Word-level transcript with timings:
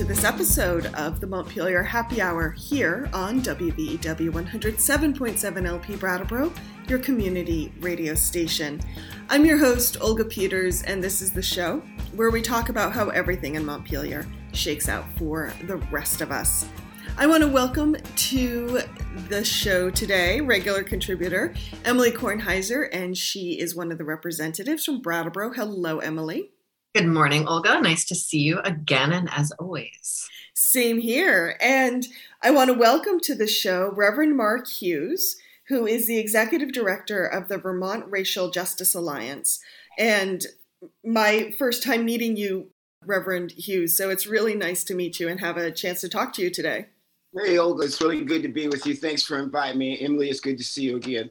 to 0.00 0.06
this 0.06 0.24
episode 0.24 0.86
of 0.94 1.20
the 1.20 1.26
Montpelier 1.26 1.82
Happy 1.82 2.22
Hour 2.22 2.52
here 2.52 3.10
on 3.12 3.42
WVEW 3.42 4.30
107.7 4.30 5.66
LP 5.66 5.96
Brattleboro, 5.96 6.50
your 6.88 6.98
community 7.00 7.70
radio 7.80 8.14
station. 8.14 8.80
I'm 9.28 9.44
your 9.44 9.58
host, 9.58 9.98
Olga 10.00 10.24
Peters, 10.24 10.82
and 10.84 11.04
this 11.04 11.20
is 11.20 11.34
the 11.34 11.42
show 11.42 11.82
where 12.14 12.30
we 12.30 12.40
talk 12.40 12.70
about 12.70 12.94
how 12.94 13.10
everything 13.10 13.56
in 13.56 13.66
Montpelier 13.66 14.26
shakes 14.54 14.88
out 14.88 15.04
for 15.18 15.52
the 15.64 15.76
rest 15.92 16.22
of 16.22 16.32
us. 16.32 16.64
I 17.18 17.26
want 17.26 17.42
to 17.42 17.48
welcome 17.48 17.94
to 17.94 18.80
the 19.28 19.44
show 19.44 19.90
today 19.90 20.40
regular 20.40 20.82
contributor 20.82 21.52
Emily 21.84 22.10
Kornheiser, 22.10 22.88
and 22.90 23.18
she 23.18 23.60
is 23.60 23.76
one 23.76 23.92
of 23.92 23.98
the 23.98 24.04
representatives 24.04 24.86
from 24.86 25.02
Brattleboro. 25.02 25.52
Hello, 25.52 25.98
Emily. 25.98 26.52
Good 26.92 27.06
morning, 27.06 27.46
Olga. 27.46 27.80
Nice 27.80 28.04
to 28.06 28.16
see 28.16 28.40
you 28.40 28.58
again, 28.64 29.12
and 29.12 29.28
as 29.30 29.52
always. 29.52 30.28
Same 30.54 30.98
here. 30.98 31.56
And 31.60 32.04
I 32.42 32.50
want 32.50 32.68
to 32.68 32.76
welcome 32.76 33.20
to 33.20 33.34
the 33.36 33.46
show 33.46 33.92
Reverend 33.94 34.36
Mark 34.36 34.66
Hughes, 34.66 35.36
who 35.68 35.86
is 35.86 36.08
the 36.08 36.18
executive 36.18 36.72
director 36.72 37.24
of 37.24 37.46
the 37.46 37.58
Vermont 37.58 38.06
Racial 38.08 38.50
Justice 38.50 38.92
Alliance. 38.92 39.60
And 40.00 40.44
my 41.04 41.54
first 41.56 41.84
time 41.84 42.04
meeting 42.04 42.36
you, 42.36 42.72
Reverend 43.06 43.52
Hughes. 43.52 43.96
So 43.96 44.10
it's 44.10 44.26
really 44.26 44.56
nice 44.56 44.82
to 44.82 44.94
meet 44.96 45.20
you 45.20 45.28
and 45.28 45.38
have 45.38 45.56
a 45.56 45.70
chance 45.70 46.00
to 46.00 46.08
talk 46.08 46.32
to 46.34 46.42
you 46.42 46.50
today. 46.50 46.86
Hey, 47.32 47.56
Olga, 47.58 47.84
it's 47.84 48.00
really 48.00 48.24
good 48.24 48.42
to 48.42 48.48
be 48.48 48.66
with 48.66 48.84
you. 48.84 48.96
Thanks 48.96 49.22
for 49.22 49.38
inviting 49.38 49.78
me. 49.78 49.96
Emily, 50.00 50.28
it's 50.28 50.40
good 50.40 50.58
to 50.58 50.64
see 50.64 50.82
you 50.82 50.96
again. 50.96 51.30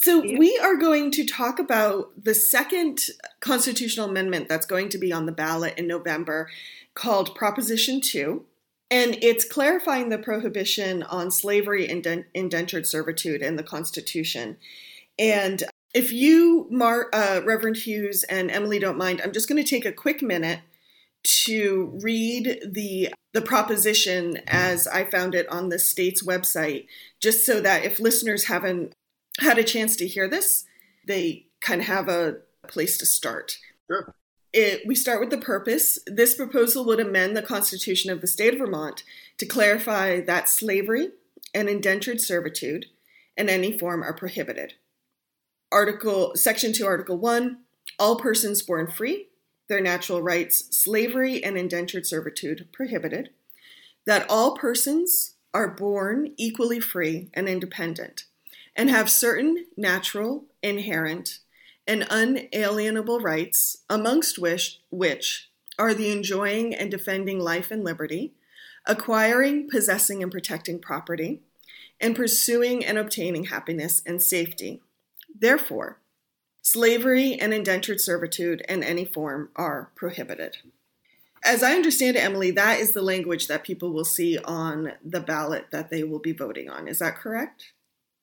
So, 0.00 0.20
we 0.20 0.56
are 0.62 0.76
going 0.76 1.10
to 1.12 1.26
talk 1.26 1.58
about 1.58 2.12
the 2.22 2.32
second 2.32 3.00
constitutional 3.40 4.08
amendment 4.08 4.48
that's 4.48 4.64
going 4.64 4.90
to 4.90 4.98
be 4.98 5.12
on 5.12 5.26
the 5.26 5.32
ballot 5.32 5.76
in 5.76 5.88
November 5.88 6.48
called 6.94 7.34
Proposition 7.34 8.00
2. 8.00 8.44
And 8.92 9.18
it's 9.20 9.44
clarifying 9.44 10.08
the 10.08 10.18
prohibition 10.18 11.02
on 11.02 11.32
slavery 11.32 11.88
and 11.88 12.24
indentured 12.32 12.86
servitude 12.86 13.42
in 13.42 13.56
the 13.56 13.64
Constitution. 13.64 14.56
And 15.18 15.64
if 15.92 16.12
you, 16.12 16.68
Mar- 16.70 17.10
uh, 17.12 17.40
Reverend 17.44 17.78
Hughes 17.78 18.22
and 18.22 18.52
Emily, 18.52 18.78
don't 18.78 18.98
mind, 18.98 19.20
I'm 19.20 19.32
just 19.32 19.48
going 19.48 19.62
to 19.62 19.68
take 19.68 19.84
a 19.84 19.90
quick 19.90 20.22
minute 20.22 20.60
to 21.44 21.98
read 22.00 22.60
the 22.64 23.12
the 23.34 23.42
proposition 23.42 24.38
as 24.46 24.86
I 24.86 25.04
found 25.04 25.34
it 25.34 25.48
on 25.48 25.68
the 25.68 25.78
state's 25.78 26.24
website, 26.24 26.86
just 27.20 27.44
so 27.44 27.60
that 27.60 27.84
if 27.84 28.00
listeners 28.00 28.44
haven't 28.44 28.94
had 29.38 29.58
a 29.58 29.64
chance 29.64 29.96
to 29.96 30.08
hear 30.08 30.28
this, 30.28 30.64
they 31.06 31.46
kind 31.60 31.80
of 31.80 31.86
have 31.86 32.08
a 32.08 32.38
place 32.66 32.98
to 32.98 33.06
start. 33.06 33.58
Sure. 33.86 34.14
It, 34.52 34.82
we 34.86 34.94
start 34.94 35.20
with 35.20 35.30
the 35.30 35.38
purpose. 35.38 35.98
This 36.06 36.34
proposal 36.34 36.84
would 36.86 37.00
amend 37.00 37.36
the 37.36 37.42
Constitution 37.42 38.10
of 38.10 38.20
the 38.20 38.26
state 38.26 38.54
of 38.54 38.60
Vermont 38.60 39.04
to 39.38 39.46
clarify 39.46 40.20
that 40.20 40.48
slavery 40.48 41.10
and 41.54 41.68
indentured 41.68 42.20
servitude 42.20 42.86
in 43.36 43.48
any 43.48 43.76
form 43.76 44.02
are 44.02 44.14
prohibited. 44.14 44.74
Article 45.70 46.34
Section 46.34 46.72
2 46.72 46.86
Article 46.86 47.18
1 47.18 47.58
all 47.98 48.16
persons 48.16 48.62
born 48.62 48.86
free 48.86 49.28
their 49.68 49.80
natural 49.80 50.22
rights 50.22 50.76
slavery 50.76 51.42
and 51.44 51.58
indentured 51.58 52.06
servitude 52.06 52.68
prohibited 52.72 53.30
that 54.06 54.26
all 54.30 54.56
persons 54.56 55.34
are 55.52 55.68
born 55.68 56.32
equally 56.36 56.80
free 56.80 57.28
and 57.34 57.48
independent 57.48 58.24
and 58.78 58.88
have 58.88 59.10
certain 59.10 59.66
natural, 59.76 60.44
inherent, 60.62 61.40
and 61.84 62.06
unalienable 62.08 63.18
rights, 63.18 63.78
amongst 63.90 64.38
which, 64.38 64.78
which 64.88 65.50
are 65.78 65.92
the 65.92 66.12
enjoying 66.12 66.72
and 66.72 66.88
defending 66.88 67.40
life 67.40 67.72
and 67.72 67.82
liberty, 67.82 68.34
acquiring, 68.86 69.68
possessing, 69.68 70.22
and 70.22 70.30
protecting 70.30 70.78
property, 70.78 71.40
and 72.00 72.14
pursuing 72.14 72.84
and 72.84 72.96
obtaining 72.96 73.46
happiness 73.46 74.00
and 74.06 74.22
safety. 74.22 74.80
Therefore, 75.36 75.98
slavery 76.62 77.34
and 77.34 77.52
indentured 77.52 78.00
servitude 78.00 78.62
in 78.68 78.84
any 78.84 79.04
form 79.04 79.48
are 79.56 79.90
prohibited. 79.96 80.58
As 81.44 81.64
I 81.64 81.74
understand 81.74 82.16
it, 82.16 82.22
Emily, 82.24 82.52
that 82.52 82.78
is 82.78 82.92
the 82.92 83.02
language 83.02 83.48
that 83.48 83.64
people 83.64 83.92
will 83.92 84.04
see 84.04 84.38
on 84.38 84.92
the 85.04 85.20
ballot 85.20 85.66
that 85.72 85.90
they 85.90 86.04
will 86.04 86.18
be 86.20 86.32
voting 86.32 86.68
on. 86.68 86.86
Is 86.86 87.00
that 87.00 87.16
correct? 87.16 87.72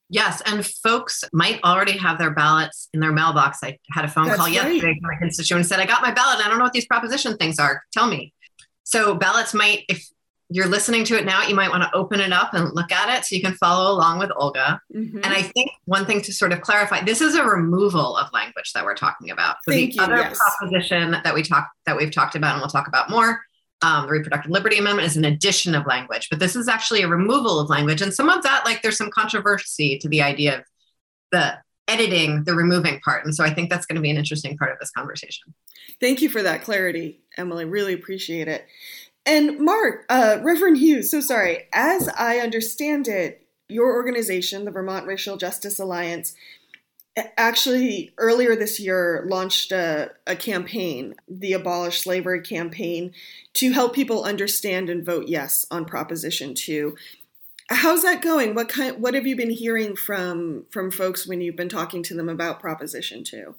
Yes, 0.09 0.41
and 0.45 0.65
folks 0.65 1.23
might 1.33 1.59
already 1.63 1.97
have 1.97 2.19
their 2.19 2.31
ballots 2.31 2.89
in 2.93 2.99
their 2.99 3.11
mailbox. 3.11 3.59
I 3.63 3.79
had 3.91 4.05
a 4.05 4.07
phone 4.07 4.27
That's 4.27 4.37
call 4.37 4.45
right. 4.45 4.53
yesterday 4.53 4.99
from 5.01 5.11
a 5.11 5.17
constituent 5.17 5.61
and 5.61 5.67
said, 5.67 5.79
I 5.79 5.85
got 5.85 6.03
my 6.03 6.11
ballot. 6.11 6.37
and 6.37 6.45
I 6.45 6.49
don't 6.49 6.59
know 6.59 6.63
what 6.63 6.73
these 6.73 6.85
proposition 6.85 7.37
things 7.37 7.57
are. 7.57 7.83
Tell 7.91 8.07
me. 8.07 8.33
So 8.83 9.15
ballots 9.15 9.53
might, 9.55 9.83
if 9.89 10.07
you're 10.49 10.67
listening 10.67 11.03
to 11.05 11.17
it 11.17 11.25
now, 11.25 11.41
you 11.47 11.55
might 11.55 11.69
want 11.71 11.81
to 11.81 11.95
open 11.95 12.19
it 12.19 12.31
up 12.31 12.53
and 12.53 12.73
look 12.75 12.91
at 12.91 13.17
it 13.17 13.25
so 13.25 13.35
you 13.35 13.41
can 13.41 13.53
follow 13.53 13.91
along 13.91 14.19
with 14.19 14.29
Olga. 14.35 14.79
Mm-hmm. 14.95 15.17
And 15.17 15.33
I 15.33 15.41
think 15.41 15.71
one 15.85 16.05
thing 16.05 16.21
to 16.21 16.31
sort 16.31 16.53
of 16.53 16.61
clarify, 16.61 17.03
this 17.03 17.19
is 17.19 17.33
a 17.33 17.43
removal 17.43 18.15
of 18.15 18.31
language 18.31 18.71
that 18.73 18.85
we're 18.85 18.95
talking 18.95 19.31
about. 19.31 19.57
So 19.63 19.71
Thank 19.71 19.93
the 19.93 19.95
you, 19.95 20.03
other 20.03 20.17
yes. 20.17 20.37
proposition 20.37 21.15
that 21.23 21.33
we 21.33 21.41
talk 21.41 21.67
that 21.87 21.97
we've 21.97 22.11
talked 22.11 22.35
about 22.35 22.53
and 22.53 22.61
we'll 22.61 22.69
talk 22.69 22.87
about 22.87 23.09
more, 23.09 23.41
um, 23.81 24.05
the 24.05 24.11
reproductive 24.11 24.51
liberty 24.51 24.77
amendment 24.77 25.05
is 25.07 25.17
an 25.17 25.25
addition 25.25 25.75
of 25.75 25.85
language, 25.85 26.29
but 26.29 26.39
this 26.39 26.55
is 26.55 26.67
actually 26.67 27.01
a 27.01 27.07
removal 27.07 27.59
of 27.59 27.69
language. 27.69 28.01
And 28.01 28.13
some 28.13 28.29
of 28.29 28.43
that, 28.43 28.65
like 28.65 28.81
there's 28.81 28.97
some 28.97 29.11
controversy 29.11 29.97
to 29.99 30.09
the 30.09 30.21
idea 30.21 30.59
of 30.59 30.63
the 31.31 31.57
editing, 31.87 32.43
the 32.45 32.55
removing 32.55 32.99
part. 33.01 33.25
And 33.25 33.35
so 33.35 33.43
I 33.43 33.53
think 33.53 33.69
that's 33.69 33.85
going 33.85 33.97
to 33.97 34.01
be 34.01 34.09
an 34.09 34.17
interesting 34.17 34.57
part 34.57 34.71
of 34.71 34.79
this 34.79 34.91
conversation. 34.91 35.53
Thank 35.99 36.21
you 36.21 36.29
for 36.29 36.41
that 36.41 36.63
clarity, 36.63 37.19
Emily. 37.37 37.65
Really 37.65 37.93
appreciate 37.93 38.47
it. 38.47 38.65
And 39.25 39.59
Mark, 39.59 40.05
uh, 40.09 40.37
Reverend 40.41 40.77
Hughes, 40.77 41.11
so 41.11 41.19
sorry. 41.19 41.67
As 41.73 42.09
I 42.09 42.37
understand 42.39 43.07
it, 43.07 43.45
your 43.67 43.93
organization, 43.93 44.65
the 44.65 44.71
Vermont 44.71 45.07
Racial 45.07 45.37
Justice 45.37 45.79
Alliance, 45.79 46.35
actually 47.37 48.13
earlier 48.17 48.55
this 48.55 48.79
year 48.79 49.25
launched 49.27 49.71
a, 49.71 50.11
a 50.27 50.35
campaign, 50.35 51.15
the 51.27 51.53
Abolish 51.53 52.01
Slavery 52.01 52.41
campaign, 52.41 53.13
to 53.53 53.71
help 53.71 53.93
people 53.93 54.23
understand 54.23 54.89
and 54.89 55.05
vote 55.05 55.27
yes 55.27 55.65
on 55.71 55.85
Proposition 55.85 56.53
2. 56.53 56.95
How's 57.69 58.03
that 58.03 58.21
going? 58.21 58.53
What 58.53 58.69
kind 58.69 59.01
what 59.01 59.15
have 59.15 59.25
you 59.25 59.35
been 59.35 59.49
hearing 59.49 59.95
from 59.95 60.65
from 60.69 60.91
folks 60.91 61.25
when 61.25 61.41
you've 61.41 61.55
been 61.55 61.69
talking 61.69 62.03
to 62.03 62.13
them 62.13 62.29
about 62.29 62.59
Proposition 62.59 63.23
2? 63.23 63.55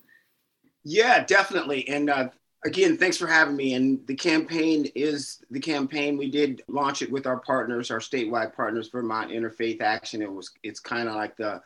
Yeah, 0.85 1.25
definitely. 1.25 1.89
And 1.89 2.09
uh, 2.09 2.29
again, 2.65 2.97
thanks 2.97 3.17
for 3.17 3.27
having 3.27 3.57
me. 3.57 3.75
And 3.75 4.07
the 4.07 4.15
campaign 4.15 4.87
is 4.95 5.43
the 5.51 5.59
campaign. 5.59 6.17
We 6.17 6.31
did 6.31 6.63
launch 6.69 7.03
it 7.03 7.11
with 7.11 7.27
our 7.27 7.41
partners, 7.41 7.91
our 7.91 7.99
statewide 7.99 8.55
partners, 8.55 8.91
Vermont 8.91 9.33
Interfaith 9.33 9.81
Action. 9.81 10.23
It 10.23 10.31
was 10.31 10.53
it's 10.63 10.79
kind 10.79 11.09
of 11.09 11.17
like 11.17 11.37
the 11.37 11.61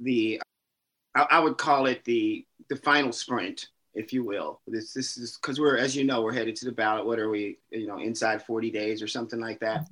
the 0.00 0.42
I, 1.14 1.26
I 1.30 1.40
would 1.40 1.58
call 1.58 1.86
it 1.86 2.04
the 2.04 2.44
the 2.68 2.76
final 2.76 3.12
sprint, 3.12 3.68
if 3.94 4.12
you 4.12 4.24
will. 4.24 4.60
This 4.66 4.92
this 4.92 5.16
is 5.16 5.38
because 5.40 5.60
we're 5.60 5.76
as 5.76 5.96
you 5.96 6.04
know 6.04 6.22
we're 6.22 6.32
headed 6.32 6.56
to 6.56 6.64
the 6.64 6.72
ballot. 6.72 7.06
What 7.06 7.18
are 7.18 7.30
we? 7.30 7.58
You 7.70 7.86
know, 7.86 7.98
inside 7.98 8.42
40 8.42 8.70
days 8.70 9.02
or 9.02 9.08
something 9.08 9.40
like 9.40 9.60
that. 9.60 9.86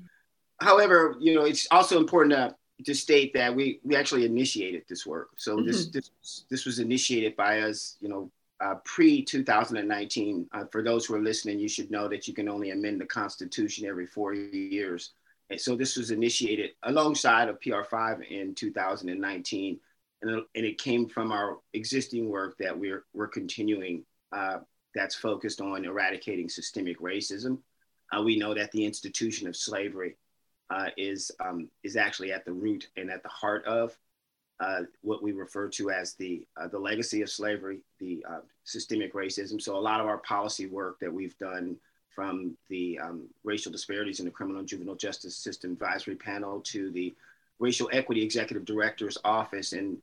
However, 0.61 1.17
you 1.21 1.35
know, 1.35 1.45
it's 1.45 1.67
also 1.71 1.99
important 1.99 2.35
to 2.35 2.55
to 2.85 2.95
state 2.95 3.33
that 3.35 3.55
we 3.55 3.81
we 3.85 3.97
actually 3.97 4.25
initiated 4.25 4.85
this 4.89 5.07
work. 5.07 5.31
So 5.37 5.61
this 5.63 5.87
this 5.89 6.11
this 6.49 6.65
was 6.65 6.79
initiated 6.79 7.37
by 7.37 7.61
us, 7.61 7.97
you 8.01 8.09
know, 8.09 8.31
uh, 8.61 8.77
pre 8.85 9.23
2019. 9.23 10.49
Uh, 10.53 10.65
for 10.71 10.83
those 10.83 11.07
who 11.07 11.15
are 11.15 11.21
listening, 11.21 11.59
you 11.59 11.69
should 11.69 11.91
know 11.91 12.09
that 12.09 12.29
you 12.29 12.35
can 12.35 12.49
only 12.49 12.71
amend 12.71 13.01
the 13.01 13.07
Constitution 13.07 13.87
every 13.87 14.07
four 14.07 14.35
years. 14.35 15.13
And 15.51 15.61
so 15.61 15.75
this 15.75 15.97
was 15.97 16.13
initiated 16.13 16.71
alongside 16.85 17.49
of 17.49 17.59
PR5 17.61 18.31
in 18.31 18.55
2019, 18.55 19.81
and 20.23 20.31
it, 20.31 20.45
and 20.55 20.65
it 20.65 20.79
came 20.79 21.09
from 21.09 21.33
our 21.33 21.59
existing 21.73 22.29
work 22.29 22.57
that 22.59 22.79
we're 22.79 23.05
we're 23.15 23.29
continuing. 23.29 24.05
Uh, 24.33 24.59
that's 24.95 25.15
focused 25.15 25.61
on 25.61 25.85
eradicating 25.85 26.49
systemic 26.49 26.99
racism. 27.01 27.59
Uh, 28.13 28.23
we 28.23 28.37
know 28.37 28.55
that 28.55 28.73
the 28.73 28.85
institution 28.85 29.47
of 29.47 29.57
slavery 29.57 30.17
uh, 30.71 30.89
is 30.97 31.31
um, 31.41 31.69
is 31.83 31.97
actually 31.97 32.33
at 32.33 32.45
the 32.45 32.53
root 32.53 32.89
and 32.97 33.11
at 33.11 33.23
the 33.23 33.29
heart 33.29 33.65
of 33.67 33.97
uh, 34.61 34.83
what 35.01 35.23
we 35.23 35.33
refer 35.33 35.69
to 35.69 35.91
as 35.91 36.15
the 36.15 36.47
uh, 36.61 36.69
the 36.69 36.79
legacy 36.79 37.23
of 37.23 37.31
slavery, 37.31 37.81
the 37.99 38.25
uh, 38.29 38.41
systemic 38.65 39.15
racism. 39.15 39.61
So 39.61 39.77
a 39.77 39.81
lot 39.81 40.01
of 40.01 40.07
our 40.07 40.19
policy 40.19 40.67
work 40.67 40.99
that 41.01 41.13
we've 41.13 41.37
done 41.39 41.77
from 42.15 42.57
the 42.69 42.99
um, 42.99 43.29
racial 43.45 43.73
disparities 43.73 44.19
in 44.19 44.27
the 44.27 44.31
criminal 44.31 44.59
and 44.59 44.69
juvenile 44.69 44.97
justice 44.97 45.37
system 45.37 45.73
advisory 45.73 46.17
panel 46.17 46.61
to 46.61 46.91
the 46.91 47.15
racial 47.61 47.89
equity 47.93 48.23
executive 48.23 48.65
director's 48.65 49.17
office 49.25 49.73
and 49.73 49.99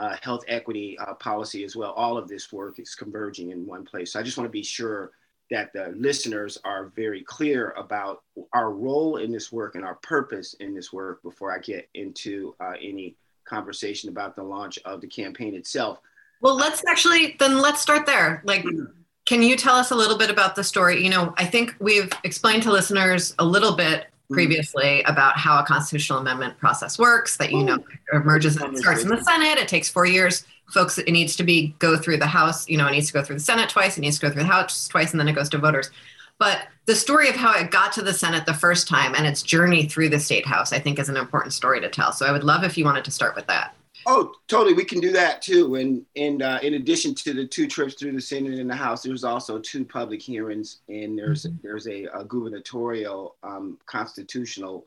uh, 0.00 0.16
health 0.22 0.42
equity 0.48 0.98
uh, 0.98 1.14
policy 1.14 1.62
as 1.62 1.76
well. 1.76 1.92
All 1.92 2.16
of 2.16 2.26
this 2.26 2.50
work 2.50 2.78
is 2.78 2.94
converging 2.94 3.50
in 3.50 3.66
one 3.66 3.84
place. 3.84 4.12
So 4.12 4.20
I 4.20 4.22
just 4.22 4.38
want 4.38 4.48
to 4.48 4.52
be 4.52 4.62
sure 4.62 5.12
that 5.50 5.72
the 5.74 5.92
listeners 5.94 6.56
are 6.64 6.86
very 6.96 7.22
clear 7.22 7.72
about 7.76 8.22
our 8.54 8.72
role 8.72 9.18
in 9.18 9.30
this 9.30 9.52
work 9.52 9.74
and 9.74 9.84
our 9.84 9.96
purpose 9.96 10.54
in 10.54 10.74
this 10.74 10.92
work 10.92 11.22
before 11.22 11.52
I 11.52 11.58
get 11.58 11.88
into 11.94 12.54
uh, 12.60 12.72
any 12.80 13.14
conversation 13.44 14.08
about 14.08 14.36
the 14.36 14.42
launch 14.42 14.78
of 14.86 15.02
the 15.02 15.06
campaign 15.06 15.54
itself. 15.54 15.98
Well, 16.40 16.56
let's 16.56 16.82
actually 16.88 17.36
then 17.38 17.58
let's 17.58 17.82
start 17.82 18.06
there. 18.06 18.42
Like, 18.46 18.64
can 19.26 19.42
you 19.42 19.56
tell 19.56 19.74
us 19.74 19.90
a 19.90 19.94
little 19.94 20.16
bit 20.16 20.30
about 20.30 20.56
the 20.56 20.64
story? 20.64 21.02
You 21.02 21.10
know, 21.10 21.34
I 21.36 21.44
think 21.44 21.74
we've 21.78 22.10
explained 22.24 22.62
to 22.62 22.72
listeners 22.72 23.34
a 23.38 23.44
little 23.44 23.76
bit 23.76 24.00
mm-hmm. 24.00 24.09
Mm-hmm. 24.30 24.36
previously 24.36 25.02
about 25.02 25.36
how 25.36 25.58
a 25.58 25.64
constitutional 25.64 26.20
amendment 26.20 26.56
process 26.58 27.00
works 27.00 27.36
that 27.38 27.50
you 27.50 27.64
know 27.64 27.78
oh, 28.12 28.16
emerges 28.16 28.56
it 28.56 28.78
starts 28.78 29.02
in 29.02 29.08
the 29.08 29.20
senate 29.24 29.58
it 29.58 29.66
takes 29.66 29.88
four 29.88 30.06
years. 30.06 30.44
Folks 30.68 30.98
it 30.98 31.10
needs 31.10 31.34
to 31.34 31.42
be 31.42 31.74
go 31.80 31.96
through 31.96 32.18
the 32.18 32.28
house 32.28 32.68
you 32.68 32.78
know 32.78 32.86
it 32.86 32.92
needs 32.92 33.08
to 33.08 33.12
go 33.12 33.24
through 33.24 33.34
the 33.34 33.42
senate 33.42 33.68
twice 33.70 33.98
it 33.98 34.02
needs 34.02 34.20
to 34.20 34.26
go 34.26 34.32
through 34.32 34.42
the 34.42 34.48
house 34.48 34.86
twice 34.86 35.10
and 35.10 35.18
then 35.18 35.26
it 35.26 35.32
goes 35.32 35.48
to 35.48 35.58
voters. 35.58 35.90
But 36.38 36.68
the 36.86 36.94
story 36.94 37.28
of 37.28 37.34
how 37.34 37.58
it 37.58 37.72
got 37.72 37.90
to 37.94 38.02
the 38.02 38.14
senate 38.14 38.46
the 38.46 38.54
first 38.54 38.86
time 38.86 39.16
and 39.16 39.26
its 39.26 39.42
journey 39.42 39.88
through 39.88 40.10
the 40.10 40.20
state 40.20 40.46
house 40.46 40.72
i 40.72 40.78
think 40.78 41.00
is 41.00 41.08
an 41.08 41.16
important 41.16 41.52
story 41.52 41.80
to 41.80 41.88
tell. 41.88 42.12
So 42.12 42.24
i 42.24 42.30
would 42.30 42.44
love 42.44 42.62
if 42.62 42.78
you 42.78 42.84
wanted 42.84 43.04
to 43.06 43.10
start 43.10 43.34
with 43.34 43.48
that 43.48 43.74
Oh, 44.06 44.32
totally. 44.48 44.74
We 44.74 44.84
can 44.84 45.00
do 45.00 45.12
that 45.12 45.42
too. 45.42 45.76
And 45.76 46.04
and 46.16 46.42
uh, 46.42 46.58
in 46.62 46.74
addition 46.74 47.14
to 47.16 47.34
the 47.34 47.46
two 47.46 47.66
trips 47.66 47.94
through 47.94 48.12
the 48.12 48.20
Senate 48.20 48.58
and 48.58 48.70
the 48.70 48.74
House, 48.74 49.02
there's 49.02 49.24
also 49.24 49.58
two 49.58 49.84
public 49.84 50.22
hearings, 50.22 50.80
and 50.88 51.18
there's 51.18 51.44
mm-hmm. 51.44 51.56
there's 51.62 51.86
a, 51.86 52.04
a 52.14 52.24
gubernatorial 52.24 53.36
um, 53.42 53.78
constitutional 53.86 54.86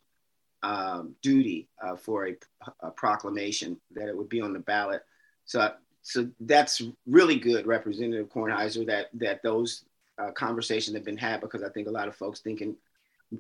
um, 0.64 1.16
duty 1.22 1.68
uh, 1.82 1.96
for 1.96 2.28
a, 2.28 2.36
a, 2.80 2.92
proclamation 2.92 3.78
that 3.92 4.08
it 4.08 4.16
would 4.16 4.30
be 4.30 4.42
on 4.42 4.54
the 4.54 4.60
ballot. 4.60 5.04
So 5.46 5.72
so 6.02 6.30
that's 6.40 6.82
really 7.06 7.38
good, 7.38 7.68
Representative 7.68 8.30
Kornheiser, 8.30 8.86
that 8.88 9.08
that 9.16 9.44
those 9.44 9.86
uh, 10.18 10.32
conversations 10.32 10.96
have 10.96 11.06
been 11.06 11.18
had 11.18 11.42
because 11.42 11.64
I 11.64 11.70
think 11.70 11.88
a 11.88 11.92
lot 11.92 12.08
of 12.08 12.16
folks 12.16 12.40
thinking 12.40 12.76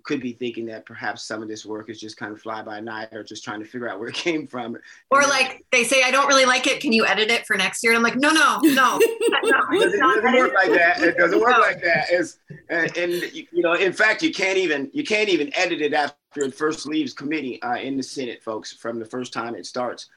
could 0.03 0.21
be 0.21 0.33
thinking 0.33 0.65
that 0.65 0.85
perhaps 0.85 1.23
some 1.23 1.41
of 1.41 1.47
this 1.47 1.65
work 1.65 1.89
is 1.89 1.99
just 1.99 2.17
kind 2.17 2.31
of 2.31 2.41
fly 2.41 2.61
by 2.61 2.79
night 2.79 3.09
or 3.11 3.23
just 3.23 3.43
trying 3.43 3.59
to 3.59 3.65
figure 3.65 3.89
out 3.89 3.99
where 3.99 4.09
it 4.09 4.15
came 4.27 4.47
from. 4.47 4.77
Or 5.11 5.21
like 5.23 5.65
they 5.71 5.83
say, 5.83 6.03
I 6.03 6.11
don't 6.11 6.27
really 6.27 6.45
like 6.45 6.67
it. 6.67 6.79
Can 6.79 6.93
you 6.93 7.05
edit 7.05 7.29
it 7.29 7.45
for 7.45 7.55
next 7.55 7.83
year? 7.83 7.93
And 7.93 7.97
I'm 7.97 8.03
like, 8.03 8.15
no, 8.15 8.31
no, 8.31 8.59
no. 8.63 8.97
no 8.99 8.99
it 8.99 9.83
doesn't, 9.83 9.99
doesn't 9.99 10.35
work 10.35 10.53
like 10.53 10.71
that. 10.71 11.01
It 11.01 11.17
doesn't 11.17 11.39
work 11.39 11.49
no. 11.57 11.59
like 11.59 11.81
that. 11.81 12.07
It's, 12.09 12.39
and, 12.69 12.97
and, 12.97 13.33
you 13.33 13.61
know, 13.61 13.73
in 13.73 13.93
fact, 13.93 14.23
you 14.23 14.31
can't 14.31 14.57
even 14.57 14.89
you 14.93 15.03
can't 15.03 15.29
even 15.29 15.51
edit 15.55 15.81
it 15.81 15.93
after 15.93 16.15
it 16.35 16.55
first 16.55 16.85
leaves 16.85 17.13
committee 17.13 17.61
uh, 17.61 17.75
in 17.75 17.97
the 17.97 18.03
Senate, 18.03 18.43
folks, 18.43 18.73
from 18.73 18.99
the 18.99 19.05
first 19.05 19.33
time 19.33 19.55
it 19.55 19.65
starts. 19.65 20.09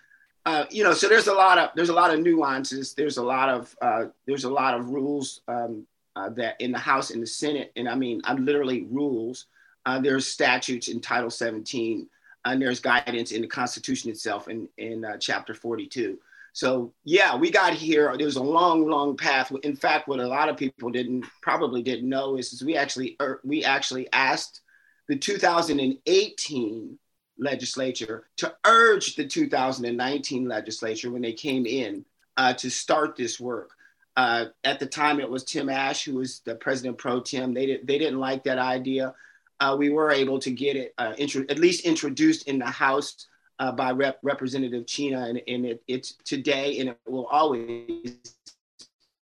Uh, 0.47 0.65
you 0.71 0.85
know, 0.85 0.93
so 0.93 1.09
there's 1.09 1.27
a 1.27 1.35
lot 1.35 1.59
of 1.59 1.71
there's 1.75 1.89
a 1.89 1.93
lot 1.95 2.15
of 2.15 2.21
nuances. 2.21 2.95
There's 2.95 3.17
a 3.17 3.23
lot 3.23 3.49
of 3.49 3.77
uh, 3.83 4.05
there's 4.27 4.45
a 4.45 4.51
lot 4.51 4.75
of 4.75 4.91
rules 4.91 5.41
um, 5.49 5.85
uh, 6.15 6.31
that 6.31 6.61
in 6.61 6.71
the 6.71 6.79
House 6.79 7.11
and 7.11 7.21
the 7.21 7.27
Senate, 7.27 7.73
and 7.75 7.89
I 7.89 7.97
mean, 7.97 8.21
I'm 8.25 8.45
literally 8.45 8.87
rules 8.89 9.47
uh, 9.87 10.01
there's 10.01 10.27
statutes 10.27 10.89
in 10.89 11.01
Title 11.01 11.31
17, 11.31 12.09
and 12.45 12.61
there's 12.61 12.81
guidance 12.81 13.31
in 13.31 13.41
the 13.41 13.47
Constitution 13.47 14.11
itself 14.11 14.49
in, 14.49 14.69
in 14.77 15.05
uh, 15.05 15.17
Chapter 15.19 15.55
42. 15.55 16.19
So 16.53 16.93
yeah, 17.05 17.37
we 17.37 17.51
got 17.51 17.75
here. 17.75 18.13
There 18.17 18.27
was 18.27 18.37
a 18.37 18.43
long, 18.43 18.89
long 18.89 19.17
path. 19.17 19.53
In 19.63 19.77
fact, 19.77 20.09
what 20.09 20.21
a 20.21 20.27
lot 20.27 20.49
of 20.49 20.57
people 20.57 20.91
didn't 20.91 21.27
probably 21.43 21.83
didn't 21.83 22.09
know 22.09 22.37
is, 22.37 22.53
is 22.53 22.65
we 22.65 22.77
actually 22.77 23.15
er, 23.21 23.41
we 23.45 23.63
actually 23.63 24.11
asked 24.13 24.63
the 25.07 25.17
2018 25.17 26.99
legislature 27.39 28.25
to 28.39 28.55
urge 28.65 29.17
the 29.17 29.27
2019 29.27 30.49
legislature 30.49 31.11
when 31.11 31.21
they 31.21 31.35
came 31.35 31.67
in 31.67 32.05
uh, 32.39 32.55
to 32.55 32.71
start 32.71 33.17
this 33.17 33.39
work. 33.39 33.73
Uh, 34.17 34.47
at 34.65 34.81
the 34.81 34.87
time, 34.87 35.21
it 35.21 35.29
was 35.29 35.45
Tim 35.45 35.69
Ashe 35.69 36.07
who 36.07 36.15
was 36.15 36.41
the 36.41 36.55
president 36.55 36.97
pro 36.97 37.21
tem. 37.21 37.53
They, 37.53 37.67
did, 37.67 37.87
they 37.87 37.99
didn't 37.99 38.19
like 38.19 38.45
that 38.45 38.59
idea 38.59 39.15
uh, 39.61 39.75
we 39.79 39.91
were 39.91 40.11
able 40.11 40.39
to 40.39 40.51
get 40.51 40.77
it 40.77 40.95
uh, 40.99 41.15
intro- 41.19 41.47
at 41.49 41.59
least 41.59 41.85
introduced 41.85 42.49
in 42.49 42.59
the 42.59 42.67
House 42.67 43.27
uh, 43.59 43.73
by 43.73 43.91
Rep- 43.91 44.19
Representative 44.23 44.85
Chyna, 44.85 45.31
and, 45.31 45.41
and 45.49 45.67
it, 45.67 45.83
it's 45.89 46.13
today 46.25 46.79
and 46.81 46.91
it 46.91 46.99
will 47.07 47.27
always 47.27 48.19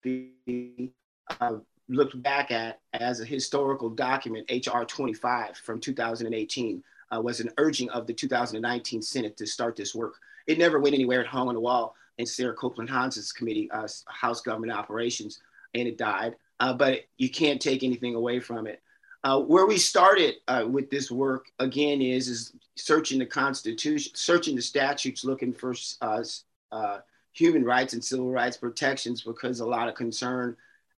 be 0.04 0.92
uh, 1.40 1.54
looked 1.90 2.22
back 2.22 2.52
at 2.52 2.80
as 2.94 3.22
a 3.22 3.26
historical 3.26 3.90
document. 3.90 4.50
HR 4.50 4.84
25 4.84 5.58
from 5.58 5.80
2018 5.80 6.84
uh, 7.16 7.22
was 7.22 7.40
an 7.40 7.50
urging 7.58 7.90
of 7.92 8.06
the 8.06 8.14
2019 8.14 9.02
Senate 9.02 9.38
to 9.38 9.48
start 9.48 9.76
this 9.76 9.96
work. 9.96 10.16
It 10.46 10.58
never 10.58 10.80
went 10.80 10.96
anywhere. 10.96 11.22
It 11.22 11.28
hung 11.28 11.48
on 11.48 11.54
the 11.54 11.62
wall 11.62 11.96
in 12.18 12.26
Sarah 12.26 12.54
Copeland 12.54 12.90
Hanzas's 12.90 13.32
committee, 13.32 13.70
uh, 13.72 13.88
House 14.08 14.42
Government 14.42 14.74
Operations, 14.74 15.40
and 15.74 15.88
it 15.88 15.98
died. 15.98 16.36
but 16.60 17.02
you 17.18 17.30
can't 17.30 17.62
take 17.62 17.84
anything 17.84 18.16
away 18.16 18.40
from 18.42 18.68
it. 18.68 18.82
Uh, 19.24 19.40
where 19.42 19.66
we 19.66 19.78
started 19.78 20.36
uh, 20.48 20.66
with 20.68 20.90
this 20.90 21.12
work 21.12 21.48
again 21.60 22.02
is 22.02 22.28
is 22.28 22.54
searching 22.76 23.20
the 23.20 23.26
Constitution, 23.26 24.12
searching 24.16 24.56
the 24.56 24.62
statutes, 24.62 25.26
looking 25.26 25.52
for 25.52 25.74
uh, 26.02 26.24
uh, 26.72 27.00
human 27.34 27.64
rights 27.64 27.94
and 27.94 28.04
civil 28.04 28.30
rights 28.30 28.58
protections, 28.58 29.24
because 29.24 29.60
a 29.60 29.66
lot 29.66 29.90
of 29.90 29.96
concern 29.96 30.56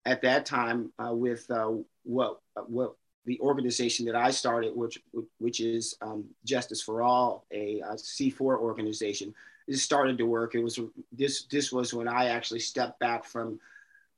at 0.06 0.22
that 0.22 0.46
time 0.46 0.92
uh, 1.00 1.14
with 1.14 1.50
uh, 1.52 1.72
what 2.04 2.42
what 2.68 2.96
the 3.26 3.40
organization 3.42 4.06
that 4.06 4.16
I 4.16 4.32
started, 4.32 4.76
which 4.76 5.00
which 5.38 5.60
is 5.60 5.96
um, 6.02 6.26
Justice 6.46 6.82
for 6.82 7.02
All, 7.02 7.46
a 7.52 7.82
a 7.82 7.96
C4 7.96 8.42
organization, 8.42 9.34
it 9.68 9.76
started 9.78 10.18
to 10.18 10.26
work. 10.26 10.56
It 10.56 10.64
was 10.64 10.80
this 11.12 11.44
this 11.44 11.72
was 11.72 11.94
when 11.94 12.08
I 12.08 12.28
actually 12.28 12.62
stepped 12.62 13.00
back 13.00 13.26
from 13.26 13.60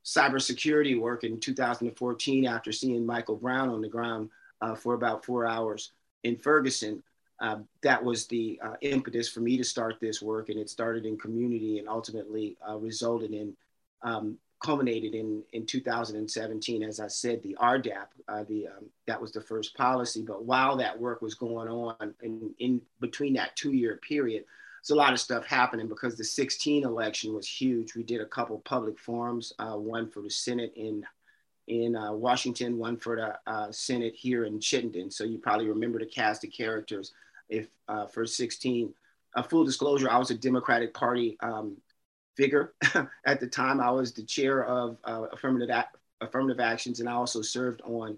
cybersecurity 0.10 1.00
work 1.00 1.24
in 1.24 1.40
2014 1.40 2.48
after 2.48 2.72
seeing 2.72 3.06
Michael 3.06 3.36
Brown 3.36 3.70
on 3.70 3.82
the 3.82 3.88
ground 3.88 4.30
uh, 4.62 4.74
for 4.74 4.96
about 4.96 5.24
four 5.24 5.46
hours 5.46 5.92
in 6.24 6.36
Ferguson. 6.36 7.04
Uh, 7.40 7.60
that 7.84 8.04
was 8.04 8.26
the 8.26 8.60
uh, 8.64 8.74
impetus 8.82 9.30
for 9.30 9.40
me 9.40 9.56
to 9.56 9.64
start 9.64 10.00
this 10.02 10.22
work, 10.22 10.50
and 10.50 10.60
it 10.60 10.70
started 10.70 11.06
in 11.06 11.18
community 11.18 11.78
and 11.78 11.88
ultimately 11.88 12.58
uh, 12.68 12.76
resulted 12.76 13.32
in, 13.32 13.56
um, 14.02 14.36
culminated 14.62 15.14
in, 15.14 15.44
in 15.54 15.66
2017. 15.66 16.84
As 16.84 17.00
I 17.00 17.08
said, 17.08 17.42
the 17.44 17.56
RDAP, 17.62 18.08
uh, 18.28 18.44
the, 18.44 18.68
um, 18.68 18.90
that 19.06 19.22
was 19.22 19.32
the 19.32 19.42
first 19.42 19.78
policy. 19.78 20.24
But 20.24 20.44
while 20.44 20.76
that 20.78 21.00
work 21.00 21.22
was 21.22 21.36
going 21.36 21.70
on, 21.70 22.16
in, 22.22 22.54
in 22.58 22.82
between 23.00 23.34
that 23.36 23.56
two 23.56 23.74
year 23.74 23.98
period, 23.98 24.44
there's 24.82 24.96
a 24.96 24.96
lot 24.96 25.14
of 25.14 25.20
stuff 25.20 25.46
happening 25.46 25.88
because 25.88 26.16
the 26.16 26.24
16 26.24 26.84
election 26.86 27.34
was 27.34 27.48
huge. 27.48 27.96
We 27.96 28.04
did 28.04 28.22
a 28.22 28.26
couple 28.26 28.60
public 28.60 28.98
forums, 28.98 29.54
uh, 29.60 29.76
one 29.76 30.10
for 30.10 30.22
the 30.22 30.30
Senate 30.30 30.74
in 30.76 31.06
in 31.68 31.96
uh, 31.96 32.12
Washington, 32.12 32.80
one 32.80 32.98
for 32.98 33.16
the 33.16 33.52
uh, 33.52 33.72
Senate 33.72 34.16
here 34.16 34.46
in 34.46 34.60
Chittenden. 34.60 35.12
So 35.12 35.24
you 35.24 35.38
probably 35.38 35.68
remember 35.68 36.00
the 36.00 36.06
cast 36.08 36.44
of 36.44 36.52
characters. 36.52 37.14
If 37.48 37.68
uh, 37.88 38.08
for 38.08 38.26
16, 38.26 38.92
a 39.36 39.44
full 39.44 39.66
disclosure, 39.66 40.10
I 40.10 40.18
was 40.18 40.32
a 40.32 40.36
Democratic 40.36 40.96
Party 40.96 41.38
um, 41.42 41.78
figure 42.36 42.74
at 43.26 43.40
the 43.40 43.48
time. 43.48 43.80
I 43.80 43.92
was 43.92 44.14
the 44.14 44.24
chair 44.24 44.66
of 44.66 44.98
uh, 45.04 45.26
affirmative 45.32 45.70
affirmative 46.22 46.60
actions, 46.60 47.00
and 47.00 47.08
I 47.08 47.14
also 47.14 47.42
served 47.42 47.82
on 47.84 48.18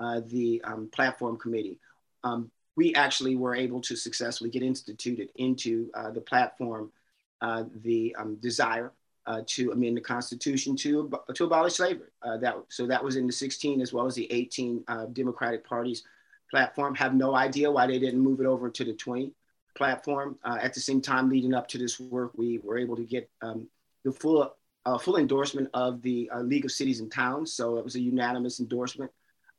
uh, 0.00 0.20
the 0.26 0.60
um, 0.64 0.88
platform 0.92 1.38
committee. 1.38 1.78
Um, 2.24 2.50
we 2.78 2.94
actually 2.94 3.34
were 3.34 3.56
able 3.56 3.80
to 3.80 3.96
successfully 3.96 4.48
get 4.48 4.62
instituted 4.62 5.30
into 5.34 5.90
uh, 5.94 6.12
the 6.12 6.20
platform, 6.20 6.92
uh, 7.40 7.64
the 7.82 8.14
um, 8.16 8.36
desire 8.36 8.92
uh, 9.26 9.42
to 9.46 9.72
amend 9.72 9.96
the 9.96 10.00
Constitution 10.00 10.76
to, 10.76 11.10
to 11.34 11.44
abolish 11.44 11.74
slavery. 11.74 12.10
Uh, 12.22 12.36
that, 12.36 12.54
so 12.68 12.86
that 12.86 13.02
was 13.02 13.16
in 13.16 13.26
the 13.26 13.32
16 13.32 13.80
as 13.80 13.92
well 13.92 14.06
as 14.06 14.14
the 14.14 14.32
18 14.32 14.84
uh, 14.86 15.06
Democratic 15.06 15.66
parties 15.66 16.04
platform. 16.52 16.94
Have 16.94 17.16
no 17.16 17.34
idea 17.34 17.68
why 17.68 17.88
they 17.88 17.98
didn't 17.98 18.20
move 18.20 18.38
it 18.38 18.46
over 18.46 18.70
to 18.70 18.84
the 18.84 18.92
20 18.92 19.32
platform. 19.76 20.38
Uh, 20.44 20.58
at 20.62 20.72
the 20.72 20.80
same 20.80 21.00
time, 21.00 21.28
leading 21.28 21.54
up 21.54 21.66
to 21.66 21.78
this 21.78 21.98
work, 21.98 22.30
we 22.36 22.58
were 22.58 22.78
able 22.78 22.94
to 22.94 23.04
get 23.04 23.28
um, 23.42 23.66
the 24.04 24.12
full, 24.12 24.54
full 25.00 25.16
endorsement 25.16 25.68
of 25.74 26.00
the 26.02 26.30
League 26.42 26.64
of 26.64 26.70
Cities 26.70 27.00
and 27.00 27.10
Towns. 27.10 27.52
So 27.52 27.76
it 27.76 27.82
was 27.82 27.96
a 27.96 28.00
unanimous 28.00 28.60
endorsement. 28.60 29.10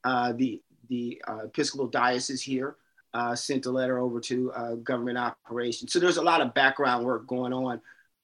the 0.06 0.62
the 0.88 1.22
Episcopal 1.28 1.86
Diocese 1.86 2.42
here 2.42 2.78
uh, 3.14 3.36
sent 3.36 3.66
a 3.66 3.72
letter 3.72 4.00
over 4.00 4.20
to 4.20 4.52
uh, 4.54 4.76
government 4.76 5.18
operations. 5.18 5.92
So 5.92 6.00
there's 6.00 6.18
a 6.18 6.22
lot 6.22 6.42
of 6.42 6.54
background 6.54 7.06
work 7.06 7.28
going 7.28 7.54
on. 7.54 7.82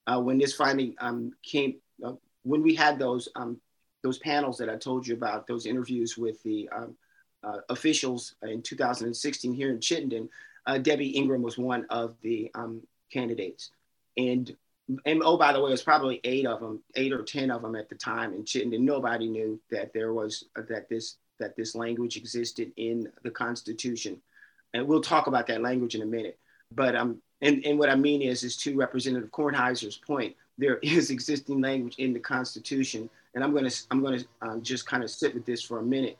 Uh, 0.08 0.20
when 0.20 0.38
this 0.38 0.54
finally 0.54 0.96
um, 1.00 1.32
came, 1.42 1.75
uh, 2.04 2.13
when 2.44 2.62
we 2.62 2.75
had 2.75 3.00
those 3.00 3.27
um, 3.36 3.60
those 4.04 4.20
panels 4.20 4.58
that 4.60 4.70
I 4.70 4.75
told 4.75 5.08
you 5.08 5.15
about, 5.15 5.48
those 5.48 5.65
interviews 5.65 6.15
with 6.15 6.42
the 6.44 6.70
um, 6.75 6.96
uh, 7.44 7.58
officials 7.70 8.36
in 8.44 8.62
2016 8.62 9.54
here 9.54 9.72
in 9.72 9.82
Chittenden, 9.82 10.30
uh, 10.68 10.77
Debbie 10.77 11.10
Ingram 11.10 11.42
was 11.42 11.58
one 11.58 11.88
of 11.89 12.15
the 12.22 12.51
um, 12.54 12.82
candidates, 13.12 13.72
and 14.15 14.56
and 15.08 15.24
oh 15.24 15.38
by 15.38 15.51
the 15.51 15.60
way, 15.60 15.70
it 15.70 15.72
was 15.72 15.82
probably 15.82 16.22
eight 16.24 16.46
of 16.46 16.60
them, 16.60 16.84
eight 16.96 17.12
or 17.12 17.24
ten 17.24 17.50
of 17.50 17.63
them 17.63 17.75
at 17.75 17.89
the 17.89 17.96
time 17.96 18.34
in 18.34 18.46
Chittenden. 18.46 18.86
Nobody 18.86 19.27
knew 19.27 19.60
that 19.72 19.92
there 19.92 20.13
was 20.13 20.44
that 20.56 20.88
this 20.88 21.15
that 21.39 21.56
this 21.56 21.74
language 21.74 22.15
existed 22.15 22.72
in 22.77 23.12
the 23.24 23.32
Constitution 23.32 24.22
and 24.75 24.86
we'll 24.86 25.01
talk 25.01 25.27
about 25.27 25.48
that 25.48 25.62
language 25.62 25.96
in 25.96 26.01
a 26.01 26.05
minute. 26.05 26.38
But 26.72 26.96
um, 26.96 27.22
and, 27.41 27.65
and 27.65 27.79
what 27.79 27.89
I 27.89 27.96
mean 27.96 28.22
is, 28.22 28.44
is 28.44 28.58
to 28.58 28.75
Representative 28.75 29.32
Kornheiser's 29.32 29.98
point, 29.98 30.36
there 30.58 30.77
is 30.84 31.10
existing 31.10 31.62
language 31.62 31.96
in 31.98 32.13
the 32.13 32.20
Constitution, 32.20 33.10
and 33.34 33.44
I'm 33.44 33.55
to 33.55 33.84
I'm 33.89 34.03
to 34.03 34.25
um, 34.41 34.62
just 34.62 34.86
kind 34.86 35.03
of 35.03 35.10
sit 35.10 35.34
with 35.34 35.46
this 35.46 35.62
for 35.62 35.79
a 35.79 35.84
minute. 35.84 36.17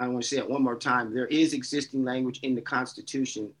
I 0.00 0.06
want 0.06 0.22
to 0.22 0.28
say 0.28 0.36
it 0.36 0.48
one 0.48 0.62
more 0.62 0.78
time. 0.78 1.12
There 1.12 1.26
is 1.26 1.52
existing 1.52 2.04
language 2.04 2.38
in 2.42 2.54
the 2.54 2.60
Constitution. 2.60 3.52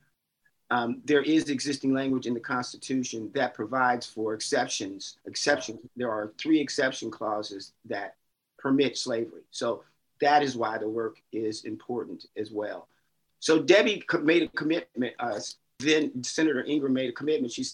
Um, 0.70 1.00
there 1.04 1.22
is 1.22 1.48
existing 1.48 1.92
language 1.92 2.26
in 2.26 2.34
the 2.34 2.40
Constitution 2.40 3.30
that 3.34 3.54
provides 3.54 4.06
for 4.06 4.34
exceptions. 4.34 5.16
Exceptions. 5.26 5.80
There 5.96 6.10
are 6.10 6.32
three 6.38 6.60
exception 6.60 7.10
clauses 7.10 7.72
that 7.86 8.14
permit 8.56 8.96
slavery. 8.96 9.42
So 9.50 9.82
that 10.20 10.44
is 10.44 10.56
why 10.56 10.78
the 10.78 10.88
work 10.88 11.16
is 11.32 11.64
important 11.64 12.26
as 12.36 12.52
well. 12.52 12.86
So 13.40 13.60
Debbie 13.60 14.04
made 14.22 14.42
a 14.42 14.48
commitment. 14.48 15.14
Uh, 15.18 15.38
then 15.78 16.24
Senator 16.24 16.64
Ingram 16.64 16.92
made 16.92 17.10
a 17.10 17.12
commitment. 17.12 17.52
She 17.52 17.64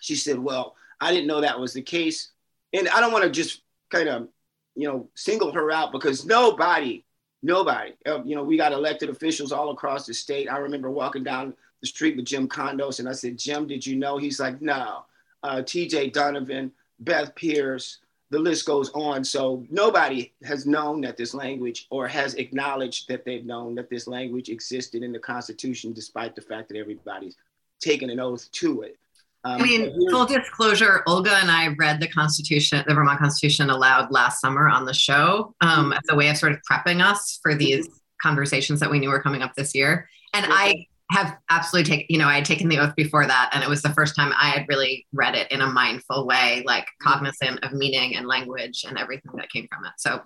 she 0.00 0.16
said, 0.16 0.38
"Well, 0.38 0.76
I 1.00 1.12
didn't 1.12 1.26
know 1.26 1.40
that 1.40 1.60
was 1.60 1.72
the 1.72 1.82
case," 1.82 2.30
and 2.72 2.88
I 2.88 3.00
don't 3.00 3.12
want 3.12 3.24
to 3.24 3.30
just 3.30 3.62
kind 3.90 4.08
of 4.08 4.28
you 4.74 4.88
know 4.88 5.08
single 5.14 5.52
her 5.52 5.70
out 5.70 5.92
because 5.92 6.24
nobody, 6.24 7.04
nobody, 7.42 7.92
uh, 8.06 8.22
you 8.24 8.34
know, 8.34 8.44
we 8.44 8.56
got 8.56 8.72
elected 8.72 9.10
officials 9.10 9.52
all 9.52 9.70
across 9.70 10.06
the 10.06 10.14
state. 10.14 10.50
I 10.50 10.58
remember 10.58 10.90
walking 10.90 11.24
down 11.24 11.54
the 11.80 11.86
street 11.86 12.16
with 12.16 12.26
Jim 12.26 12.48
Condos, 12.48 12.98
and 12.98 13.08
I 13.08 13.12
said, 13.12 13.38
"Jim, 13.38 13.66
did 13.66 13.86
you 13.86 13.96
know?" 13.96 14.18
He's 14.18 14.40
like, 14.40 14.60
"No." 14.62 15.04
Uh, 15.42 15.62
T.J. 15.62 16.10
Donovan, 16.10 16.70
Beth 16.98 17.34
Pearce, 17.34 17.98
the 18.30 18.38
list 18.38 18.64
goes 18.64 18.90
on. 18.90 19.24
So 19.24 19.64
nobody 19.70 20.32
has 20.44 20.66
known 20.66 21.00
that 21.02 21.16
this 21.16 21.34
language 21.34 21.86
or 21.90 22.06
has 22.08 22.34
acknowledged 22.34 23.08
that 23.08 23.24
they've 23.24 23.44
known 23.44 23.74
that 23.74 23.90
this 23.90 24.06
language 24.06 24.48
existed 24.48 25.02
in 25.02 25.12
the 25.12 25.18
Constitution, 25.18 25.92
despite 25.92 26.34
the 26.36 26.42
fact 26.42 26.68
that 26.68 26.78
everybody's 26.78 27.36
taken 27.80 28.08
an 28.10 28.20
oath 28.20 28.50
to 28.52 28.82
it. 28.82 28.96
Um, 29.42 29.60
I 29.60 29.64
mean, 29.64 30.10
full 30.10 30.26
disclosure, 30.26 31.02
Olga 31.06 31.34
and 31.36 31.50
I 31.50 31.68
read 31.78 31.98
the 31.98 32.08
Constitution, 32.08 32.84
the 32.86 32.94
Vermont 32.94 33.18
Constitution 33.18 33.70
aloud 33.70 34.12
last 34.12 34.40
summer 34.40 34.68
on 34.68 34.84
the 34.84 34.92
show 34.92 35.54
um, 35.62 35.86
mm-hmm. 35.86 35.92
as 35.94 36.00
a 36.10 36.14
way 36.14 36.28
of 36.28 36.36
sort 36.36 36.52
of 36.52 36.58
prepping 36.70 37.02
us 37.02 37.40
for 37.42 37.54
these 37.54 37.88
conversations 38.20 38.80
that 38.80 38.90
we 38.90 38.98
knew 38.98 39.08
were 39.08 39.22
coming 39.22 39.42
up 39.42 39.54
this 39.54 39.74
year. 39.74 40.08
And 40.34 40.46
I 40.48 40.86
have 41.10 41.36
absolutely 41.50 41.90
taken, 41.90 42.06
you 42.08 42.18
know, 42.18 42.28
I 42.28 42.36
had 42.36 42.44
taken 42.44 42.68
the 42.68 42.78
oath 42.78 42.94
before 42.94 43.26
that, 43.26 43.50
and 43.52 43.64
it 43.64 43.68
was 43.68 43.82
the 43.82 43.92
first 43.94 44.14
time 44.14 44.32
I 44.38 44.50
had 44.50 44.66
really 44.68 45.06
read 45.12 45.34
it 45.34 45.50
in 45.50 45.60
a 45.60 45.66
mindful 45.66 46.26
way, 46.26 46.62
like 46.64 46.86
cognizant 47.02 47.64
of 47.64 47.72
meaning 47.72 48.14
and 48.14 48.26
language 48.26 48.84
and 48.86 48.96
everything 48.96 49.32
that 49.36 49.50
came 49.50 49.66
from 49.72 49.84
it. 49.86 49.92
So, 49.98 50.22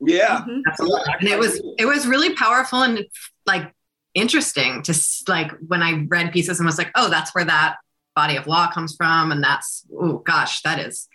yeah, 0.00 0.40
mm-hmm. 0.40 0.60
absolutely. 0.68 1.14
And 1.20 1.28
it 1.28 1.38
was 1.38 1.62
it 1.78 1.86
was 1.86 2.06
really 2.06 2.34
powerful 2.34 2.82
and 2.82 3.06
like 3.46 3.72
interesting 4.14 4.82
to 4.82 4.94
like 5.26 5.52
when 5.66 5.82
I 5.82 6.04
read 6.08 6.32
pieces 6.32 6.60
and 6.60 6.66
was 6.66 6.78
like, 6.78 6.90
oh, 6.94 7.08
that's 7.08 7.34
where 7.34 7.44
that 7.44 7.76
body 8.14 8.36
of 8.36 8.46
law 8.46 8.70
comes 8.70 8.94
from, 8.94 9.32
and 9.32 9.42
that's 9.42 9.86
oh 9.98 10.18
gosh, 10.18 10.60
that 10.62 10.78
is 10.78 11.08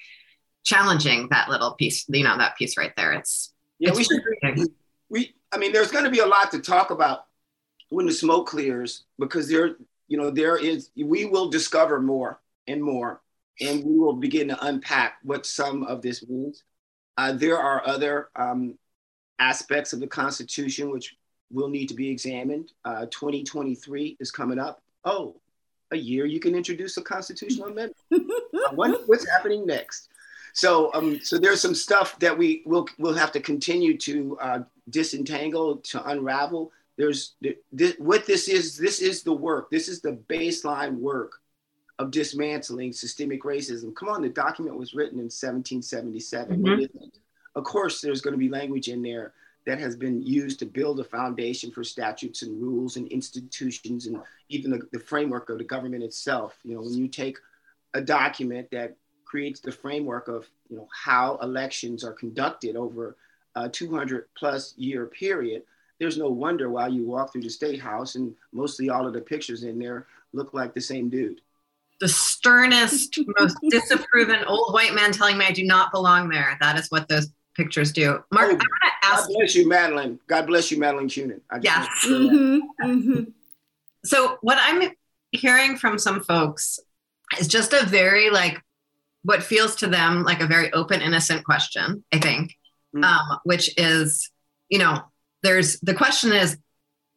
challenging. 0.63 1.27
That 1.29 1.47
little 1.47 1.75
piece, 1.75 2.05
you 2.09 2.23
know, 2.23 2.37
that 2.39 2.57
piece 2.57 2.75
right 2.75 2.93
there. 2.97 3.13
It's 3.13 3.53
yeah, 3.77 3.89
it's 3.89 3.97
we 3.99 4.03
should. 4.03 4.67
We, 5.09 5.35
I 5.51 5.57
mean, 5.57 5.73
there's 5.73 5.91
going 5.91 6.05
to 6.05 6.09
be 6.09 6.19
a 6.19 6.25
lot 6.25 6.51
to 6.51 6.59
talk 6.59 6.89
about 6.89 7.25
when 7.91 8.05
the 8.05 8.11
smoke 8.11 8.47
clears 8.47 9.03
because 9.19 9.47
there 9.47 9.75
you 10.07 10.17
know 10.17 10.31
there 10.31 10.57
is 10.57 10.89
we 10.95 11.25
will 11.25 11.49
discover 11.49 12.01
more 12.01 12.39
and 12.67 12.81
more 12.81 13.21
and 13.59 13.83
we 13.83 13.99
will 13.99 14.13
begin 14.13 14.47
to 14.47 14.65
unpack 14.65 15.17
what 15.23 15.45
some 15.45 15.83
of 15.83 16.01
this 16.01 16.27
means. 16.27 16.63
Uh, 17.17 17.33
there 17.33 17.59
are 17.59 17.85
other 17.85 18.29
um, 18.35 18.75
aspects 19.37 19.93
of 19.93 19.99
the 19.99 20.07
constitution 20.07 20.89
which 20.89 21.15
will 21.51 21.67
need 21.67 21.87
to 21.87 21.93
be 21.93 22.09
examined. 22.09 22.71
Uh, 22.85 23.05
2023 23.11 24.17
is 24.19 24.31
coming 24.31 24.57
up. 24.57 24.81
Oh 25.03 25.35
a 25.91 25.97
year 25.97 26.25
you 26.25 26.39
can 26.39 26.55
introduce 26.55 26.97
a 26.97 27.01
constitutional 27.01 27.67
amendment. 27.67 27.95
I 28.13 28.73
wonder 28.73 28.99
what's 29.05 29.29
happening 29.29 29.65
next. 29.65 30.07
So 30.53 30.91
um, 30.93 31.19
so 31.21 31.37
there's 31.37 31.61
some 31.61 31.75
stuff 31.75 32.17
that 32.19 32.37
we 32.37 32.63
will 32.65 32.87
will 32.97 33.13
have 33.13 33.31
to 33.33 33.39
continue 33.39 33.97
to 33.97 34.37
uh, 34.39 34.59
disentangle 34.89 35.77
to 35.77 36.09
unravel 36.09 36.71
there's 37.01 37.33
this, 37.71 37.95
what 37.97 38.27
this 38.27 38.47
is 38.47 38.77
this 38.77 39.01
is 39.01 39.23
the 39.23 39.33
work. 39.33 39.71
This 39.71 39.87
is 39.87 40.01
the 40.01 40.19
baseline 40.29 40.99
work 40.99 41.41
of 41.97 42.11
dismantling 42.11 42.93
systemic 42.93 43.41
racism. 43.41 43.95
Come 43.95 44.09
on 44.09 44.21
the 44.21 44.29
document 44.29 44.77
was 44.77 44.93
written 44.93 45.17
in 45.17 45.25
1777 45.25 46.61
mm-hmm. 46.61 47.05
of 47.55 47.63
course 47.63 48.01
there's 48.01 48.21
going 48.21 48.33
to 48.33 48.37
be 48.37 48.49
language 48.49 48.87
in 48.87 49.01
there 49.01 49.33
that 49.65 49.79
has 49.79 49.95
been 49.95 50.21
used 50.21 50.59
to 50.59 50.65
build 50.67 50.99
a 50.99 51.03
foundation 51.03 51.71
for 51.71 51.83
statutes 51.83 52.43
and 52.43 52.61
rules 52.61 52.97
and 52.97 53.07
institutions 53.07 54.05
and 54.05 54.17
even 54.49 54.69
the, 54.69 54.81
the 54.91 54.99
framework 54.99 55.49
of 55.49 55.57
the 55.57 55.63
government 55.63 56.03
itself. 56.03 56.59
You 56.63 56.75
know 56.75 56.81
when 56.81 56.93
you 56.93 57.07
take 57.07 57.39
a 57.95 58.01
document 58.01 58.69
that 58.69 58.95
creates 59.25 59.59
the 59.59 59.71
framework 59.71 60.27
of 60.27 60.47
you 60.69 60.77
know 60.77 60.87
how 60.93 61.39
elections 61.41 62.03
are 62.03 62.13
conducted 62.13 62.75
over 62.75 63.15
a 63.55 63.67
200 63.67 64.27
plus 64.35 64.75
year 64.77 65.07
period 65.07 65.63
there's 66.01 66.17
no 66.17 66.29
wonder 66.29 66.67
why 66.71 66.87
you 66.87 67.05
walk 67.05 67.31
through 67.31 67.43
the 67.43 67.49
state 67.49 67.79
house 67.79 68.15
and 68.15 68.33
mostly 68.51 68.89
all 68.89 69.05
of 69.05 69.13
the 69.13 69.21
pictures 69.21 69.63
in 69.63 69.77
there 69.77 70.07
look 70.33 70.51
like 70.51 70.73
the 70.73 70.81
same 70.81 71.09
dude. 71.09 71.41
The 71.99 72.07
sternest, 72.07 73.19
most 73.39 73.55
disapproving 73.69 74.43
old 74.45 74.73
white 74.73 74.95
man 74.95 75.11
telling 75.11 75.37
me 75.37 75.45
I 75.45 75.51
do 75.51 75.63
not 75.63 75.91
belong 75.91 76.27
there. 76.27 76.57
That 76.59 76.79
is 76.79 76.89
what 76.89 77.07
those 77.07 77.29
pictures 77.55 77.91
do. 77.91 78.23
Mark, 78.31 78.47
oh, 78.47 78.49
I 78.49 78.49
want 78.49 78.57
to 78.57 79.07
ask. 79.07 79.27
God 79.27 79.35
bless 79.35 79.53
you, 79.53 79.69
Madeline. 79.69 80.19
God 80.25 80.47
bless 80.47 80.71
you, 80.71 80.79
Madeleine 80.79 81.07
Kunin. 81.07 81.41
Yes. 81.61 81.87
Mm-hmm, 82.03 82.83
mm-hmm. 82.83 83.23
So 84.03 84.39
what 84.41 84.57
I'm 84.59 84.89
hearing 85.31 85.77
from 85.77 85.99
some 85.99 86.23
folks 86.23 86.79
is 87.39 87.47
just 87.47 87.73
a 87.73 87.85
very 87.85 88.31
like 88.31 88.59
what 89.21 89.43
feels 89.43 89.75
to 89.75 89.87
them 89.87 90.23
like 90.23 90.41
a 90.41 90.47
very 90.47 90.73
open, 90.73 90.99
innocent 90.99 91.45
question. 91.45 92.03
I 92.11 92.17
think, 92.17 92.57
mm-hmm. 92.95 93.03
um, 93.03 93.39
which 93.43 93.71
is, 93.77 94.31
you 94.67 94.79
know, 94.79 95.03
there's 95.43 95.79
the 95.81 95.93
question 95.93 96.31
is 96.31 96.57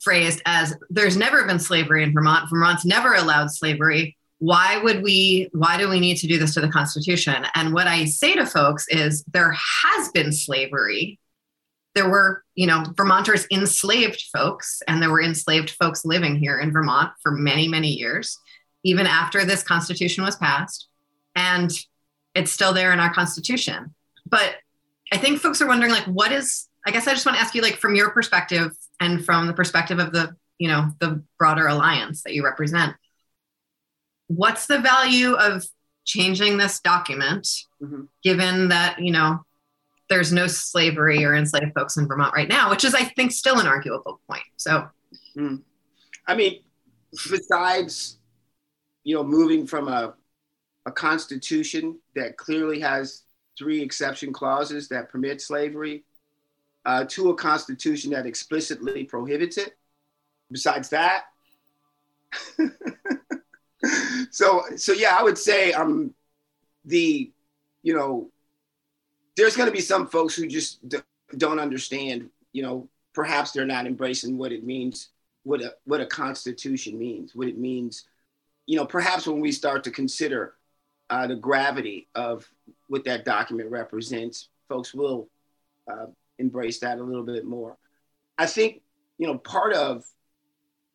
phrased 0.01 0.43
as 0.45 0.77
there's 0.91 1.17
never 1.17 1.45
been 1.47 1.59
slavery 1.59 2.03
in 2.03 2.13
Vermont. 2.13 2.49
Vermont's 2.51 2.85
never 2.85 3.15
allowed 3.15 3.51
slavery. 3.51 4.17
Why 4.39 4.79
would 4.79 5.03
we, 5.03 5.49
why 5.53 5.79
do 5.79 5.89
we 5.89 6.01
need 6.01 6.19
to 6.19 6.27
do 6.27 6.39
this 6.39 6.53
to 6.55 6.61
the 6.61 6.69
Constitution? 6.69 7.47
And 7.55 7.73
what 7.73 7.87
I 7.87 8.05
say 8.05 8.35
to 8.35 8.45
folks 8.45 8.87
is 8.89 9.25
there 9.33 9.57
has 9.85 10.11
been 10.11 10.33
slavery. 10.33 11.19
There 11.95 12.09
were, 12.11 12.45
you 12.55 12.67
know, 12.67 12.85
Vermonters 12.97 13.47
enslaved 13.51 14.23
folks, 14.33 14.83
and 14.87 15.01
there 15.01 15.11
were 15.11 15.23
enslaved 15.23 15.71
folks 15.71 16.05
living 16.05 16.37
here 16.37 16.59
in 16.59 16.73
Vermont 16.73 17.13
for 17.23 17.33
many, 17.33 17.69
many 17.69 17.89
years, 17.89 18.39
even 18.83 19.07
after 19.07 19.45
this 19.45 19.63
Constitution 19.63 20.25
was 20.25 20.37
passed. 20.37 20.89
And 21.35 21.71
it's 22.35 22.51
still 22.51 22.75
there 22.75 22.93
in 22.93 23.01
our 23.01 23.15
Constitution. 23.15 23.95
But 24.27 24.57
I 25.13 25.17
think 25.17 25.41
folks 25.41 25.63
are 25.63 25.69
wondering, 25.69 25.93
like, 25.93 26.05
what 26.05 26.33
is 26.33 26.69
I 26.87 26.91
guess 26.91 27.07
I 27.07 27.13
just 27.13 27.25
want 27.25 27.37
to 27.39 27.43
ask 27.43 27.55
you, 27.55 27.63
like, 27.63 27.77
from 27.77 27.95
your 27.95 28.11
perspective 28.11 28.77
and 29.01 29.25
from 29.25 29.47
the 29.47 29.55
perspective 29.55 29.99
of 29.99 30.13
the, 30.13 30.37
you 30.59 30.69
know, 30.69 30.91
the 31.01 31.23
broader 31.39 31.67
alliance 31.67 32.23
that 32.23 32.35
you 32.35 32.45
represent, 32.45 32.95
what's 34.27 34.67
the 34.67 34.79
value 34.81 35.35
of 35.35 35.65
changing 36.05 36.59
this 36.59 36.81
document, 36.81 37.49
mm-hmm. 37.83 38.03
given 38.23 38.69
that, 38.69 39.01
you 39.01 39.11
know, 39.11 39.45
there's 40.11 40.33
no 40.33 40.47
slavery 40.47 41.25
or 41.25 41.35
enslaved 41.35 41.73
folks 41.75 41.97
in 41.97 42.07
Vermont 42.07 42.35
right 42.35 42.49
now, 42.49 42.69
which 42.69 42.85
is, 42.85 42.95
I 42.95 43.05
think, 43.05 43.33
still 43.33 43.59
an 43.59 43.67
arguable 43.67 44.21
point. 44.29 44.45
So, 44.57 44.87
mm. 45.37 45.63
I 46.27 46.35
mean, 46.35 46.61
besides, 47.31 48.19
you 49.05 49.15
know, 49.15 49.25
moving 49.25 49.67
from 49.67 49.89
a, 49.89 50.15
a 50.85 50.93
constitution 50.93 51.99
that 52.15 52.37
clearly 52.37 52.81
has 52.81 53.23
three 53.59 53.81
exception 53.81 54.33
clauses 54.33 54.89
that 54.89 55.09
permit 55.09 55.41
slavery 55.41 56.05
uh, 56.85 57.05
to 57.09 57.31
a 57.31 57.35
constitution 57.35 58.11
that 58.13 58.27
explicitly 58.27 59.05
prohibits 59.05 59.57
it. 59.57 59.77
Besides 60.51 60.91
that, 60.91 61.25
so 64.31 64.63
so 64.77 64.93
yeah, 64.93 65.17
I 65.19 65.23
would 65.23 65.39
say 65.39 65.73
um 65.73 66.15
the 66.85 67.31
you 67.83 67.95
know 67.95 68.31
there's 69.37 69.57
going 69.57 69.69
to 69.69 69.73
be 69.73 69.81
some 69.81 70.07
folks 70.07 70.35
who 70.35 70.47
just 70.47 70.87
d- 70.89 70.99
don't 71.37 71.59
understand. 71.59 72.31
You 72.53 72.63
know, 72.63 72.89
perhaps 73.15 73.53
they're 73.53 73.67
not 73.67 73.87
embracing 73.87 74.39
what 74.39 74.53
it 74.53 74.65
means, 74.65 75.09
what 75.45 75.63
a 75.63 75.75
what 75.85 76.01
a 76.01 76.07
constitution 76.07 76.99
means, 76.99 77.35
what 77.35 77.49
it 77.49 77.59
means. 77.59 78.05
You 78.67 78.77
know, 78.77 78.87
perhaps 78.87 79.27
when 79.27 79.41
we 79.41 79.53
start 79.53 79.85
to 79.85 79.91
consider 79.91 80.55
uh, 81.11 81.27
the 81.27 81.37
gravity 81.37 82.09
of 82.15 82.49
what 82.89 83.05
that 83.05 83.25
document 83.25 83.71
represents, 83.71 84.49
folks 84.69 84.95
will 84.95 85.29
uh, 85.91 86.07
embrace 86.39 86.81
that 86.81 86.99
a 86.99 87.03
little 87.03 87.25
bit 87.25 87.45
more. 87.45 87.77
I 88.39 88.47
think, 88.47 88.83
you 89.19 89.27
know, 89.27 89.39
part 89.39 89.75
of, 89.75 90.05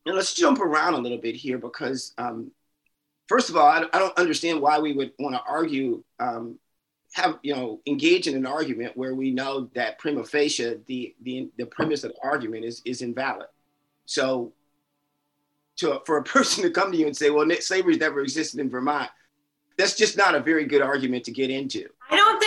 and 0.05 0.15
let's 0.15 0.33
jump 0.33 0.59
around 0.59 0.93
a 0.93 0.97
little 0.97 1.17
bit 1.17 1.35
here 1.35 1.57
because, 1.57 2.13
um, 2.17 2.51
first 3.27 3.49
of 3.49 3.55
all, 3.55 3.67
I, 3.67 3.85
I, 3.93 3.99
don't 3.99 4.17
understand 4.17 4.61
why 4.61 4.79
we 4.79 4.93
would 4.93 5.11
want 5.19 5.35
to 5.35 5.41
argue, 5.47 6.03
um, 6.19 6.57
have, 7.13 7.39
you 7.43 7.55
know, 7.55 7.79
engage 7.85 8.27
in 8.27 8.35
an 8.35 8.45
argument 8.45 8.95
where 8.95 9.15
we 9.15 9.31
know 9.31 9.69
that 9.73 9.99
prima 9.99 10.23
facie, 10.23 10.77
the, 10.87 11.15
the, 11.23 11.49
the 11.57 11.65
premise 11.65 12.03
of 12.03 12.11
the 12.11 12.17
argument 12.23 12.65
is, 12.65 12.81
is 12.85 13.01
invalid. 13.01 13.47
So 14.05 14.53
to, 15.77 16.01
for 16.05 16.17
a 16.17 16.23
person 16.35 16.63
to 16.63 16.71
come 16.71 16.91
to 16.91 16.97
you 16.97 17.07
and 17.07 17.15
say, 17.15 17.29
well, 17.29 17.49
slavery 17.59 17.97
never 17.97 18.21
existed 18.21 18.59
in 18.59 18.69
Vermont, 18.69 19.09
that's 19.77 19.95
just 19.95 20.17
not 20.17 20.35
a 20.35 20.39
very 20.39 20.65
good 20.65 20.81
argument 20.81 21.23
to 21.23 21.31
get 21.31 21.49
into. 21.49 21.87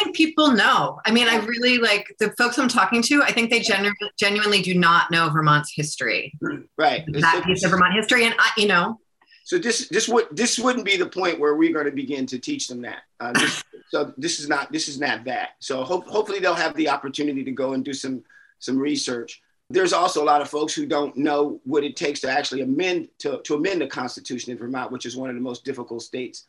Think 0.02 0.16
people 0.16 0.52
know. 0.52 1.00
I 1.06 1.10
mean, 1.10 1.28
I 1.28 1.36
really 1.36 1.78
like 1.78 2.14
the 2.18 2.30
folks 2.32 2.58
I'm 2.58 2.68
talking 2.68 3.02
to. 3.02 3.22
I 3.22 3.32
think 3.32 3.50
they 3.50 3.60
genu- 3.60 3.92
genuinely 4.18 4.62
do 4.62 4.74
not 4.74 5.10
know 5.10 5.28
Vermont's 5.28 5.72
history. 5.74 6.32
Right. 6.76 7.04
That 7.12 7.44
piece 7.44 7.64
of 7.64 7.70
Vermont 7.70 7.94
history, 7.94 8.24
and 8.24 8.34
I, 8.38 8.50
you 8.56 8.66
know, 8.66 8.98
so 9.44 9.58
this 9.58 9.88
this 9.88 10.08
would 10.08 10.26
this 10.32 10.58
wouldn't 10.58 10.84
be 10.84 10.96
the 10.96 11.06
point 11.06 11.38
where 11.38 11.56
we're 11.56 11.72
going 11.72 11.86
to 11.86 11.92
begin 11.92 12.26
to 12.26 12.38
teach 12.38 12.68
them 12.68 12.82
that. 12.82 13.02
Uh, 13.20 13.32
this, 13.32 13.62
so 13.90 14.12
this 14.16 14.40
is 14.40 14.48
not 14.48 14.72
this 14.72 14.88
is 14.88 14.98
not 14.98 15.24
that. 15.24 15.50
So 15.60 15.84
hope, 15.84 16.06
hopefully 16.06 16.38
they'll 16.38 16.54
have 16.54 16.74
the 16.76 16.88
opportunity 16.88 17.44
to 17.44 17.52
go 17.52 17.74
and 17.74 17.84
do 17.84 17.92
some 17.92 18.22
some 18.58 18.78
research. 18.78 19.40
There's 19.70 19.92
also 19.92 20.22
a 20.22 20.26
lot 20.26 20.42
of 20.42 20.48
folks 20.48 20.74
who 20.74 20.84
don't 20.84 21.16
know 21.16 21.60
what 21.64 21.84
it 21.84 21.96
takes 21.96 22.20
to 22.20 22.30
actually 22.30 22.62
amend 22.62 23.08
to, 23.20 23.40
to 23.44 23.54
amend 23.54 23.80
the 23.80 23.86
Constitution 23.86 24.52
in 24.52 24.58
Vermont, 24.58 24.90
which 24.90 25.06
is 25.06 25.16
one 25.16 25.30
of 25.30 25.36
the 25.36 25.40
most 25.40 25.64
difficult 25.64 26.02
states 26.02 26.46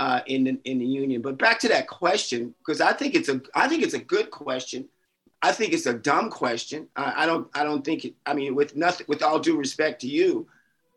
uh, 0.00 0.22
in 0.26 0.44
the 0.44 0.58
in 0.64 0.78
the 0.78 0.86
union. 0.86 1.20
But 1.20 1.38
back 1.38 1.60
to 1.60 1.68
that 1.68 1.86
question, 1.86 2.54
because 2.58 2.80
I 2.80 2.92
think 2.92 3.14
it's 3.14 3.28
a 3.28 3.40
I 3.54 3.68
think 3.68 3.82
it's 3.82 3.94
a 3.94 3.98
good 4.00 4.30
question. 4.30 4.88
I 5.42 5.52
think 5.52 5.72
it's 5.72 5.86
a 5.86 5.94
dumb 5.94 6.30
question. 6.30 6.88
I, 6.96 7.22
I 7.22 7.26
don't 7.26 7.48
I 7.54 7.62
don't 7.62 7.84
think 7.84 8.06
it, 8.06 8.14
I 8.24 8.32
mean 8.32 8.54
with 8.54 8.74
nothing 8.74 9.06
with 9.08 9.22
all 9.22 9.38
due 9.38 9.58
respect 9.58 10.00
to 10.00 10.08
you, 10.08 10.48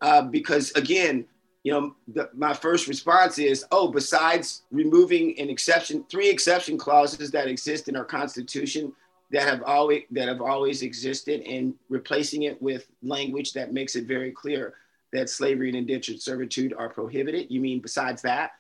uh, 0.02 0.22
because 0.22 0.72
again, 0.72 1.26
you 1.64 1.74
know, 1.74 1.96
the, 2.08 2.30
my 2.34 2.54
first 2.54 2.88
response 2.88 3.38
is, 3.40 3.66
oh, 3.72 3.90
besides 3.90 4.64
removing 4.72 5.38
an 5.38 5.50
exception, 5.50 6.06
three 6.10 6.30
exception 6.30 6.78
clauses 6.78 7.30
that 7.32 7.48
exist 7.48 7.90
in 7.90 7.98
our 7.98 8.06
Constitution 8.06 8.94
that 9.32 9.48
have 9.48 9.64
always 9.64 10.04
that 10.12 10.30
have 10.30 10.42
always 10.42 10.82
existed, 10.82 11.42
and 11.42 11.74
replacing 11.90 12.44
it 12.44 12.62
with 12.62 12.88
language 13.02 13.52
that 13.52 13.74
makes 13.74 13.98
it 13.98 14.06
very 14.06 14.32
clear 14.32 14.76
that 15.12 15.30
slavery 15.30 15.68
and 15.68 15.78
indentured 15.78 16.22
servitude 16.22 16.74
are 16.74 16.90
prohibited. 16.90 17.52
You 17.52 17.60
mean 17.60 17.82
besides 17.82 18.22
that? 18.22 18.52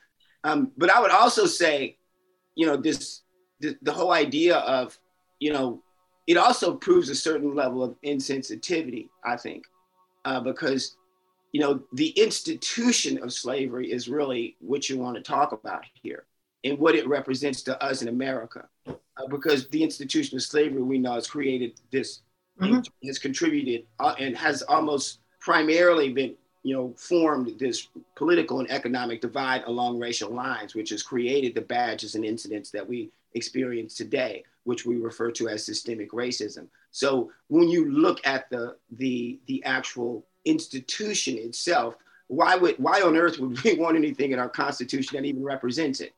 Um, 0.43 0.71
but 0.77 0.89
I 0.89 0.99
would 0.99 1.11
also 1.11 1.45
say, 1.45 1.97
you 2.55 2.65
know, 2.65 2.77
this, 2.77 3.21
this 3.59 3.75
the 3.81 3.91
whole 3.91 4.11
idea 4.11 4.57
of, 4.57 4.97
you 5.39 5.53
know, 5.53 5.81
it 6.27 6.37
also 6.37 6.75
proves 6.75 7.09
a 7.09 7.15
certain 7.15 7.55
level 7.55 7.83
of 7.83 7.95
insensitivity. 8.05 9.09
I 9.25 9.37
think, 9.37 9.65
uh, 10.25 10.39
because 10.39 10.95
you 11.53 11.61
know, 11.61 11.81
the 11.93 12.09
institution 12.09 13.21
of 13.23 13.31
slavery 13.31 13.91
is 13.91 14.09
really 14.09 14.57
what 14.59 14.89
you 14.89 14.97
want 14.97 15.15
to 15.15 15.21
talk 15.21 15.51
about 15.51 15.85
here 16.01 16.25
and 16.63 16.79
what 16.79 16.95
it 16.95 17.07
represents 17.07 17.61
to 17.61 17.81
us 17.81 18.01
in 18.01 18.07
America. 18.07 18.67
Uh, 18.87 19.27
because 19.29 19.69
the 19.69 19.83
institution 19.83 20.35
of 20.35 20.41
slavery, 20.41 20.81
we 20.81 20.97
know, 20.97 21.13
has 21.13 21.27
created 21.27 21.79
this, 21.91 22.21
mm-hmm. 22.59 22.79
has 23.05 23.19
contributed 23.19 23.85
uh, 23.99 24.15
and 24.17 24.35
has 24.35 24.63
almost 24.63 25.19
primarily 25.39 26.11
been, 26.11 26.35
you 26.63 26.73
know, 26.73 26.93
formed 26.97 27.59
this 27.59 27.89
political 28.15 28.59
and 28.59 28.71
economic 28.71 29.21
divide 29.21 29.63
along 29.65 29.99
racial 29.99 30.31
lines, 30.31 30.73
which 30.73 30.89
has 30.89 31.03
created 31.03 31.53
the 31.53 31.61
badges 31.61 32.15
and 32.15 32.23
incidents 32.23 32.71
that 32.71 32.87
we 32.87 33.11
experience 33.33 33.95
today, 33.95 34.43
which 34.63 34.85
we 34.85 34.95
refer 34.95 35.29
to 35.31 35.49
as 35.49 35.65
systemic 35.65 36.11
racism. 36.11 36.67
So 36.91 37.31
when 37.49 37.67
you 37.67 37.91
look 37.91 38.25
at 38.25 38.49
the 38.49 38.77
the 38.91 39.39
the 39.47 39.63
actual 39.65 40.25
institution 40.45 41.37
itself, 41.37 41.95
why 42.27 42.55
would 42.55 42.79
why 42.79 43.01
on 43.01 43.17
earth 43.17 43.39
would 43.39 43.61
we 43.63 43.73
want 43.77 43.97
anything 43.97 44.31
in 44.31 44.39
our 44.39 44.49
constitution 44.49 45.17
that 45.17 45.25
even 45.25 45.43
represents 45.43 45.99
it? 45.99 46.13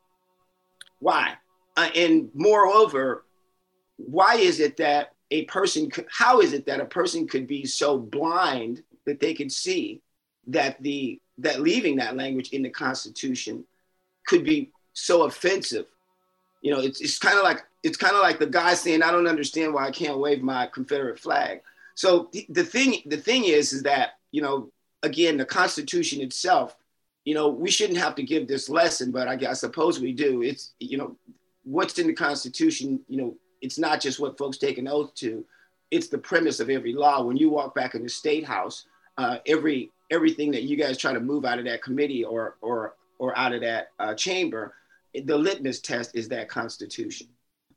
Why? 0.99 1.35
Uh, 1.75 1.89
and 1.95 2.29
moreover, 2.33 3.25
why 3.97 4.35
is 4.35 4.59
it 4.59 4.77
that 4.77 5.13
a 5.31 5.43
person 5.45 5.89
could, 5.89 6.05
how 6.09 6.39
is 6.39 6.53
it 6.53 6.65
that 6.67 6.79
a 6.79 6.85
person 6.85 7.27
could 7.27 7.47
be 7.47 7.65
so 7.65 7.97
blind 7.97 8.83
that 9.05 9.19
they 9.19 9.33
could 9.33 9.51
see 9.51 10.01
that 10.47 10.81
the 10.81 11.19
that 11.37 11.61
leaving 11.61 11.97
that 11.97 12.15
language 12.15 12.49
in 12.49 12.61
the 12.61 12.69
constitution 12.69 13.63
could 14.27 14.43
be 14.43 14.71
so 14.93 15.23
offensive 15.23 15.85
you 16.61 16.71
know 16.71 16.79
it's, 16.79 17.01
it's 17.01 17.19
kind 17.19 17.37
of 17.37 17.43
like 17.43 17.63
it's 17.83 17.97
kind 17.97 18.15
of 18.15 18.21
like 18.21 18.39
the 18.39 18.45
guy 18.45 18.73
saying 18.73 19.03
i 19.03 19.11
don't 19.11 19.27
understand 19.27 19.73
why 19.73 19.85
i 19.85 19.91
can't 19.91 20.19
wave 20.19 20.41
my 20.41 20.65
confederate 20.67 21.19
flag 21.19 21.61
so 21.95 22.29
the 22.49 22.63
thing, 22.63 23.01
the 23.05 23.17
thing 23.17 23.45
is, 23.45 23.73
is 23.73 23.83
that 23.83 24.11
you 24.31 24.41
know, 24.41 24.69
again, 25.01 25.37
the 25.37 25.45
Constitution 25.45 26.21
itself, 26.21 26.75
you 27.23 27.33
know, 27.33 27.47
we 27.47 27.71
shouldn't 27.71 27.97
have 27.97 28.15
to 28.15 28.23
give 28.23 28.47
this 28.47 28.69
lesson, 28.69 29.11
but 29.11 29.27
I, 29.29 29.49
I 29.49 29.53
suppose 29.53 29.99
we 29.99 30.11
do. 30.11 30.43
It's 30.43 30.73
you 30.79 30.97
know, 30.97 31.15
what's 31.63 31.97
in 31.97 32.07
the 32.07 32.13
Constitution. 32.13 32.99
You 33.07 33.17
know, 33.17 33.35
it's 33.61 33.79
not 33.79 34.01
just 34.01 34.19
what 34.19 34.37
folks 34.37 34.57
take 34.57 34.77
an 34.77 34.89
oath 34.89 35.15
to; 35.15 35.45
it's 35.89 36.09
the 36.09 36.17
premise 36.17 36.59
of 36.59 36.69
every 36.69 36.93
law. 36.93 37.23
When 37.23 37.37
you 37.37 37.49
walk 37.49 37.73
back 37.73 37.95
in 37.95 38.03
the 38.03 38.09
state 38.09 38.45
house, 38.45 38.85
uh, 39.17 39.37
every 39.47 39.91
everything 40.11 40.51
that 40.51 40.63
you 40.63 40.75
guys 40.75 40.97
try 40.97 41.13
to 41.13 41.19
move 41.19 41.45
out 41.45 41.59
of 41.59 41.65
that 41.65 41.81
committee 41.81 42.23
or 42.23 42.57
or 42.61 42.95
or 43.17 43.37
out 43.37 43.53
of 43.53 43.61
that 43.61 43.91
uh, 43.99 44.13
chamber, 44.13 44.73
the 45.23 45.37
litmus 45.37 45.79
test 45.79 46.15
is 46.15 46.27
that 46.29 46.49
Constitution. 46.49 47.27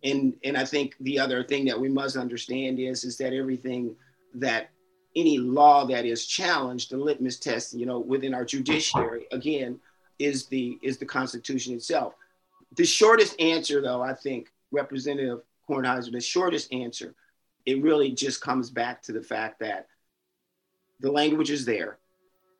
And 0.04 0.34
and 0.44 0.56
I 0.56 0.64
think 0.64 0.94
the 1.00 1.18
other 1.18 1.42
thing 1.42 1.64
that 1.66 1.80
we 1.80 1.88
must 1.88 2.16
understand 2.16 2.78
is 2.78 3.04
is 3.04 3.16
that 3.18 3.32
everything 3.32 3.96
that 4.34 4.70
any 5.16 5.38
law 5.38 5.84
that 5.86 6.04
is 6.04 6.26
challenged, 6.26 6.90
the 6.90 6.96
litmus 6.96 7.38
test, 7.38 7.74
you 7.74 7.86
know, 7.86 7.98
within 7.98 8.34
our 8.34 8.44
judiciary, 8.44 9.26
again, 9.32 9.80
is 10.18 10.46
the 10.46 10.78
is 10.82 10.98
the 10.98 11.06
Constitution 11.06 11.74
itself. 11.74 12.14
The 12.76 12.84
shortest 12.84 13.40
answer, 13.40 13.80
though, 13.80 14.02
I 14.02 14.14
think, 14.14 14.52
Representative 14.70 15.40
Kornheiser, 15.68 16.12
the 16.12 16.20
shortest 16.20 16.72
answer, 16.72 17.14
it 17.66 17.82
really 17.82 18.12
just 18.12 18.40
comes 18.40 18.70
back 18.70 19.02
to 19.02 19.12
the 19.12 19.22
fact 19.22 19.60
that 19.60 19.86
the 21.00 21.10
language 21.10 21.50
is 21.50 21.64
there. 21.64 21.98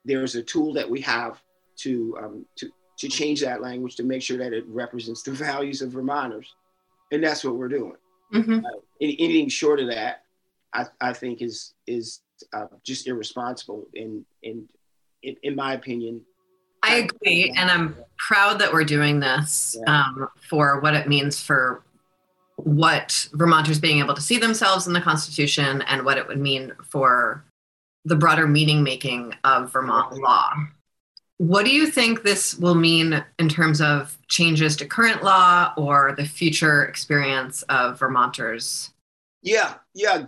There's 0.05 0.35
a 0.35 0.43
tool 0.43 0.73
that 0.75 0.89
we 0.89 1.01
have 1.03 1.41
to 1.79 2.17
um, 2.21 2.47
to 2.57 2.71
to 2.99 3.09
change 3.09 3.41
that 3.41 3.61
language 3.63 3.97
to 3.97 4.03
make 4.03 4.23
sure 4.23 4.39
that 4.39 4.53
it 4.53 4.65
represents 4.67 5.23
the 5.23 5.31
values 5.47 5.83
of 5.83 5.91
Vermonters, 5.91 6.55
and 7.13 7.23
that's 7.23 7.45
what 7.45 7.57
we're 7.57 7.69
doing. 7.69 7.97
Mm-hmm. 8.35 8.65
Uh, 8.65 8.81
anything 9.01 9.49
short 9.49 9.81
of 9.81 9.89
that, 9.89 10.23
I, 10.73 10.87
I 11.01 11.13
think 11.13 11.43
is 11.43 11.75
is 11.87 12.21
uh, 12.53 12.67
just 12.85 13.07
irresponsible 13.07 13.87
in 13.95 14.25
in 14.43 14.69
in, 15.23 15.37
in 15.43 15.55
my 15.55 15.75
opinion. 15.75 16.23
I 16.83 16.97
agree, 16.97 17.53
and 17.57 17.71
I'm 17.71 17.97
proud 18.19 18.61
that 18.61 18.73
we're 18.73 18.85
doing 18.85 19.19
this 19.19 19.77
um, 19.89 20.29
for 20.49 20.81
what 20.81 20.95
it 20.95 21.09
means 21.09 21.43
for 21.43 21.83
what 22.57 23.29
Vermonters 23.33 23.81
being 23.81 23.99
able 24.01 24.15
to 24.15 24.21
see 24.21 24.39
themselves 24.39 24.87
in 24.87 24.93
the 24.93 25.01
Constitution 25.01 25.83
and 25.83 26.05
what 26.05 26.19
it 26.19 26.27
would 26.27 26.39
mean 26.39 26.73
for 26.89 27.45
the 28.05 28.17
broader 28.17 28.47
meaning 28.47 28.83
making 28.83 29.35
of 29.45 29.73
Vermont 29.73 30.15
law. 30.19 30.53
What 31.37 31.65
do 31.65 31.71
you 31.71 31.87
think 31.87 32.23
this 32.23 32.57
will 32.57 32.75
mean 32.75 33.25
in 33.39 33.49
terms 33.49 33.81
of 33.81 34.19
changes 34.27 34.77
to 34.77 34.87
current 34.87 35.23
law 35.23 35.73
or 35.77 36.15
the 36.17 36.25
future 36.25 36.85
experience 36.85 37.63
of 37.63 37.99
Vermonters 37.99 38.91
yeah, 39.43 39.75
yeah. 39.95 40.25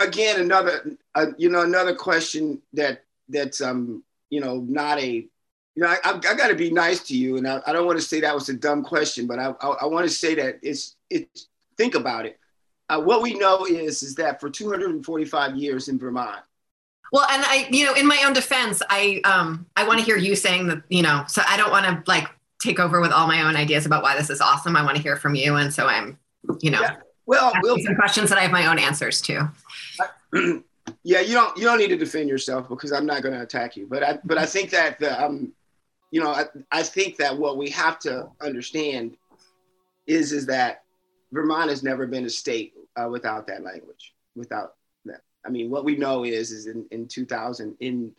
again, 0.00 0.40
another, 0.40 0.96
uh, 1.14 1.26
you 1.36 1.50
know, 1.50 1.62
another 1.62 1.94
question 1.94 2.60
that 2.72 3.04
that's 3.28 3.60
um, 3.60 4.02
you 4.30 4.40
know, 4.40 4.64
not 4.68 4.98
a, 4.98 5.08
you 5.08 5.28
know, 5.76 5.88
I, 5.88 5.98
I, 6.04 6.14
I 6.14 6.34
got 6.34 6.48
to 6.48 6.54
be 6.54 6.70
nice 6.70 7.00
to 7.04 7.16
you, 7.16 7.36
and 7.36 7.46
I, 7.46 7.60
I 7.66 7.72
don't 7.72 7.86
want 7.86 7.98
to 7.98 8.04
say 8.04 8.20
that 8.20 8.34
was 8.34 8.48
a 8.48 8.54
dumb 8.54 8.82
question, 8.82 9.26
but 9.26 9.38
I, 9.38 9.54
I, 9.60 9.68
I 9.82 9.86
want 9.86 10.08
to 10.08 10.14
say 10.14 10.34
that 10.36 10.58
it's 10.62 10.96
it's 11.10 11.48
think 11.76 11.94
about 11.94 12.26
it. 12.26 12.38
Uh, 12.88 13.00
what 13.00 13.22
we 13.22 13.34
know 13.34 13.66
is 13.66 14.02
is 14.02 14.14
that 14.16 14.40
for 14.40 14.50
245 14.50 15.56
years 15.56 15.88
in 15.88 15.98
Vermont. 15.98 16.40
Well, 17.12 17.26
and 17.28 17.42
I, 17.44 17.68
you 17.70 17.84
know, 17.84 17.94
in 17.94 18.06
my 18.06 18.22
own 18.24 18.32
defense, 18.32 18.82
I 18.88 19.20
um, 19.24 19.66
I 19.76 19.86
want 19.86 19.98
to 19.98 20.04
hear 20.04 20.16
you 20.16 20.36
saying 20.36 20.68
that, 20.68 20.82
you 20.88 21.02
know, 21.02 21.24
so 21.26 21.42
I 21.46 21.56
don't 21.56 21.70
want 21.70 21.86
to 21.86 22.02
like 22.10 22.28
take 22.60 22.78
over 22.78 23.00
with 23.00 23.10
all 23.10 23.26
my 23.26 23.42
own 23.42 23.56
ideas 23.56 23.86
about 23.86 24.02
why 24.02 24.16
this 24.16 24.30
is 24.30 24.40
awesome. 24.40 24.76
I 24.76 24.84
want 24.84 24.96
to 24.96 25.02
hear 25.02 25.16
from 25.16 25.34
you, 25.34 25.56
and 25.56 25.72
so 25.72 25.86
I'm, 25.86 26.18
you 26.60 26.70
know. 26.70 26.80
Yeah 26.80 26.96
well, 27.30 27.52
we'll 27.62 27.78
some 27.78 27.94
questions 27.94 28.28
that 28.30 28.38
I 28.38 28.42
have 28.42 28.50
my 28.50 28.66
own 28.66 28.80
answers 28.80 29.20
to. 29.22 29.48
yeah, 31.04 31.20
you 31.20 31.32
don't 31.32 31.56
you 31.56 31.62
don't 31.62 31.78
need 31.78 31.90
to 31.90 31.96
defend 31.96 32.28
yourself 32.28 32.68
because 32.68 32.92
I'm 32.92 33.06
not 33.06 33.22
going 33.22 33.32
to 33.32 33.42
attack 33.42 33.76
you. 33.76 33.86
But 33.88 34.02
I 34.02 34.18
but 34.24 34.36
I 34.36 34.46
think 34.46 34.70
that 34.70 34.98
the, 34.98 35.22
um, 35.24 35.52
you 36.10 36.20
know, 36.20 36.30
I, 36.30 36.46
I 36.72 36.82
think 36.82 37.18
that 37.18 37.38
what 37.38 37.56
we 37.56 37.70
have 37.70 38.00
to 38.00 38.28
understand 38.40 39.16
is 40.08 40.32
is 40.32 40.44
that 40.46 40.82
Vermont 41.30 41.70
has 41.70 41.84
never 41.84 42.04
been 42.08 42.24
a 42.24 42.30
state 42.30 42.72
uh, 42.96 43.08
without 43.08 43.46
that 43.46 43.62
language. 43.62 44.12
Without 44.34 44.74
I 45.44 45.50
mean, 45.50 45.70
what 45.70 45.84
we 45.84 45.96
know 45.96 46.24
is 46.24 46.52
is 46.52 46.66
in 46.66 46.86
in 46.90 47.08
2000 47.08 47.76
in 47.80 48.12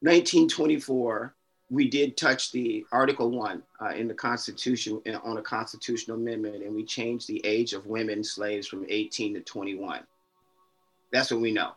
1924 0.00 1.34
we 1.72 1.88
did 1.88 2.18
touch 2.18 2.52
the 2.52 2.84
Article 2.92 3.30
1 3.30 3.62
uh, 3.80 3.88
in 3.94 4.06
the 4.06 4.12
Constitution 4.12 5.00
on 5.24 5.38
a 5.38 5.42
constitutional 5.42 6.18
amendment, 6.18 6.62
and 6.62 6.74
we 6.74 6.84
changed 6.84 7.26
the 7.26 7.40
age 7.46 7.72
of 7.72 7.86
women 7.86 8.22
slaves 8.22 8.66
from 8.66 8.84
18 8.90 9.32
to 9.34 9.40
21. 9.40 10.00
That's 11.12 11.30
what 11.30 11.40
we 11.40 11.50
know. 11.50 11.72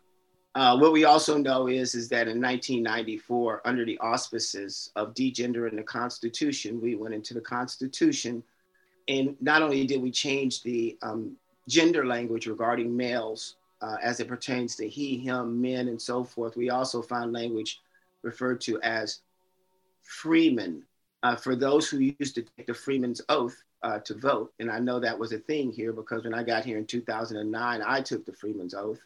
Uh, 0.54 0.78
what 0.78 0.92
we 0.92 1.06
also 1.06 1.38
know 1.38 1.68
is, 1.68 1.96
is 1.96 2.10
that 2.10 2.28
in 2.28 2.42
1994, 2.42 3.62
under 3.64 3.86
the 3.86 3.98
auspices 4.00 4.92
of 4.98 5.14
degendering 5.14 5.78
the 5.78 5.84
Constitution, 5.84 6.82
we 6.82 6.96
went 6.96 7.14
into 7.14 7.34
the 7.34 7.40
Constitution, 7.40 8.44
and 9.08 9.38
not 9.40 9.62
only 9.62 9.88
did 9.88 10.02
we 10.02 10.12
change 10.12 10.62
the 10.62 10.98
um, 11.04 11.38
gender 11.70 12.06
language 12.06 12.48
regarding 12.48 12.96
males 12.96 13.56
uh, 13.82 13.98
as 14.02 14.20
it 14.20 14.28
pertains 14.28 14.76
to 14.76 14.88
he, 14.88 15.18
him, 15.18 15.62
men, 15.62 15.88
and 15.88 16.02
so 16.02 16.24
forth, 16.24 16.56
we 16.56 16.70
also 16.70 17.02
found 17.02 17.34
language 17.34 17.82
referred 18.22 18.62
to 18.62 18.80
as 18.82 19.22
freeman 20.04 20.84
uh, 21.24 21.36
for 21.36 21.56
those 21.56 21.90
who 21.90 22.14
used 22.20 22.36
to 22.36 22.44
take 22.58 22.68
the 22.68 22.74
freeman's 22.74 23.22
oath 23.30 23.56
uh, 23.84 24.00
to 24.00 24.14
vote. 24.16 24.54
And 24.60 24.70
I 24.70 24.80
know 24.80 25.00
that 25.00 25.18
was 25.18 25.32
a 25.32 25.40
thing 25.40 25.72
here 25.72 25.94
because 25.94 26.24
when 26.24 26.34
I 26.34 26.44
got 26.44 26.66
here 26.66 26.78
in 26.78 26.86
2009, 26.86 27.82
I 27.86 28.02
took 28.02 28.26
the 28.26 28.34
freeman's 28.34 28.74
oath. 28.74 29.00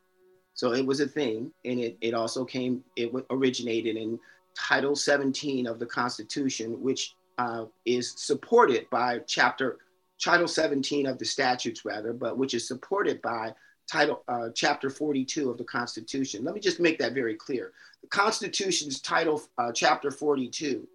So 0.54 0.74
it 0.74 0.86
was 0.86 1.00
a 1.00 1.08
thing. 1.08 1.52
And 1.66 1.80
it, 1.80 1.98
it 2.02 2.14
also 2.14 2.44
came, 2.44 2.84
it 2.96 3.12
originated 3.30 3.96
in 3.96 4.20
Title 4.58 4.96
17 4.96 5.68
of 5.68 5.80
the 5.80 5.86
Constitution, 5.86 6.82
which 6.82 7.16
uh, 7.38 7.66
is 7.86 8.14
supported 8.18 8.90
by 8.90 9.20
chapter 9.28 9.78
Title 10.22 10.48
17 10.48 11.06
of 11.06 11.18
the 11.18 11.26
statutes, 11.26 11.86
rather, 11.86 12.12
but 12.12 12.38
which 12.38 12.54
is 12.54 12.68
supported 12.68 13.22
by 13.22 13.54
Title 13.90 14.24
uh, 14.28 14.50
Chapter 14.54 14.90
42 14.90 15.50
of 15.50 15.58
the 15.58 15.64
Constitution. 15.64 16.44
Let 16.44 16.54
me 16.54 16.62
just 16.62 16.80
make 16.80 17.00
that 17.00 17.14
very 17.14 17.36
clear. 17.36 17.72
The 18.02 18.08
Constitution's 18.08 19.02
Title 19.02 19.42
uh, 19.58 19.72
Chapter 19.72 20.12
42, 20.12 20.88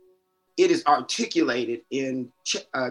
it 0.56 0.70
is 0.70 0.84
articulated 0.86 1.80
in, 1.90 2.30
uh, 2.72 2.90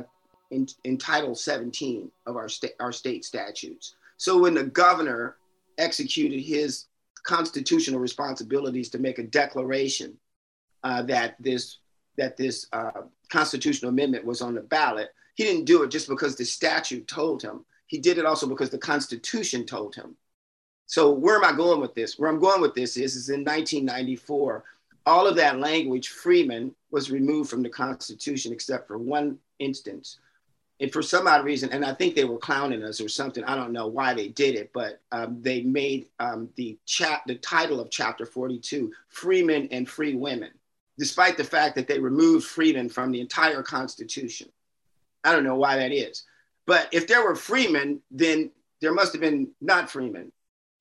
in 0.51 0.67
in 0.83 0.97
Title 0.97 1.35
17 1.35 2.11
of 2.25 2.35
our 2.35 2.49
state 2.49 2.75
our 2.79 2.91
state 2.91 3.23
statutes. 3.23 3.95
So 4.17 4.37
when 4.37 4.53
the 4.53 4.65
governor 4.65 5.37
executed 5.77 6.41
his 6.41 6.85
constitutional 7.23 7.99
responsibilities 7.99 8.89
to 8.89 8.99
make 8.99 9.17
a 9.17 9.23
declaration 9.23 10.17
uh, 10.83 11.01
that 11.03 11.35
this 11.39 11.77
that 12.17 12.37
this 12.37 12.67
uh, 12.73 13.01
constitutional 13.29 13.89
amendment 13.89 14.25
was 14.25 14.41
on 14.41 14.53
the 14.53 14.61
ballot. 14.61 15.09
He 15.35 15.43
didn't 15.43 15.65
do 15.65 15.81
it 15.81 15.89
just 15.89 16.07
because 16.07 16.35
the 16.35 16.45
statute 16.45 17.07
told 17.07 17.41
him. 17.41 17.65
He 17.93 17.99
did 17.99 18.17
it 18.17 18.25
also 18.25 18.47
because 18.47 18.71
the 18.71 18.77
Constitution 18.79 19.67
told 19.67 19.93
him. 19.93 20.15
So 20.87 21.11
where 21.11 21.35
am 21.35 21.45
I 21.45 21.55
going 21.55 21.79
with 21.79 21.93
this? 21.93 22.17
Where 22.17 22.27
I'm 22.27 22.39
going 22.39 22.59
with 22.59 22.73
this 22.73 22.97
is, 22.97 23.15
is 23.15 23.29
in 23.29 23.41
1994, 23.41 24.63
all 25.05 25.27
of 25.27 25.35
that 25.35 25.59
language, 25.59 26.09
Freeman, 26.09 26.73
was 26.89 27.11
removed 27.11 27.51
from 27.51 27.61
the 27.61 27.69
Constitution 27.69 28.51
except 28.51 28.87
for 28.87 28.97
one 28.97 29.37
instance. 29.59 30.17
And 30.79 30.91
for 30.91 31.03
some 31.03 31.27
odd 31.27 31.45
reason, 31.45 31.69
and 31.71 31.85
I 31.85 31.93
think 31.93 32.15
they 32.15 32.23
were 32.23 32.39
clowning 32.39 32.81
us 32.81 32.99
or 32.99 33.07
something. 33.07 33.43
I 33.43 33.53
don't 33.53 33.71
know 33.71 33.85
why 33.85 34.15
they 34.15 34.29
did 34.29 34.55
it, 34.55 34.71
but 34.73 34.99
um, 35.11 35.39
they 35.43 35.61
made 35.61 36.07
um, 36.19 36.49
the 36.55 36.79
chap 36.87 37.27
the 37.27 37.35
title 37.35 37.79
of 37.79 37.91
chapter 37.91 38.25
42 38.25 38.91
Freemen 39.09 39.67
and 39.69 39.87
Free 39.87 40.15
Women 40.15 40.49
despite 40.97 41.37
the 41.37 41.43
fact 41.43 41.75
that 41.75 41.87
they 41.87 41.99
removed 41.99 42.45
freemen 42.45 42.87
from 42.87 43.11
the 43.11 43.19
entire 43.19 43.63
Constitution. 43.63 44.47
I 45.23 45.31
don't 45.31 45.43
know 45.43 45.55
why 45.55 45.77
that 45.77 45.91
is. 45.91 46.23
But 46.65 46.89
if 46.91 47.07
there 47.07 47.23
were 47.23 47.35
freemen, 47.35 48.01
then 48.11 48.51
there 48.81 48.93
must 48.93 49.13
have 49.13 49.21
been 49.21 49.49
not 49.61 49.89
freemen. 49.89 50.31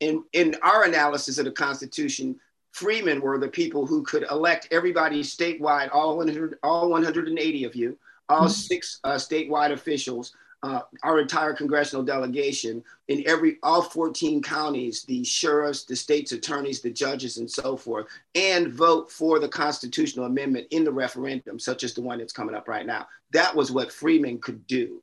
In, 0.01 0.25
in 0.33 0.57
our 0.63 0.85
analysis 0.85 1.39
of 1.39 1.45
the 1.45 1.53
Constitution, 1.53 2.39
freemen 2.73 3.21
were 3.21 3.39
the 3.39 3.49
people 3.49 3.87
who 3.87 4.03
could 4.03 4.25
elect 4.31 4.69
everybody 4.71 5.23
statewide, 5.23 5.91
all 5.93 6.17
100, 6.17 6.59
all 6.63 6.91
180 6.91 7.65
of 7.65 7.75
you, 7.75 7.99
all 8.29 8.43
mm-hmm. 8.43 8.49
six 8.49 9.01
uh, 9.05 9.15
statewide 9.15 9.73
officials 9.73 10.35
uh, 10.63 10.83
our 11.03 11.19
entire 11.19 11.53
congressional 11.53 12.05
delegation 12.05 12.85
in 13.09 13.23
every 13.27 13.59
all 13.63 13.83
14 13.83 14.41
counties, 14.43 15.03
the 15.03 15.25
sheriffs, 15.25 15.85
the 15.85 15.97
state's 15.97 16.33
attorneys, 16.33 16.81
the 16.81 16.91
judges, 16.91 17.39
and 17.39 17.51
so 17.51 17.77
forth, 17.77 18.07
and 18.35 18.73
vote 18.73 19.11
for 19.11 19.41
the 19.41 19.49
constitutional 19.49 20.27
amendment 20.27 20.67
in 20.71 20.85
the 20.85 20.93
referendum, 20.93 21.59
such 21.59 21.83
as 21.83 21.95
the 21.95 22.01
one 22.01 22.19
that's 22.19 22.33
coming 22.33 22.55
up 22.55 22.69
right 22.69 22.87
now. 22.87 23.07
That 23.33 23.55
was 23.57 23.73
what 23.73 23.93
Freeman 23.93 24.39
could 24.39 24.67
do. 24.67 25.03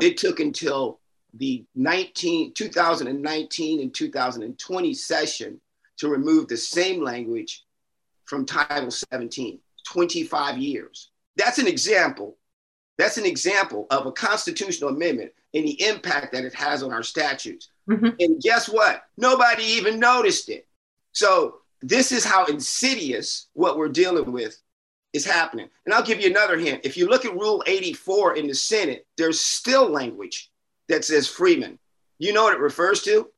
It 0.00 0.16
took 0.16 0.40
until 0.40 1.00
the 1.34 1.64
19, 1.74 2.54
2019 2.54 3.80
and 3.80 3.94
2020 3.94 4.94
session 4.94 5.60
to 5.98 6.08
remove 6.08 6.48
the 6.48 6.56
same 6.56 7.02
language 7.02 7.64
from 8.24 8.44
Title 8.44 8.90
17, 8.90 9.58
25 9.86 10.58
years. 10.58 11.10
That's 11.36 11.58
an 11.58 11.66
example 11.66 12.36
that's 12.98 13.18
an 13.18 13.26
example 13.26 13.86
of 13.90 14.06
a 14.06 14.12
constitutional 14.12 14.90
amendment 14.90 15.32
and 15.54 15.64
the 15.64 15.86
impact 15.86 16.32
that 16.32 16.44
it 16.44 16.54
has 16.54 16.82
on 16.82 16.92
our 16.92 17.02
statutes. 17.02 17.68
Mm-hmm. 17.88 18.10
And 18.18 18.40
guess 18.40 18.68
what? 18.68 19.04
Nobody 19.16 19.64
even 19.64 20.00
noticed 20.00 20.48
it. 20.48 20.66
So, 21.12 21.56
this 21.82 22.10
is 22.10 22.24
how 22.24 22.46
insidious 22.46 23.48
what 23.52 23.76
we're 23.76 23.90
dealing 23.90 24.32
with 24.32 24.58
is 25.12 25.24
happening. 25.24 25.68
And 25.84 25.94
I'll 25.94 26.02
give 26.02 26.20
you 26.20 26.30
another 26.30 26.58
hint. 26.58 26.82
If 26.84 26.96
you 26.96 27.08
look 27.08 27.24
at 27.24 27.34
Rule 27.34 27.62
84 27.66 28.36
in 28.36 28.46
the 28.46 28.54
Senate, 28.54 29.06
there's 29.16 29.40
still 29.40 29.88
language 29.88 30.50
that 30.88 31.04
says 31.04 31.28
Freeman. 31.28 31.78
You 32.18 32.32
know 32.32 32.44
what 32.44 32.54
it 32.54 32.60
refers 32.60 33.02
to? 33.02 33.28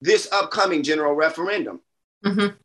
This 0.00 0.30
upcoming 0.32 0.82
general 0.82 1.14
referendum. 1.14 1.80
Mm-hmm. 2.24 2.56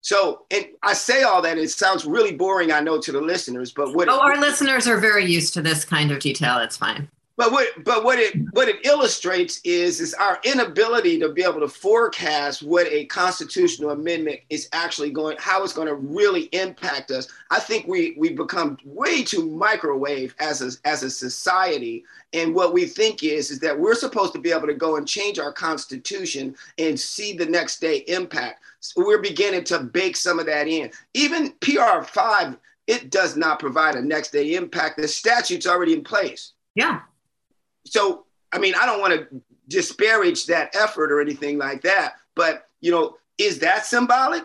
So, 0.00 0.46
and 0.50 0.66
I 0.82 0.94
say 0.94 1.22
all 1.22 1.42
that, 1.42 1.58
it 1.58 1.70
sounds 1.70 2.04
really 2.04 2.34
boring, 2.34 2.72
I 2.72 2.80
know, 2.80 3.00
to 3.00 3.12
the 3.12 3.20
listeners, 3.20 3.72
but 3.72 3.94
what. 3.94 4.08
Oh, 4.08 4.14
it, 4.14 4.20
our 4.20 4.40
listeners 4.40 4.86
are 4.86 4.98
very 4.98 5.26
used 5.26 5.54
to 5.54 5.62
this 5.62 5.84
kind 5.84 6.10
of 6.10 6.20
detail. 6.20 6.58
It's 6.58 6.76
fine. 6.76 7.10
But 7.38 7.52
what, 7.52 7.68
but 7.84 8.02
what 8.02 8.18
it 8.18 8.34
what 8.50 8.66
it 8.66 8.84
illustrates 8.84 9.60
is 9.62 10.00
is 10.00 10.12
our 10.12 10.40
inability 10.42 11.20
to 11.20 11.28
be 11.28 11.44
able 11.44 11.60
to 11.60 11.68
forecast 11.68 12.64
what 12.64 12.88
a 12.88 13.04
constitutional 13.04 13.90
amendment 13.90 14.40
is 14.50 14.68
actually 14.72 15.10
going, 15.10 15.36
how 15.38 15.62
it's 15.62 15.72
going 15.72 15.86
to 15.86 15.94
really 15.94 16.46
impact 16.46 17.12
us. 17.12 17.28
I 17.52 17.60
think 17.60 17.86
we 17.86 18.16
we 18.18 18.30
become 18.30 18.76
way 18.84 19.22
too 19.22 19.46
microwave 19.46 20.34
as 20.40 20.62
a 20.62 20.72
as 20.84 21.04
a 21.04 21.10
society, 21.10 22.04
and 22.32 22.56
what 22.56 22.74
we 22.74 22.86
think 22.86 23.22
is 23.22 23.52
is 23.52 23.60
that 23.60 23.78
we're 23.78 23.94
supposed 23.94 24.32
to 24.32 24.40
be 24.40 24.50
able 24.50 24.66
to 24.66 24.74
go 24.74 24.96
and 24.96 25.06
change 25.06 25.38
our 25.38 25.52
constitution 25.52 26.56
and 26.78 26.98
see 26.98 27.36
the 27.36 27.46
next 27.46 27.80
day 27.80 27.98
impact. 28.08 28.64
So 28.80 29.06
we're 29.06 29.22
beginning 29.22 29.62
to 29.66 29.78
bake 29.78 30.16
some 30.16 30.40
of 30.40 30.46
that 30.46 30.66
in. 30.66 30.90
Even 31.14 31.52
PR 31.60 32.02
five, 32.02 32.56
it 32.88 33.10
does 33.10 33.36
not 33.36 33.60
provide 33.60 33.94
a 33.94 34.02
next 34.02 34.32
day 34.32 34.56
impact. 34.56 34.96
The 34.96 35.06
statute's 35.06 35.68
already 35.68 35.92
in 35.92 36.02
place. 36.02 36.54
Yeah 36.74 37.02
so 37.84 38.24
I 38.52 38.58
mean, 38.58 38.74
I 38.74 38.86
don't 38.86 39.00
want 39.00 39.14
to 39.14 39.42
disparage 39.68 40.46
that 40.46 40.74
effort 40.74 41.12
or 41.12 41.20
anything 41.20 41.58
like 41.58 41.82
that, 41.82 42.14
but 42.34 42.68
you 42.80 42.90
know, 42.90 43.16
is 43.36 43.58
that 43.60 43.84
symbolic? 43.84 44.44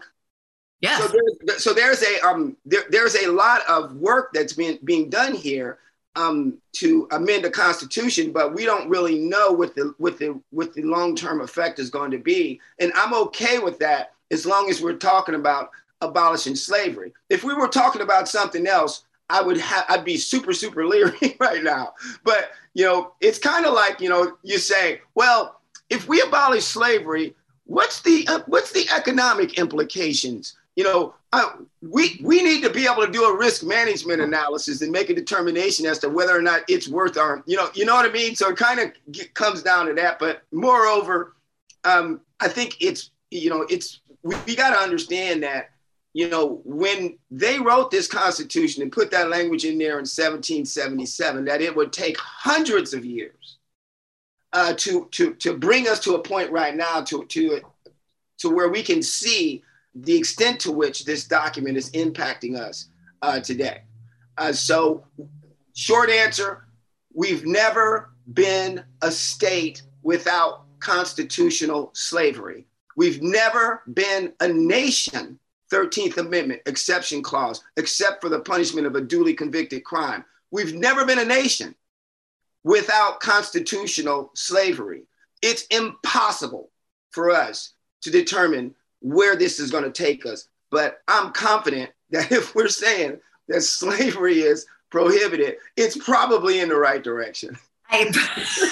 Yeah. 0.82 0.98
So 0.98 1.08
there's, 1.08 1.63
so 1.63 1.74
there's 1.74 2.04
a 2.04 2.26
um 2.28 2.58
there, 2.65 2.84
there's 2.89 3.15
a 3.15 3.28
lot 3.28 3.62
of 3.69 3.96
work 3.96 4.32
that's 4.34 4.54
being 4.54 4.80
being 4.84 5.10
done 5.10 5.34
here 5.34 5.80
um 6.15 6.58
to 6.74 7.08
amend 7.12 7.46
the 7.46 7.50
Constitution, 7.50 8.32
but 8.32 8.54
we 8.54 8.65
don't 8.65 8.89
really 8.89 9.17
know 9.17 9.52
what 9.52 9.76
the 9.76 9.93
what 9.98 10.19
the 10.19 10.39
what 10.52 10.74
the 10.74 10.84
long 10.84 11.15
term 11.15 11.41
effect 11.41 11.80
is 11.80 11.89
going 11.89 12.12
to 12.12 12.17
be, 12.17 12.60
and 12.80 12.91
I'm 12.96 13.13
okay 13.13 13.60
with 13.60 13.80
that 13.80 14.13
as 14.30 14.46
long 14.46 14.69
as 14.69 14.82
we're 14.82 14.93
talking 14.93 15.36
about 15.36 15.69
abolishing 16.02 16.56
slavery. 16.56 17.13
If 17.30 17.43
we 17.43 17.54
were 17.54 17.69
talking 17.69 18.02
about 18.02 18.28
something 18.28 18.67
else, 18.67 19.06
I 19.30 19.42
would 19.42 19.58
have 19.58 19.86
I'd 19.90 20.06
be 20.06 20.18
super 20.18 20.54
super 20.54 20.86
leery 20.86 21.36
right 21.40 21.64
now. 21.64 21.94
But 22.24 22.52
you 22.74 22.86
know, 22.86 23.14
it's 23.22 23.40
kind 23.40 23.66
of 23.66 23.74
like 23.74 24.00
you 24.02 24.10
know 24.10 24.38
you 24.44 24.58
say, 24.58 25.02
well, 25.16 25.62
if 25.90 26.08
we 26.08 26.22
abolish 26.22 26.66
slavery, 26.66 27.36
what's 27.66 28.02
the 28.02 28.28
uh, 28.28 28.42
what's 28.48 28.72
the 28.72 28.88
economic 28.96 29.58
implications? 29.58 30.58
You 30.76 30.84
know, 30.84 31.14
uh, 31.32 31.52
we 31.82 32.20
we 32.24 32.42
need 32.42 32.64
to 32.64 32.70
be 32.70 32.86
able 32.86 33.06
to 33.06 33.12
do 33.12 33.26
a 33.26 33.38
risk 33.38 33.64
management 33.64 34.22
analysis 34.22 34.82
and 34.82 34.92
make 34.92 35.10
a 35.10 35.16
determination 35.16 35.86
as 35.86 36.00
to 36.00 36.10
whether 36.10 36.36
or 36.36 36.42
not 36.42 36.62
it's 36.68 36.88
worth 36.88 37.18
our 37.18 37.44
you 37.46 37.58
know 37.58 37.70
you 37.74 37.86
know 37.86 37.96
what 37.96 38.10
I 38.10 38.12
mean. 38.12 38.36
So 38.36 38.50
it 38.50 38.58
kind 38.58 38.80
of 38.80 38.92
comes 39.34 39.62
down 39.62 39.88
to 39.88 39.94
that. 39.94 40.20
But 40.20 40.44
moreover, 40.52 41.36
um, 41.84 42.22
I 42.40 42.48
think 42.48 42.78
it's 42.82 43.12
you 43.30 43.50
know 43.50 43.66
it's 43.70 44.00
we, 44.24 44.36
we 44.48 44.56
got 44.56 44.72
to 44.72 44.78
understand 44.78 45.44
that 45.44 45.72
you 46.13 46.30
know, 46.30 46.62
when 46.63 47.17
they 47.32 47.60
wrote 47.60 47.89
this 47.89 48.08
Constitution 48.08 48.84
and 48.84 48.91
put 48.91 49.10
that 49.12 49.30
language 49.30 49.65
in 49.65 49.80
there 49.80 49.93
in 49.93 50.06
1777, 50.06 51.45
that 51.45 51.62
it 51.62 51.76
would 51.76 51.91
take 51.91 52.17
hundreds 52.17 52.93
of 52.93 53.04
years 53.04 53.58
uh, 54.54 54.73
to, 54.78 55.08
to, 55.12 55.34
to 55.36 55.58
bring 55.58 55.88
us 55.88 55.99
to 56.02 56.13
a 56.13 56.21
point 56.21 56.52
right 56.52 56.76
now 56.76 57.02
to, 57.02 57.26
to, 57.26 57.60
to 58.38 58.49
where 58.49 58.69
we 58.69 58.84
can 58.84 59.02
see 59.02 59.63
the 59.95 60.15
extent 60.15 60.60
to 60.60 60.71
which 60.71 61.06
this 61.06 61.26
document 61.26 61.78
is 61.78 61.89
impacting 61.91 62.58
us 62.58 62.89
uh, 63.23 63.39
today. 63.39 63.82
Uh, 64.38 64.52
so, 64.52 65.06
short 65.73 66.10
answer 66.10 66.65
we've 67.15 67.45
never 67.45 68.12
been 68.34 68.84
a 69.04 69.12
state 69.12 69.84
without 70.02 70.65
constitutional 70.80 71.91
slavery. 71.93 72.65
We've 72.95 73.21
never 73.21 73.84
been 73.93 74.34
a 74.39 74.47
nation 74.47 75.39
13th 75.74 76.18
Amendment 76.18 76.62
exception 76.68 77.24
clause, 77.24 77.64
except 77.78 78.22
for 78.22 78.30
the 78.30 78.40
punishment 78.40 78.86
of 78.86 78.96
a 78.96 79.02
duly 79.02 79.34
convicted 79.34 79.84
crime. 79.84 80.24
We've 80.52 80.74
never 80.74 81.04
been 81.06 81.20
a 81.20 81.26
nation 81.26 81.74
without 82.64 83.20
constitutional 83.20 84.32
slavery. 84.36 85.04
It's 85.42 85.66
impossible 85.68 86.70
for 87.12 87.32
us 87.32 87.74
to 88.04 88.12
determine 88.12 88.76
where 89.02 89.36
this 89.36 89.60
is 89.60 89.72
going 89.72 89.84
to 89.84 89.92
take 89.92 90.26
us. 90.26 90.48
But 90.70 91.02
I'm 91.08 91.32
confident 91.32 91.92
that 92.12 92.32
if 92.32 92.54
we're 92.54 92.68
saying 92.68 93.20
that 93.48 93.62
slavery 93.62 94.42
is 94.42 94.68
prohibited, 94.92 95.56
it's 95.76 95.98
probably 95.98 96.60
in 96.60 96.70
the 96.70 96.76
right 96.76 97.04
direction. 97.04 97.58
I, 97.90 98.12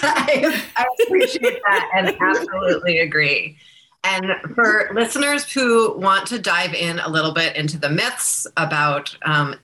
I, 0.04 0.64
I 0.78 0.86
appreciate 1.04 1.60
that 1.66 1.90
and 1.96 2.16
absolutely 2.22 3.00
agree. 3.00 3.58
And 4.04 4.26
for 4.56 4.90
listeners 4.94 5.52
who 5.52 5.98
want 5.98 6.28
to 6.28 6.40
dive 6.40 6.74
in 6.74 7.00
a 7.00 7.10
little 7.10 7.34
bit 7.34 7.56
into 7.56 7.78
the 7.78 7.90
myths 7.90 8.48
about 8.58 9.16
um, 9.24 9.56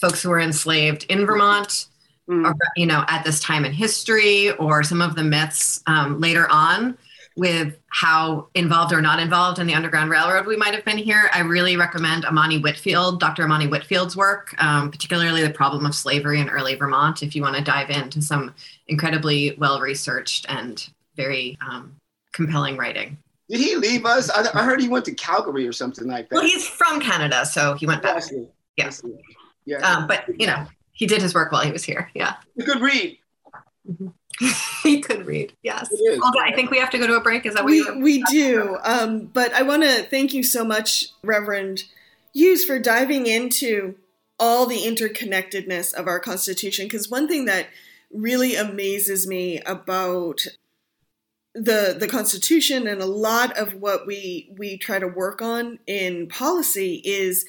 folks 0.00 0.22
who 0.22 0.30
were 0.30 0.40
enslaved 0.40 1.04
in 1.08 1.26
Vermont, 1.26 1.86
mm. 2.28 2.44
or, 2.44 2.54
you 2.76 2.86
know, 2.86 3.04
at 3.08 3.24
this 3.24 3.40
time 3.40 3.64
in 3.64 3.72
history, 3.72 4.50
or 4.52 4.82
some 4.82 5.00
of 5.00 5.14
the 5.14 5.22
myths 5.22 5.82
um, 5.86 6.20
later 6.20 6.50
on, 6.50 6.98
with 7.36 7.76
how 7.88 8.48
involved 8.54 8.92
or 8.92 9.00
not 9.00 9.18
involved 9.18 9.58
in 9.58 9.66
the 9.66 9.74
Underground 9.74 10.10
Railroad 10.10 10.46
we 10.46 10.56
might 10.56 10.74
have 10.74 10.84
been 10.84 10.98
here, 10.98 11.28
I 11.32 11.40
really 11.40 11.76
recommend 11.76 12.24
Amani 12.24 12.58
Whitfield, 12.58 13.18
Dr. 13.18 13.44
Amani 13.44 13.66
Whitfield's 13.66 14.16
work, 14.16 14.54
um, 14.58 14.90
particularly 14.90 15.42
the 15.42 15.50
problem 15.50 15.84
of 15.84 15.94
slavery 15.94 16.40
in 16.40 16.48
early 16.48 16.74
Vermont, 16.74 17.22
if 17.22 17.34
you 17.34 17.42
want 17.42 17.56
to 17.56 17.62
dive 17.62 17.90
into 17.90 18.22
some 18.22 18.54
incredibly 18.86 19.56
well 19.58 19.80
researched 19.80 20.46
and 20.48 20.88
very 21.16 21.58
um, 21.68 21.96
compelling 22.32 22.76
writing. 22.76 23.18
Did 23.48 23.60
he 23.60 23.76
leave 23.76 24.06
us? 24.06 24.30
I, 24.30 24.46
I, 24.54 24.64
heard 24.64 24.80
he 24.80 24.88
went 24.88 25.04
to 25.04 25.14
Calgary 25.14 25.66
or 25.68 25.72
something 25.72 26.08
like 26.08 26.28
that. 26.30 26.36
Well, 26.36 26.44
he's 26.44 26.66
from 26.66 27.00
Canada, 27.00 27.44
so 27.44 27.74
he 27.74 27.86
went 27.86 28.02
back. 28.02 28.22
Yeah. 28.76 28.90
Yeah. 29.66 29.78
Um, 29.78 30.06
but, 30.06 30.24
you 30.40 30.46
know, 30.46 30.66
he 30.92 31.06
did 31.06 31.20
his 31.20 31.34
work 31.34 31.52
while 31.52 31.64
he 31.64 31.72
was 31.72 31.84
here. 31.84 32.10
Yeah. 32.14 32.36
A 32.58 32.62
could 32.62 32.80
read. 32.80 33.18
Mm-hmm. 33.88 34.08
he 34.82 35.00
could 35.00 35.26
read. 35.26 35.52
Yes. 35.62 35.88
Well, 35.92 36.32
I 36.40 36.52
think 36.52 36.70
we 36.70 36.78
have 36.78 36.90
to 36.90 36.98
go 36.98 37.06
to 37.06 37.14
a 37.14 37.20
break. 37.20 37.46
Is 37.46 37.54
that 37.54 37.64
what 37.64 37.70
we 37.70 38.00
we 38.00 38.22
do? 38.24 38.78
Um, 38.82 39.26
but 39.26 39.52
I 39.52 39.62
want 39.62 39.82
to 39.84 40.02
thank 40.04 40.34
you 40.34 40.42
so 40.42 40.64
much, 40.64 41.06
Reverend 41.22 41.84
Hughes, 42.32 42.64
for 42.64 42.78
diving 42.78 43.26
into 43.26 43.96
all 44.40 44.66
the 44.66 44.78
interconnectedness 44.78 45.94
of 45.94 46.08
our 46.08 46.18
Constitution. 46.18 46.86
Because 46.86 47.08
one 47.08 47.28
thing 47.28 47.44
that 47.44 47.68
really 48.12 48.56
amazes 48.56 49.26
me 49.26 49.60
about 49.60 50.40
the 51.54 51.96
the 51.98 52.08
Constitution 52.08 52.86
and 52.86 53.00
a 53.00 53.06
lot 53.06 53.56
of 53.56 53.74
what 53.74 54.06
we 54.06 54.52
we 54.58 54.76
try 54.76 54.98
to 54.98 55.06
work 55.06 55.40
on 55.40 55.78
in 55.86 56.28
policy 56.28 57.00
is 57.04 57.44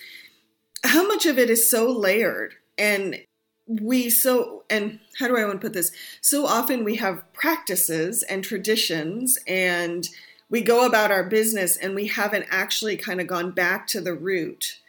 how 0.84 1.08
much 1.08 1.26
of 1.26 1.40
it 1.40 1.50
is 1.50 1.70
so 1.70 1.92
layered 1.92 2.54
and 2.78 3.20
we 3.68 4.10
so 4.10 4.64
and 4.70 5.00
how 5.18 5.28
do 5.28 5.38
I 5.38 5.46
want 5.46 5.60
to 5.60 5.66
put 5.66 5.74
this? 5.74 5.92
So 6.22 6.46
often 6.46 6.84
we 6.84 6.96
have 6.98 7.32
practices 7.34 8.22
and 8.24 8.44
traditions 8.44 9.40
and 9.48 10.08
we 10.50 10.62
go 10.62 10.86
about 10.86 11.12
our 11.12 11.24
business 11.24 11.76
and 11.76 11.96
we 11.96 12.08
haven't 12.08 12.46
actually 12.50 12.98
kind 12.98 13.20
of 13.20 13.28
gone 13.28 13.52
back 13.52 13.88
to 13.88 14.02
the 14.02 14.14
root 14.14 14.80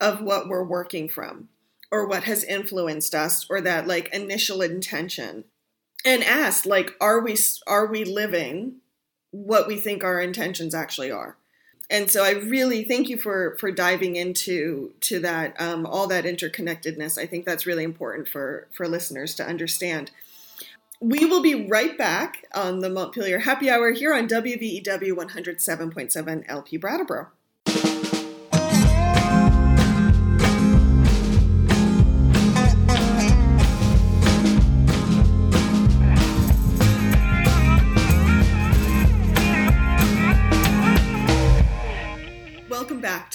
of 0.00 0.20
what 0.20 0.48
we're 0.48 0.64
working 0.64 1.08
from 1.08 1.48
or 1.92 2.06
what 2.06 2.24
has 2.24 2.42
influenced 2.42 3.14
us 3.14 3.46
or 3.48 3.60
that 3.60 3.86
like 3.86 4.12
initial 4.12 4.60
intention 4.60 5.44
and 6.06 6.24
asked 6.24 6.64
like 6.64 6.92
are 7.00 7.20
we 7.20 7.36
are 7.66 7.86
we 7.86 8.04
living 8.04 8.76
what 9.32 9.66
we 9.66 9.76
think 9.76 10.02
our 10.02 10.20
intentions 10.20 10.74
actually 10.74 11.10
are 11.10 11.36
and 11.88 12.10
so 12.10 12.24
I 12.24 12.32
really 12.32 12.84
thank 12.84 13.08
you 13.08 13.16
for 13.16 13.56
for 13.58 13.70
diving 13.70 14.16
into 14.16 14.92
to 15.02 15.20
that 15.20 15.60
um, 15.60 15.86
all 15.86 16.06
that 16.08 16.24
interconnectedness. 16.24 17.16
I 17.16 17.26
think 17.26 17.44
that's 17.44 17.66
really 17.66 17.84
important 17.84 18.28
for 18.28 18.66
for 18.72 18.88
listeners 18.88 19.34
to 19.36 19.46
understand. 19.46 20.10
We 21.00 21.26
will 21.26 21.42
be 21.42 21.66
right 21.66 21.96
back 21.96 22.46
on 22.54 22.80
the 22.80 22.88
Montpelier 22.88 23.40
Happy 23.40 23.68
Hour 23.70 23.92
here 23.92 24.14
on 24.14 24.28
WVEW 24.28 25.12
107.7 25.12 26.44
LP 26.48 26.76
Brattleboro. 26.78 27.28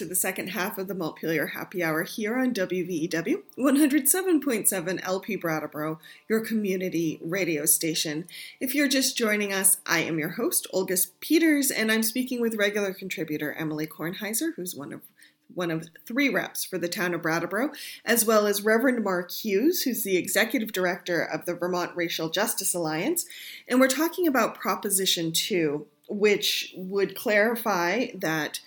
To 0.01 0.07
the 0.07 0.15
second 0.15 0.47
half 0.47 0.79
of 0.79 0.87
the 0.87 0.95
Montpelier 0.95 1.45
Happy 1.45 1.83
Hour 1.83 2.01
here 2.01 2.35
on 2.35 2.55
WVEW 2.55 3.43
107.7 3.55 4.99
LP 5.03 5.35
Brattleboro, 5.35 5.99
your 6.27 6.39
community 6.39 7.19
radio 7.21 7.67
station. 7.67 8.25
If 8.59 8.73
you're 8.73 8.87
just 8.87 9.15
joining 9.15 9.53
us, 9.53 9.77
I 9.85 9.99
am 9.99 10.17
your 10.17 10.29
host, 10.29 10.65
Olga 10.73 10.97
Peters, 11.19 11.69
and 11.69 11.91
I'm 11.91 12.01
speaking 12.01 12.41
with 12.41 12.55
regular 12.55 12.95
contributor 12.95 13.53
Emily 13.53 13.85
Kornheiser, 13.85 14.55
who's 14.55 14.75
one 14.75 14.91
of 14.91 15.01
one 15.53 15.69
of 15.69 15.89
three 16.07 16.29
reps 16.29 16.63
for 16.63 16.79
the 16.79 16.89
town 16.89 17.13
of 17.13 17.21
Brattleboro, 17.21 17.71
as 18.03 18.25
well 18.25 18.47
as 18.47 18.63
Reverend 18.63 19.03
Mark 19.03 19.29
Hughes, 19.29 19.83
who's 19.83 20.03
the 20.03 20.17
executive 20.17 20.71
director 20.71 21.21
of 21.21 21.45
the 21.45 21.53
Vermont 21.53 21.91
Racial 21.95 22.29
Justice 22.29 22.73
Alliance. 22.73 23.27
And 23.67 23.79
we're 23.79 23.87
talking 23.87 24.25
about 24.25 24.55
Proposition 24.55 25.31
2, 25.31 25.85
which 26.09 26.73
would 26.75 27.15
clarify 27.15 28.07
that 28.15 28.61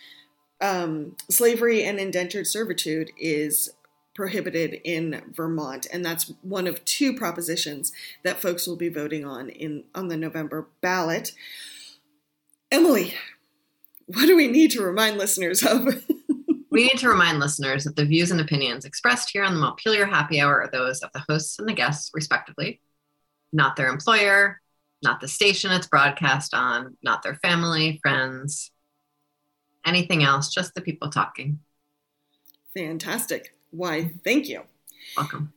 um, 0.60 1.16
slavery 1.30 1.84
and 1.84 1.98
indentured 1.98 2.46
servitude 2.46 3.10
is 3.18 3.70
prohibited 4.14 4.80
in 4.84 5.22
Vermont, 5.32 5.86
and 5.92 6.04
that's 6.04 6.32
one 6.42 6.66
of 6.66 6.84
two 6.84 7.14
propositions 7.14 7.92
that 8.22 8.40
folks 8.40 8.66
will 8.66 8.76
be 8.76 8.88
voting 8.88 9.24
on 9.24 9.50
in 9.50 9.84
on 9.94 10.08
the 10.08 10.16
November 10.16 10.68
ballot. 10.80 11.32
Emily, 12.70 13.14
what 14.06 14.26
do 14.26 14.36
we 14.36 14.48
need 14.48 14.70
to 14.72 14.82
remind 14.82 15.18
listeners 15.18 15.62
of? 15.64 15.84
we 16.70 16.84
need 16.84 16.98
to 16.98 17.08
remind 17.08 17.38
listeners 17.38 17.84
that 17.84 17.96
the 17.96 18.04
views 18.04 18.30
and 18.30 18.40
opinions 18.40 18.84
expressed 18.84 19.30
here 19.30 19.44
on 19.44 19.54
the 19.54 19.60
Montpelier 19.60 20.06
Happy 20.06 20.40
Hour 20.40 20.62
are 20.62 20.70
those 20.70 21.02
of 21.02 21.10
the 21.12 21.24
hosts 21.28 21.58
and 21.58 21.68
the 21.68 21.72
guests, 21.72 22.10
respectively, 22.14 22.80
not 23.52 23.76
their 23.76 23.88
employer, 23.88 24.60
not 25.02 25.20
the 25.20 25.28
station 25.28 25.70
it's 25.70 25.86
broadcast 25.86 26.54
on, 26.54 26.96
not 27.02 27.22
their 27.22 27.36
family, 27.36 28.00
friends, 28.02 28.72
anything 29.86 30.22
else, 30.22 30.52
just 30.52 30.74
the 30.74 30.80
people 30.80 31.10
talking. 31.10 31.60
Fantastic. 32.74 33.54
Why, 33.70 34.12
thank 34.24 34.48
you. 34.48 34.62
Welcome. 35.16 35.52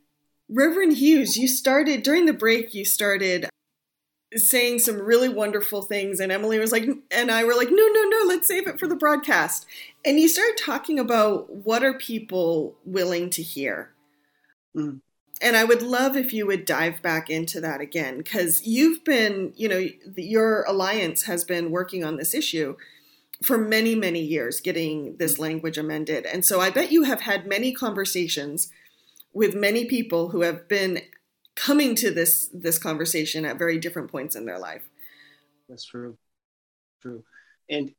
Reverend 0.49 0.97
Hughes, 0.97 1.37
you 1.37 1.47
started 1.47 2.03
during 2.03 2.25
the 2.25 2.33
break, 2.33 2.73
you 2.73 2.85
started 2.85 3.49
saying 4.35 4.79
some 4.79 4.99
really 4.99 5.29
wonderful 5.29 5.81
things 5.81 6.19
and 6.19 6.31
Emily 6.31 6.59
was 6.59 6.71
like 6.71 6.87
and 7.11 7.31
I 7.31 7.45
were 7.45 7.55
like 7.55 7.69
no 7.71 7.87
no 7.87 8.03
no 8.09 8.23
let's 8.27 8.47
save 8.47 8.67
it 8.67 8.79
for 8.79 8.87
the 8.87 8.95
broadcast. 8.95 9.65
And 10.05 10.19
you 10.19 10.27
started 10.27 10.57
talking 10.57 10.99
about 10.99 11.49
what 11.49 11.83
are 11.83 11.93
people 11.93 12.75
willing 12.85 13.29
to 13.31 13.41
hear. 13.41 13.93
Mm. 14.75 14.99
And 15.41 15.55
I 15.55 15.63
would 15.63 15.81
love 15.81 16.17
if 16.17 16.33
you 16.33 16.45
would 16.47 16.65
dive 16.65 17.01
back 17.01 17.29
into 17.29 17.61
that 17.61 17.79
again 17.79 18.21
cuz 18.23 18.67
you've 18.67 19.03
been, 19.05 19.53
you 19.55 19.69
know, 19.69 19.87
your 20.15 20.63
alliance 20.63 21.23
has 21.23 21.45
been 21.45 21.71
working 21.71 22.03
on 22.03 22.17
this 22.17 22.33
issue 22.33 22.75
for 23.43 23.57
many, 23.57 23.95
many 23.95 24.21
years 24.21 24.61
getting 24.61 25.17
this 25.17 25.37
language 25.37 25.77
amended. 25.77 26.25
And 26.25 26.43
so 26.43 26.59
I 26.59 26.69
bet 26.69 26.91
you 26.91 27.03
have 27.03 27.21
had 27.21 27.47
many 27.47 27.71
conversations 27.71 28.69
with 29.33 29.53
many 29.53 29.85
people 29.85 30.29
who 30.29 30.41
have 30.41 30.67
been 30.67 31.01
coming 31.55 31.95
to 31.95 32.11
this 32.11 32.49
this 32.53 32.77
conversation 32.77 33.45
at 33.45 33.57
very 33.57 33.79
different 33.79 34.11
points 34.11 34.35
in 34.35 34.45
their 34.45 34.59
life. 34.59 34.83
That's 35.67 35.85
true. 35.85 36.17
True. 37.01 37.23
And 37.69 37.93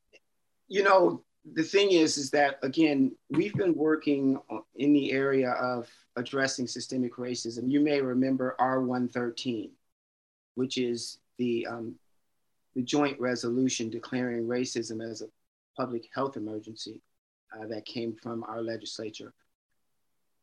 you 0.68 0.82
know, 0.82 1.22
the 1.54 1.62
thing 1.62 1.92
is 1.92 2.18
is 2.18 2.30
that 2.30 2.58
again, 2.62 3.14
we've 3.30 3.54
been 3.54 3.74
working 3.74 4.40
in 4.76 4.92
the 4.92 5.12
area 5.12 5.50
of 5.52 5.88
addressing 6.16 6.66
systemic 6.66 7.14
racism. 7.16 7.70
You 7.70 7.80
may 7.80 8.00
remember 8.00 8.56
R113, 8.58 9.70
which 10.54 10.78
is 10.78 11.18
the 11.36 11.66
um, 11.66 11.94
the 12.78 12.84
joint 12.84 13.18
resolution 13.18 13.90
declaring 13.90 14.46
racism 14.46 15.04
as 15.04 15.20
a 15.20 15.26
public 15.76 16.08
health 16.14 16.36
emergency 16.36 17.02
uh, 17.52 17.66
that 17.66 17.84
came 17.84 18.14
from 18.22 18.44
our 18.44 18.62
legislature. 18.62 19.34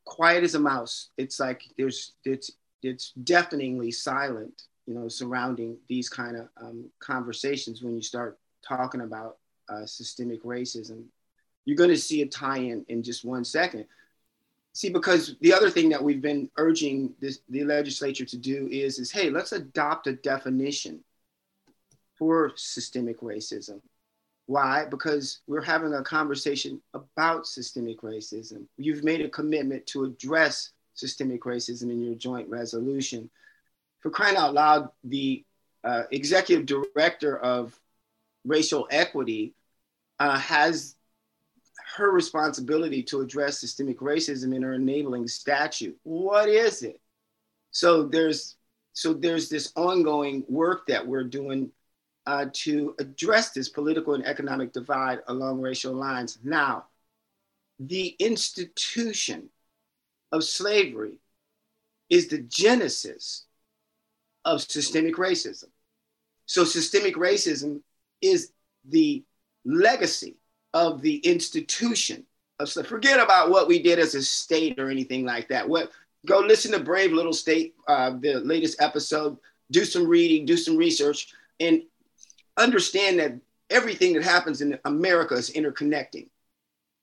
Quiet 0.04 0.44
as 0.44 0.54
a 0.54 0.60
mouse. 0.60 1.12
It's 1.16 1.40
like 1.40 1.62
there's 1.78 2.12
it's 2.26 2.52
it's 2.84 3.14
deafeningly 3.24 3.90
silent, 3.90 4.64
you 4.86 4.94
know, 4.94 5.08
surrounding 5.08 5.78
these 5.88 6.10
kind 6.10 6.36
of 6.36 6.50
um, 6.62 6.90
conversations 7.00 7.82
when 7.82 7.96
you 7.96 8.02
start 8.02 8.38
talking 8.68 9.00
about 9.00 9.38
uh, 9.70 9.86
systemic 9.86 10.44
racism. 10.44 11.06
You're 11.64 11.78
going 11.78 11.90
to 11.90 11.98
see 11.98 12.22
a 12.22 12.28
tie-in 12.28 12.86
in 12.90 13.02
just 13.02 13.24
one 13.24 13.46
second. 13.46 13.86
See, 14.74 14.90
because 14.90 15.38
the 15.40 15.54
other 15.54 15.70
thing 15.70 15.88
that 15.88 16.04
we've 16.04 16.22
been 16.22 16.50
urging 16.58 17.14
this, 17.22 17.40
the 17.48 17.64
legislature 17.64 18.26
to 18.26 18.38
do 18.38 18.68
is, 18.70 19.00
is 19.00 19.10
hey, 19.10 19.30
let's 19.30 19.54
adopt 19.54 20.08
a 20.08 20.14
definition 20.18 21.02
for 22.18 22.52
systemic 22.56 23.22
racism. 23.22 23.82
Why? 24.48 24.86
Because 24.86 25.40
we're 25.48 25.62
having 25.62 25.94
a 25.94 26.04
conversation 26.04 26.82
about 26.94 27.48
systemic 27.48 28.02
racism. 28.02 28.66
You've 28.78 29.04
made 29.04 29.22
a 29.22 29.30
commitment 29.30 29.88
to 29.88 30.04
address 30.04 30.72
systemic 30.94 31.42
racism 31.44 31.90
in 31.90 32.02
your 32.02 32.16
joint 32.16 32.48
resolution. 32.50 33.30
For 34.02 34.12
crying 34.12 34.38
out 34.38 34.54
loud, 34.54 34.90
the 35.04 35.44
uh, 35.84 36.04
executive 36.12 36.66
director 36.66 37.38
of 37.38 37.78
racial 38.46 38.88
equity 38.92 39.56
uh, 40.20 40.38
has 40.38 40.96
her 41.98 42.12
responsibility 42.12 43.02
to 43.04 43.22
address 43.22 43.60
systemic 43.60 44.00
racism 44.00 44.56
in 44.56 44.62
her 44.62 44.74
enabling 44.74 45.28
statute. 45.28 45.98
What 46.04 46.50
is 46.50 46.84
it? 46.84 47.00
So 47.72 48.04
there's 48.04 48.56
so 48.94 49.14
there's 49.14 49.50
this 49.50 49.74
ongoing 49.76 50.46
work 50.48 50.88
that 50.88 51.06
we're 51.06 51.26
doing 51.26 51.72
uh, 52.28 52.46
to 52.54 52.96
address 53.00 53.52
this 53.52 53.70
political 53.70 54.14
and 54.16 54.26
economic 54.26 54.74
divide 54.74 55.20
along 55.28 55.62
racial 55.62 55.94
lines. 55.94 56.40
Now, 56.44 56.86
the 57.80 58.16
institution 58.20 59.50
of 60.32 60.44
slavery 60.44 61.20
is 62.10 62.28
the 62.28 62.40
genesis 62.40 63.46
of 64.44 64.62
systemic 64.62 65.16
racism. 65.16 65.70
So, 66.46 66.64
systemic 66.64 67.16
racism 67.16 67.82
is 68.22 68.52
the 68.88 69.24
legacy 69.66 70.38
of 70.74 71.02
the 71.02 71.18
institution 71.18 72.26
of 72.60 72.70
slavery. 72.70 72.90
Forget 72.90 73.20
about 73.20 73.50
what 73.50 73.68
we 73.68 73.82
did 73.82 74.00
as 74.00 74.16
a 74.16 74.22
state 74.22 74.80
or 74.80 74.90
anything 74.90 75.26
like 75.26 75.48
that. 75.50 75.68
What 75.68 75.92
go 76.26 76.40
listen 76.40 76.72
to 76.72 76.80
Brave 76.80 77.12
Little 77.12 77.34
State, 77.34 77.76
uh, 77.88 78.12
the 78.20 78.36
latest 78.40 78.82
episode. 78.82 79.38
Do 79.72 79.84
some 79.84 80.08
reading, 80.08 80.46
do 80.46 80.58
some 80.58 80.78
research, 80.78 81.34
and 81.60 81.82
understand 82.58 83.20
that 83.20 83.34
everything 83.70 84.14
that 84.14 84.24
happens 84.24 84.62
in 84.62 84.78
America 84.86 85.36
is 85.36 85.52
interconnecting. 85.52 86.30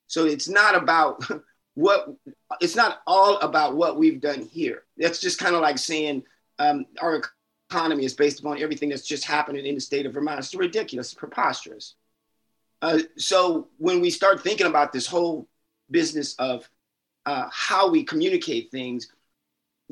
So 0.07 0.25
it's 0.27 0.49
not 0.49 0.75
about 0.75 1.23
what 1.75 2.15
it's 2.61 2.77
not 2.77 3.01
all 3.07 3.39
about 3.39 3.77
what 3.77 3.99
we've 3.99 4.21
done 4.21 4.43
here. 4.43 4.83
That's 4.97 5.21
just 5.21 5.39
kind 5.39 5.55
of 5.55 5.63
like 5.63 5.79
saying 5.79 6.25
um, 6.59 6.87
our 7.01 7.23
economy 7.71 8.05
is 8.05 8.15
based 8.15 8.41
upon 8.41 8.61
everything 8.61 8.91
that's 8.91 9.07
just 9.07 9.25
happening 9.25 9.65
in 9.65 9.75
the 9.75 9.81
state 9.81 10.07
of 10.07 10.13
Vermont. 10.13 10.39
It's 10.39 10.55
ridiculous, 10.55 11.09
it's 11.13 11.15
preposterous. 11.19 11.95
Uh, 12.83 12.99
so 13.17 13.69
when 13.79 14.01
we 14.01 14.11
start 14.11 14.43
thinking 14.43 14.67
about 14.67 14.93
this 14.93 15.07
whole 15.07 15.49
business 15.91 16.35
of 16.35 16.69
uh, 17.25 17.49
how 17.53 17.89
we 17.91 18.03
communicate 18.03 18.71
things, 18.71 19.09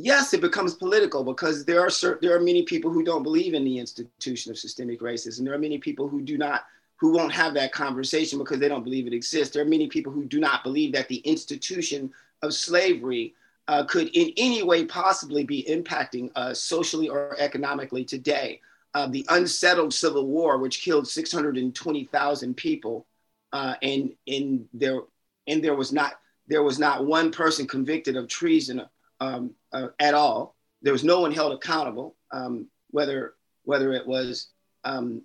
yes, 0.03 0.33
it 0.35 0.41
becomes 0.41 0.75
political 0.75 1.23
because 1.25 1.65
there 1.65 1.81
are 1.81 1.91
certain, 1.91 2.27
there 2.27 2.37
are 2.37 2.41
many 2.41 2.63
people 2.63 2.91
who 2.91 3.03
don't 3.03 3.23
believe 3.23 3.55
in 3.55 3.65
the 3.65 3.79
institution 3.79 4.51
of 4.51 4.59
systemic 4.59 5.01
racism. 5.01 5.45
There 5.45 5.55
are 5.55 5.59
many 5.59 5.79
people 5.79 6.09
who 6.09 6.23
do 6.23 6.39
not 6.39 6.65
who 6.97 7.13
won't 7.13 7.33
have 7.33 7.55
that 7.55 7.73
conversation 7.73 8.39
because 8.39 8.59
they 8.59 8.69
don't 8.69 8.85
believe 8.85 9.07
it 9.07 9.15
exists. 9.15 9.55
There 9.55 9.63
are 9.63 9.69
many 9.69 9.87
people 9.87 10.13
who 10.13 10.25
do 10.25 10.39
not 10.39 10.63
believe 10.63 10.93
that 10.93 11.09
the 11.09 11.17
institution 11.19 12.13
of 12.43 12.53
slavery 12.53 13.35
uh, 13.69 13.85
could 13.85 14.09
in 14.15 14.33
any 14.37 14.63
way 14.63 14.85
possibly 14.85 15.45
be 15.45 15.65
impacting 15.69 16.31
us 16.37 16.61
socially 16.61 17.09
or 17.09 17.35
economically 17.39 18.05
today. 18.05 18.61
Uh, 18.93 19.07
the 19.07 19.25
unsettled 19.31 19.95
civil 19.95 20.27
war, 20.27 20.59
which 20.59 20.83
killed 20.83 21.09
620,000 21.09 22.57
people, 22.57 23.07
uh, 23.53 23.75
and, 23.83 24.13
and, 24.27 24.69
there, 24.75 25.01
and 25.47 25.65
there, 25.65 25.77
was 25.77 25.93
not, 25.93 26.15
there 26.49 26.63
was 26.63 26.79
not 26.79 27.07
one 27.07 27.31
person 27.31 27.67
convicted 27.67 28.17
of 28.17 28.29
treason 28.29 28.83
um, 29.21 29.53
uh, 29.73 29.89
at 29.99 30.15
all. 30.15 30.57
There 30.83 30.93
was 30.93 31.05
no 31.05 31.21
one 31.21 31.33
held 31.33 31.53
accountable, 31.53 32.17
um, 32.31 32.67
whether, 32.91 33.35
whether 33.65 33.93
it 33.93 34.07
was 34.07 34.49
um, 34.85 35.23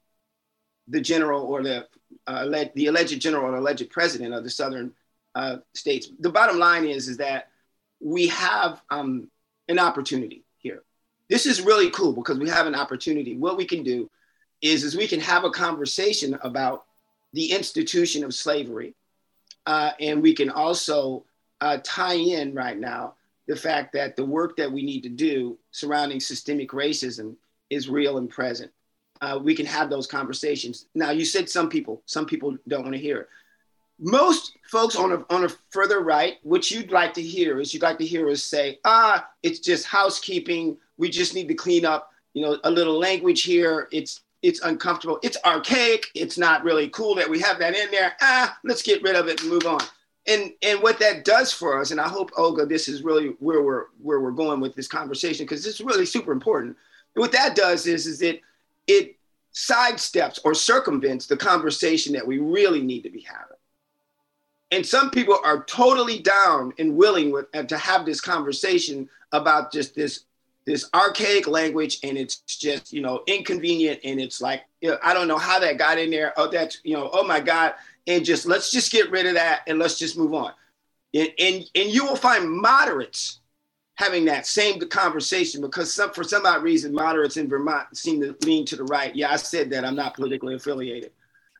the 0.87 1.01
general 1.01 1.43
or 1.43 1.63
the, 1.63 1.87
uh, 2.27 2.45
the 2.75 2.87
alleged 2.87 3.19
general 3.21 3.45
or 3.45 3.55
alleged 3.55 3.89
president 3.89 4.33
of 4.33 4.43
the 4.43 4.49
southern 4.49 4.93
uh, 5.33 5.57
states. 5.73 6.09
The 6.19 6.29
bottom 6.29 6.59
line 6.59 6.85
is, 6.85 7.07
is 7.07 7.17
that 7.17 7.49
we 7.99 8.27
have 8.27 8.81
um, 8.89 9.29
an 9.67 9.79
opportunity 9.79 10.43
here. 10.57 10.83
This 11.29 11.45
is 11.45 11.61
really 11.61 11.89
cool 11.89 12.13
because 12.13 12.37
we 12.37 12.49
have 12.49 12.67
an 12.67 12.75
opportunity. 12.75 13.35
What 13.35 13.57
we 13.57 13.65
can 13.65 13.83
do 13.83 14.09
is, 14.61 14.83
is 14.83 14.95
we 14.95 15.07
can 15.07 15.19
have 15.19 15.43
a 15.43 15.49
conversation 15.49 16.37
about 16.41 16.85
the 17.33 17.51
institution 17.51 18.23
of 18.23 18.33
slavery. 18.33 18.95
Uh, 19.65 19.91
and 19.99 20.21
we 20.21 20.33
can 20.33 20.49
also 20.49 21.25
uh, 21.61 21.77
tie 21.83 22.13
in 22.13 22.53
right 22.53 22.77
now 22.77 23.15
the 23.47 23.55
fact 23.55 23.93
that 23.93 24.15
the 24.15 24.25
work 24.25 24.57
that 24.57 24.71
we 24.71 24.83
need 24.83 25.01
to 25.01 25.09
do 25.09 25.57
surrounding 25.71 26.19
systemic 26.19 26.71
racism 26.71 27.35
is 27.69 27.89
real 27.89 28.17
and 28.17 28.29
present 28.29 28.71
uh, 29.21 29.39
we 29.41 29.55
can 29.55 29.65
have 29.65 29.89
those 29.89 30.07
conversations. 30.07 30.87
Now, 30.93 31.11
you 31.11 31.25
said 31.25 31.49
some 31.49 31.69
people, 31.69 32.01
some 32.05 32.25
people 32.25 32.57
don't 32.67 32.83
want 32.83 32.93
to 32.93 33.01
hear 33.01 33.21
it. 33.21 33.29
Most 33.97 34.57
folks 34.69 34.97
on 34.97 35.13
a, 35.13 35.25
on 35.33 35.45
a 35.45 35.49
further 35.69 36.01
right, 36.01 36.35
what 36.43 36.69
you'd 36.69 36.91
like 36.91 37.13
to 37.13 37.21
hear 37.21 37.61
is 37.61 37.73
you'd 37.73 37.83
like 37.83 37.97
to 37.99 38.05
hear 38.05 38.29
us 38.29 38.43
say, 38.43 38.79
ah, 38.83 39.25
it's 39.41 39.59
just 39.59 39.85
housekeeping. 39.85 40.77
We 40.97 41.09
just 41.09 41.33
need 41.33 41.47
to 41.47 41.53
clean 41.53 41.85
up, 41.85 42.11
you 42.33 42.41
know, 42.41 42.59
a 42.65 42.71
little 42.71 42.99
language 42.99 43.43
here. 43.43 43.87
It's 43.91 44.21
it's 44.41 44.61
uncomfortable. 44.61 45.17
It's 45.23 45.37
archaic. 45.43 46.07
It's 46.13 46.37
not 46.37 46.63
really 46.63 46.89
cool 46.89 47.15
that 47.15 47.27
we 47.27 47.39
have 47.39 47.57
that 47.59 47.75
in 47.75 47.89
there. 47.89 48.15
Ah, 48.21 48.55
let's 48.63 48.83
get 48.83 49.01
rid 49.01 49.15
of 49.15 49.27
it 49.27 49.41
and 49.41 49.49
move 49.49 49.65
on. 49.65 49.79
And 50.27 50.53
and 50.63 50.81
what 50.81 50.99
that 50.99 51.23
does 51.23 51.51
for 51.51 51.79
us, 51.79 51.91
and 51.91 52.01
I 52.01 52.07
hope 52.07 52.31
Olga, 52.35 52.65
this 52.65 52.87
is 52.87 53.03
really 53.03 53.35
where 53.39 53.61
we're 53.61 53.85
where 54.01 54.19
we're 54.19 54.31
going 54.31 54.59
with 54.59 54.75
this 54.75 54.87
conversation 54.87 55.45
because 55.45 55.65
it's 55.67 55.81
really 55.81 56.05
super 56.05 56.31
important. 56.31 56.77
What 57.13 57.31
that 57.33 57.55
does 57.55 57.85
is 57.85 58.07
is 58.07 58.21
it 58.21 58.41
it 58.87 59.17
sidesteps 59.53 60.39
or 60.43 60.53
circumvents 60.53 61.27
the 61.27 61.37
conversation 61.37 62.13
that 62.13 62.27
we 62.27 62.39
really 62.39 62.81
need 62.81 63.03
to 63.03 63.09
be 63.09 63.21
having. 63.21 63.57
And 64.71 64.85
some 64.85 65.09
people 65.09 65.39
are 65.43 65.63
totally 65.63 66.19
down 66.19 66.73
and 66.77 66.97
willing 66.97 67.31
with, 67.31 67.45
uh, 67.53 67.63
to 67.63 67.77
have 67.77 68.05
this 68.05 68.19
conversation 68.19 69.09
about 69.31 69.71
just 69.71 69.95
this 69.95 70.25
this 70.65 70.89
archaic 70.95 71.47
language 71.47 71.99
and 72.01 72.17
it's 72.17 72.37
just 72.37 72.91
you 72.91 72.99
know 72.99 73.21
inconvenient 73.27 73.99
and 74.03 74.19
it's 74.19 74.41
like 74.41 74.63
you 74.81 74.89
know, 74.89 74.97
I 75.03 75.13
don't 75.13 75.27
know 75.27 75.37
how 75.37 75.59
that 75.59 75.77
got 75.77 75.99
in 75.99 76.09
there. 76.09 76.33
Oh, 76.37 76.49
that's 76.49 76.81
you 76.83 76.95
know 76.95 77.09
oh 77.13 77.23
my 77.23 77.39
god 77.39 77.75
and 78.07 78.25
just 78.25 78.45
let's 78.45 78.71
just 78.71 78.91
get 78.91 79.11
rid 79.11 79.25
of 79.25 79.35
that 79.35 79.61
and 79.67 79.79
let's 79.79 79.97
just 79.97 80.17
move 80.17 80.33
on. 80.33 80.51
And 81.13 81.29
and, 81.39 81.63
and 81.75 81.89
you 81.89 82.05
will 82.05 82.15
find 82.15 82.49
moderates 82.49 83.39
having 83.95 84.25
that 84.25 84.45
same 84.45 84.79
conversation 84.79 85.61
because 85.61 85.93
some, 85.93 86.11
for 86.11 86.23
some 86.23 86.45
odd 86.45 86.63
reason, 86.63 86.93
moderates 86.93 87.37
in 87.37 87.47
Vermont 87.47 87.95
seem 87.95 88.21
to 88.21 88.35
lean 88.45 88.65
to 88.65 88.75
the 88.75 88.83
right. 88.83 89.15
Yeah, 89.15 89.31
I 89.31 89.37
said 89.37 89.69
that 89.71 89.85
I'm 89.85 89.95
not 89.95 90.15
politically 90.15 90.55
affiliated. 90.55 91.11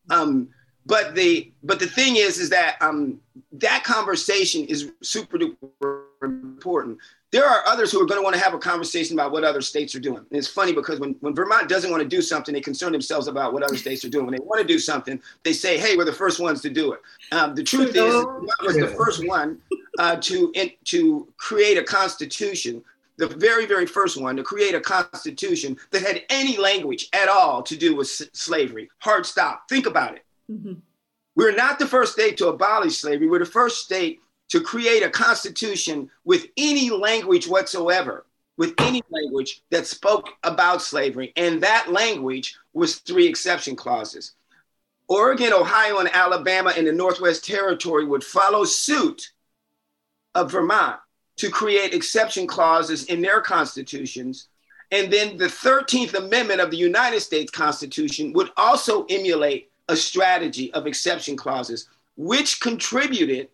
Um, 0.10 0.50
but 0.86 1.16
the 1.16 1.52
but 1.64 1.80
the 1.80 1.88
thing 1.88 2.18
is, 2.18 2.38
is 2.38 2.50
that 2.52 2.78
um, 2.82 3.20
that 3.54 3.84
conversation 3.84 4.66
is 4.66 4.92
super 5.02 5.40
duper 5.40 6.04
important. 6.22 7.00
There 7.32 7.46
are 7.46 7.64
others 7.68 7.92
who 7.92 8.02
are 8.02 8.06
going 8.06 8.20
to 8.20 8.24
want 8.24 8.36
to 8.36 8.42
have 8.42 8.54
a 8.54 8.58
conversation 8.58 9.16
about 9.16 9.32
what 9.32 9.44
other 9.44 9.62
states 9.62 9.94
are 9.96 10.00
doing. 10.00 10.20
And 10.20 10.28
it's 10.32 10.48
funny 10.48 10.74
because 10.74 11.00
when, 11.00 11.16
when 11.20 11.36
Vermont 11.36 11.68
doesn't 11.68 11.92
want 11.92 12.02
to 12.02 12.08
do 12.08 12.22
something, 12.22 12.54
they 12.54 12.62
concern 12.62 12.92
themselves 12.92 13.28
about 13.28 13.52
what 13.52 13.64
other 13.64 13.76
states 13.76 14.06
are 14.06 14.10
doing. 14.10 14.26
When 14.26 14.36
they 14.36 14.44
want 14.44 14.62
to 14.62 14.68
do 14.68 14.80
something, 14.80 15.22
they 15.44 15.54
say, 15.54 15.78
"Hey, 15.78 15.98
we're 15.98 16.06
the 16.06 16.14
first 16.14 16.40
ones 16.40 16.62
to 16.62 16.70
do 16.70 16.94
it." 16.94 17.02
Um, 17.32 17.56
the 17.56 17.64
truth 17.64 17.96
is, 17.96 18.14
Vermont 18.14 18.50
was 18.62 18.78
the 18.78 18.88
first 18.88 19.28
one 19.28 19.60
uh, 20.00 20.16
to 20.18 20.52
in, 20.56 20.72
to 20.86 21.28
create 21.38 21.78
a 21.78 21.84
constitution 21.84 22.84
the 23.18 23.28
very, 23.28 23.66
very 23.66 23.86
first 23.86 24.22
one 24.22 24.36
to 24.36 24.44
create 24.44 24.76
a 24.76 24.82
constitution 24.82 25.78
that 25.92 26.02
had 26.02 26.24
any 26.30 26.58
language 26.58 27.08
at 27.14 27.30
all 27.30 27.64
to 27.64 27.76
do 27.78 27.96
with 27.96 28.08
s- 28.08 28.24
slavery. 28.34 28.90
Hard 29.00 29.26
stop. 29.26 29.70
Think 29.70 29.86
about 29.86 30.16
it. 30.16 30.26
Mm-hmm. 30.52 30.74
We're 31.36 31.56
not 31.56 31.80
the 31.80 31.88
first 31.88 32.14
state 32.14 32.38
to 32.38 32.48
abolish 32.48 32.98
slavery. 32.98 33.28
We're 33.28 33.40
the 33.40 33.46
first 33.46 33.84
state 33.84 34.22
to 34.50 34.62
create 34.62 35.04
a 35.04 35.10
constitution 35.10 36.10
with 36.24 36.48
any 36.58 36.90
language 36.90 37.48
whatsoever, 37.48 38.26
with 38.58 38.74
any 38.80 39.02
language 39.10 39.64
that 39.72 39.88
spoke 39.88 40.30
about 40.44 40.82
slavery. 40.82 41.34
And 41.36 41.62
that 41.64 41.92
language 41.92 42.56
was 42.74 42.98
three 42.98 43.28
exception 43.28 43.76
clauses. 43.76 44.34
Oregon, 45.08 45.54
Ohio, 45.54 46.00
and 46.00 46.10
Alabama 46.14 46.74
in 46.76 46.86
the 46.86 46.92
Northwest 46.92 47.46
Territory 47.46 48.06
would 48.06 48.24
follow 48.24 48.64
suit 48.64 49.32
of 50.34 50.52
Vermont 50.52 51.00
to 51.38 51.50
create 51.50 51.94
exception 51.94 52.48
clauses 52.48 53.06
in 53.06 53.22
their 53.22 53.42
constitutions. 53.42 54.48
And 54.92 55.12
then 55.12 55.38
the 55.38 55.46
13th 55.46 56.14
Amendment 56.14 56.62
of 56.62 56.72
the 56.72 56.78
United 56.78 57.22
States 57.22 57.52
Constitution 57.52 58.34
would 58.34 58.52
also 58.58 59.06
emulate 59.06 59.70
a 59.90 59.96
strategy 59.96 60.74
of 60.74 60.88
exception 60.88 61.36
clauses, 61.36 61.88
which 62.16 62.60
contributed 62.60 63.50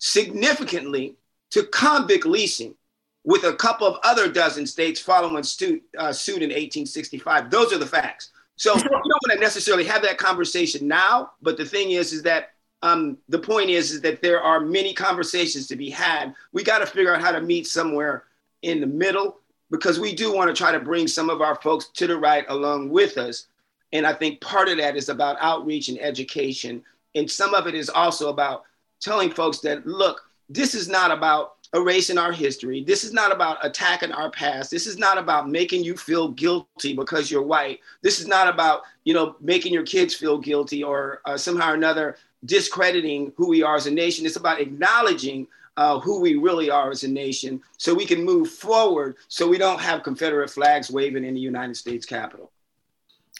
significantly 0.00 1.14
to 1.50 1.62
convict 1.64 2.26
leasing, 2.26 2.74
with 3.22 3.44
a 3.44 3.52
couple 3.52 3.86
of 3.86 3.98
other 4.02 4.28
dozen 4.28 4.66
states 4.66 4.98
following 4.98 5.42
suit, 5.42 5.82
uh, 5.98 6.12
suit 6.12 6.42
in 6.42 6.48
1865. 6.48 7.50
Those 7.50 7.72
are 7.72 7.78
the 7.78 7.86
facts. 7.86 8.30
So 8.56 8.74
you 8.74 8.82
don't 8.82 8.92
want 8.92 9.32
to 9.32 9.38
necessarily 9.38 9.84
have 9.84 10.02
that 10.02 10.18
conversation 10.18 10.88
now, 10.88 11.32
but 11.42 11.56
the 11.56 11.64
thing 11.64 11.92
is, 11.92 12.12
is 12.12 12.22
that 12.22 12.50
um, 12.82 13.18
the 13.28 13.38
point 13.38 13.68
is, 13.68 13.92
is 13.92 14.00
that 14.00 14.22
there 14.22 14.42
are 14.42 14.58
many 14.58 14.94
conversations 14.94 15.66
to 15.68 15.76
be 15.76 15.90
had. 15.90 16.34
We 16.52 16.64
got 16.64 16.78
to 16.78 16.86
figure 16.86 17.14
out 17.14 17.20
how 17.20 17.30
to 17.30 17.40
meet 17.40 17.66
somewhere 17.66 18.24
in 18.62 18.80
the 18.80 18.86
middle 18.86 19.38
because 19.70 20.00
we 20.00 20.14
do 20.14 20.34
want 20.34 20.48
to 20.48 20.58
try 20.58 20.72
to 20.72 20.80
bring 20.80 21.06
some 21.06 21.28
of 21.28 21.42
our 21.42 21.56
folks 21.56 21.88
to 21.94 22.06
the 22.06 22.16
right 22.16 22.46
along 22.48 22.88
with 22.88 23.18
us 23.18 23.46
and 23.92 24.06
I 24.06 24.12
think 24.12 24.40
part 24.40 24.68
of 24.68 24.78
that 24.78 24.96
is 24.96 25.08
about 25.08 25.36
outreach 25.40 25.88
and 25.88 26.00
education. 26.00 26.82
And 27.14 27.30
some 27.30 27.54
of 27.54 27.66
it 27.66 27.74
is 27.74 27.88
also 27.88 28.28
about 28.28 28.64
telling 29.00 29.30
folks 29.30 29.58
that, 29.60 29.86
look, 29.86 30.22
this 30.48 30.74
is 30.74 30.88
not 30.88 31.10
about 31.10 31.56
erasing 31.74 32.18
our 32.18 32.32
history. 32.32 32.82
This 32.82 33.04
is 33.04 33.12
not 33.12 33.32
about 33.32 33.64
attacking 33.64 34.12
our 34.12 34.30
past. 34.30 34.70
This 34.70 34.86
is 34.86 34.98
not 34.98 35.18
about 35.18 35.48
making 35.48 35.84
you 35.84 35.96
feel 35.96 36.28
guilty 36.28 36.94
because 36.94 37.30
you're 37.30 37.42
white. 37.42 37.80
This 38.02 38.20
is 38.20 38.26
not 38.26 38.48
about, 38.48 38.82
you 39.04 39.14
know, 39.14 39.36
making 39.40 39.72
your 39.72 39.84
kids 39.84 40.14
feel 40.14 40.38
guilty 40.38 40.82
or 40.82 41.20
uh, 41.24 41.36
somehow 41.36 41.70
or 41.70 41.74
another 41.74 42.16
discrediting 42.44 43.32
who 43.36 43.48
we 43.48 43.62
are 43.62 43.76
as 43.76 43.86
a 43.86 43.90
nation. 43.90 44.26
It's 44.26 44.36
about 44.36 44.60
acknowledging 44.60 45.46
uh, 45.76 46.00
who 46.00 46.20
we 46.20 46.34
really 46.34 46.70
are 46.70 46.90
as 46.90 47.04
a 47.04 47.08
nation 47.08 47.62
so 47.76 47.94
we 47.94 48.04
can 48.04 48.24
move 48.24 48.50
forward 48.50 49.16
so 49.28 49.48
we 49.48 49.58
don't 49.58 49.80
have 49.80 50.02
Confederate 50.02 50.50
flags 50.50 50.90
waving 50.90 51.24
in 51.24 51.34
the 51.34 51.40
United 51.40 51.76
States 51.76 52.04
Capitol. 52.04 52.50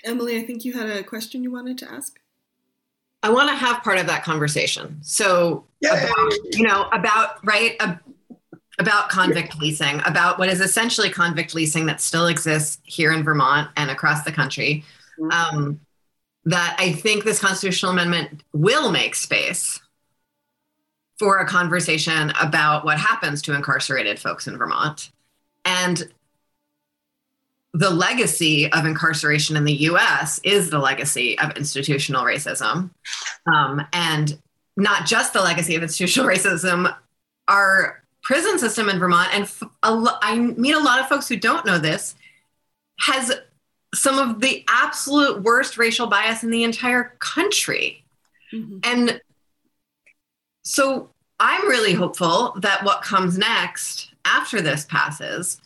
Emily, 0.04 0.38
I 0.38 0.44
think 0.44 0.64
you 0.64 0.72
had 0.72 0.88
a 0.88 1.02
question 1.02 1.42
you 1.42 1.50
wanted 1.50 1.76
to 1.78 1.90
ask. 1.90 2.18
I 3.22 3.30
want 3.30 3.50
to 3.50 3.54
have 3.54 3.82
part 3.82 3.98
of 3.98 4.06
that 4.06 4.24
conversation. 4.24 4.98
So, 5.02 5.64
about, 5.84 6.32
you 6.52 6.62
know, 6.62 6.88
about 6.92 7.44
right 7.44 7.76
about 8.78 9.10
convict 9.10 9.58
leasing, 9.58 10.00
about 10.06 10.38
what 10.38 10.48
is 10.48 10.60
essentially 10.60 11.10
convict 11.10 11.54
leasing 11.54 11.84
that 11.86 12.00
still 12.00 12.26
exists 12.26 12.78
here 12.84 13.12
in 13.12 13.22
Vermont 13.22 13.70
and 13.76 13.90
across 13.90 14.24
the 14.24 14.32
country. 14.32 14.84
Mm-hmm. 15.18 15.56
Um, 15.56 15.80
that 16.46 16.74
I 16.78 16.92
think 16.92 17.24
this 17.24 17.38
constitutional 17.38 17.92
amendment 17.92 18.42
will 18.54 18.90
make 18.90 19.14
space 19.14 19.78
for 21.18 21.38
a 21.38 21.46
conversation 21.46 22.32
about 22.40 22.84
what 22.84 22.98
happens 22.98 23.42
to 23.42 23.54
incarcerated 23.54 24.18
folks 24.18 24.46
in 24.46 24.56
Vermont. 24.56 25.10
And 25.66 26.10
the 27.72 27.90
legacy 27.90 28.70
of 28.72 28.84
incarceration 28.84 29.56
in 29.56 29.64
the 29.64 29.72
US 29.72 30.40
is 30.42 30.70
the 30.70 30.78
legacy 30.78 31.38
of 31.38 31.56
institutional 31.56 32.24
racism. 32.24 32.90
Um, 33.52 33.86
and 33.92 34.38
not 34.76 35.06
just 35.06 35.32
the 35.32 35.42
legacy 35.42 35.76
of 35.76 35.82
institutional 35.82 36.28
racism, 36.34 36.94
our 37.48 38.02
prison 38.22 38.58
system 38.58 38.88
in 38.88 38.98
Vermont, 38.98 39.30
and 39.34 39.50
I 39.82 40.38
meet 40.38 40.74
a 40.74 40.80
lot 40.80 41.00
of 41.00 41.08
folks 41.08 41.28
who 41.28 41.36
don't 41.36 41.64
know 41.64 41.78
this, 41.78 42.14
has 43.00 43.32
some 43.94 44.18
of 44.18 44.40
the 44.40 44.64
absolute 44.68 45.42
worst 45.42 45.78
racial 45.78 46.06
bias 46.06 46.42
in 46.42 46.50
the 46.50 46.64
entire 46.64 47.14
country. 47.18 48.04
Mm-hmm. 48.52 48.78
And 48.84 49.20
so 50.64 51.10
I'm 51.38 51.66
really 51.68 51.94
hopeful 51.94 52.54
that 52.58 52.84
what 52.84 53.02
comes 53.02 53.38
next 53.38 54.12
after 54.24 54.60
this 54.60 54.84
passes 54.84 55.60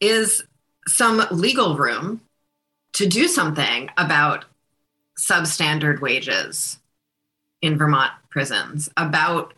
is 0.00 0.44
some 0.86 1.22
legal 1.30 1.76
room 1.76 2.20
to 2.94 3.06
do 3.06 3.28
something 3.28 3.88
about 3.96 4.44
substandard 5.18 6.00
wages 6.00 6.78
in 7.60 7.78
Vermont 7.78 8.12
prisons, 8.30 8.88
about 8.96 9.54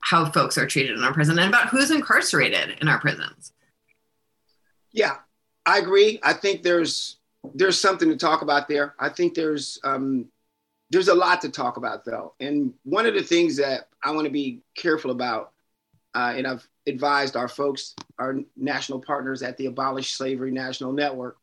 how 0.00 0.30
folks 0.30 0.56
are 0.56 0.66
treated 0.66 0.96
in 0.96 1.04
our 1.04 1.12
prison, 1.12 1.38
and 1.38 1.48
about 1.48 1.68
who's 1.68 1.90
incarcerated 1.90 2.78
in 2.80 2.88
our 2.88 3.00
prisons. 3.00 3.52
Yeah, 4.92 5.16
I 5.66 5.78
agree. 5.78 6.18
I 6.22 6.32
think 6.32 6.62
there's 6.62 7.16
there's 7.54 7.80
something 7.80 8.08
to 8.08 8.16
talk 8.16 8.42
about 8.42 8.68
there. 8.68 8.94
I 8.98 9.08
think 9.08 9.34
there's 9.34 9.78
um, 9.84 10.26
there's 10.90 11.08
a 11.08 11.14
lot 11.14 11.40
to 11.42 11.48
talk 11.48 11.76
about 11.76 12.04
though, 12.04 12.34
and 12.40 12.72
one 12.84 13.06
of 13.06 13.14
the 13.14 13.22
things 13.22 13.56
that 13.56 13.88
I 14.02 14.12
want 14.12 14.26
to 14.26 14.32
be 14.32 14.62
careful 14.76 15.10
about, 15.10 15.52
uh, 16.14 16.34
and 16.36 16.46
I've 16.46 16.66
advised 16.86 17.36
our 17.36 17.48
folks, 17.48 17.94
our 18.18 18.36
national 18.56 19.00
partners 19.00 19.42
at 19.42 19.56
the 19.56 19.66
Abolish 19.66 20.12
Slavery 20.12 20.50
National 20.50 20.92
Network, 20.92 21.38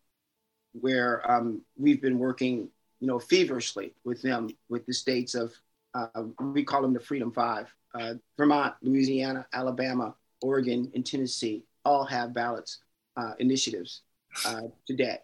where 0.74 1.30
um, 1.30 1.61
we've 1.78 2.01
been 2.01 2.20
working, 2.20 2.70
you 2.99 3.07
know, 3.07 3.20
feverishly 3.20 3.93
with 4.03 4.22
them, 4.22 4.49
with 4.70 4.86
the 4.86 4.93
states 4.93 5.36
of 5.36 5.53
uh, 5.93 6.24
we 6.39 6.63
call 6.63 6.82
them 6.82 6.93
the 6.93 6.99
Freedom 6.99 7.32
Five, 7.32 7.68
uh, 7.95 8.15
Vermont, 8.38 8.76
Louisiana, 8.82 9.47
Alabama, 9.53 10.13
Oregon, 10.41 10.91
and 10.93 11.05
Tennessee 11.05 11.63
all 11.86 12.05
have 12.05 12.34
ballots 12.34 12.80
uh, 13.15 13.34
initiatives 13.39 14.01
uh, 14.45 14.63
today. 14.86 15.18